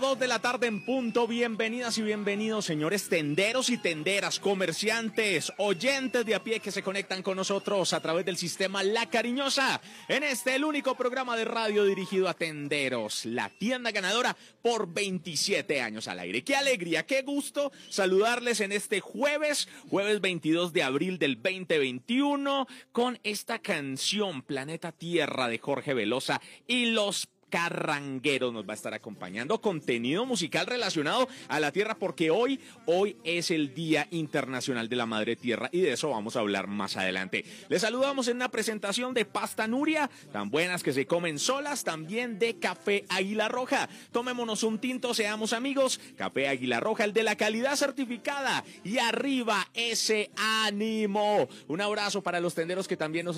2 0.00 0.18
de 0.18 0.26
la 0.26 0.40
tarde 0.40 0.66
en 0.66 0.84
punto. 0.84 1.28
Bienvenidas 1.28 1.98
y 1.98 2.02
bienvenidos, 2.02 2.64
señores 2.64 3.08
tenderos 3.08 3.70
y 3.70 3.78
tenderas, 3.78 4.40
comerciantes, 4.40 5.52
oyentes 5.56 6.26
de 6.26 6.34
a 6.34 6.42
pie 6.42 6.58
que 6.58 6.72
se 6.72 6.82
conectan 6.82 7.22
con 7.22 7.36
nosotros 7.36 7.92
a 7.92 8.00
través 8.00 8.24
del 8.24 8.36
sistema 8.36 8.82
La 8.82 9.08
Cariñosa. 9.08 9.80
En 10.08 10.24
este, 10.24 10.56
el 10.56 10.64
único 10.64 10.96
programa 10.96 11.36
de 11.36 11.44
radio 11.44 11.84
dirigido 11.84 12.28
a 12.28 12.34
tenderos, 12.34 13.24
la 13.24 13.50
tienda 13.50 13.92
ganadora 13.92 14.36
por 14.62 14.92
27 14.92 15.80
años 15.80 16.08
al 16.08 16.18
aire. 16.18 16.42
Qué 16.42 16.56
alegría, 16.56 17.06
qué 17.06 17.22
gusto 17.22 17.70
saludarles 17.88 18.60
en 18.60 18.72
este 18.72 19.00
jueves, 19.00 19.68
jueves 19.88 20.20
22 20.20 20.72
de 20.72 20.82
abril 20.82 21.18
del 21.20 21.36
2021, 21.40 22.66
con 22.90 23.20
esta 23.22 23.60
canción 23.60 24.42
Planeta 24.42 24.90
Tierra 24.90 25.46
de 25.46 25.58
Jorge 25.58 25.94
Velosa 25.94 26.40
y 26.66 26.86
los 26.86 27.28
Carranguero 27.54 28.50
nos 28.50 28.68
va 28.68 28.72
a 28.72 28.74
estar 28.74 28.94
acompañando 28.94 29.60
contenido 29.60 30.26
musical 30.26 30.66
relacionado 30.66 31.28
a 31.46 31.60
la 31.60 31.70
tierra 31.70 31.94
porque 31.94 32.28
hoy 32.28 32.58
hoy 32.86 33.16
es 33.22 33.52
el 33.52 33.72
Día 33.74 34.08
Internacional 34.10 34.88
de 34.88 34.96
la 34.96 35.06
Madre 35.06 35.36
Tierra 35.36 35.68
y 35.70 35.82
de 35.82 35.92
eso 35.92 36.10
vamos 36.10 36.34
a 36.34 36.40
hablar 36.40 36.66
más 36.66 36.96
adelante. 36.96 37.44
Les 37.68 37.82
saludamos 37.82 38.26
en 38.26 38.38
una 38.38 38.50
presentación 38.50 39.14
de 39.14 39.24
pasta 39.24 39.68
Nuria, 39.68 40.10
tan 40.32 40.50
buenas 40.50 40.82
que 40.82 40.92
se 40.92 41.06
comen 41.06 41.38
solas, 41.38 41.84
también 41.84 42.40
de 42.40 42.58
café 42.58 43.04
Águila 43.08 43.46
Roja. 43.46 43.88
Tomémonos 44.10 44.64
un 44.64 44.80
tinto, 44.80 45.14
seamos 45.14 45.52
amigos. 45.52 46.00
Café 46.16 46.48
Águila 46.48 46.80
Roja, 46.80 47.04
el 47.04 47.12
de 47.12 47.22
la 47.22 47.36
calidad 47.36 47.76
certificada 47.76 48.64
y 48.82 48.98
arriba 48.98 49.68
ese 49.74 50.32
ánimo. 50.36 51.48
Un 51.68 51.80
abrazo 51.80 52.20
para 52.20 52.40
los 52.40 52.56
tenderos 52.56 52.88
que 52.88 52.96
también 52.96 53.24
nos 53.24 53.36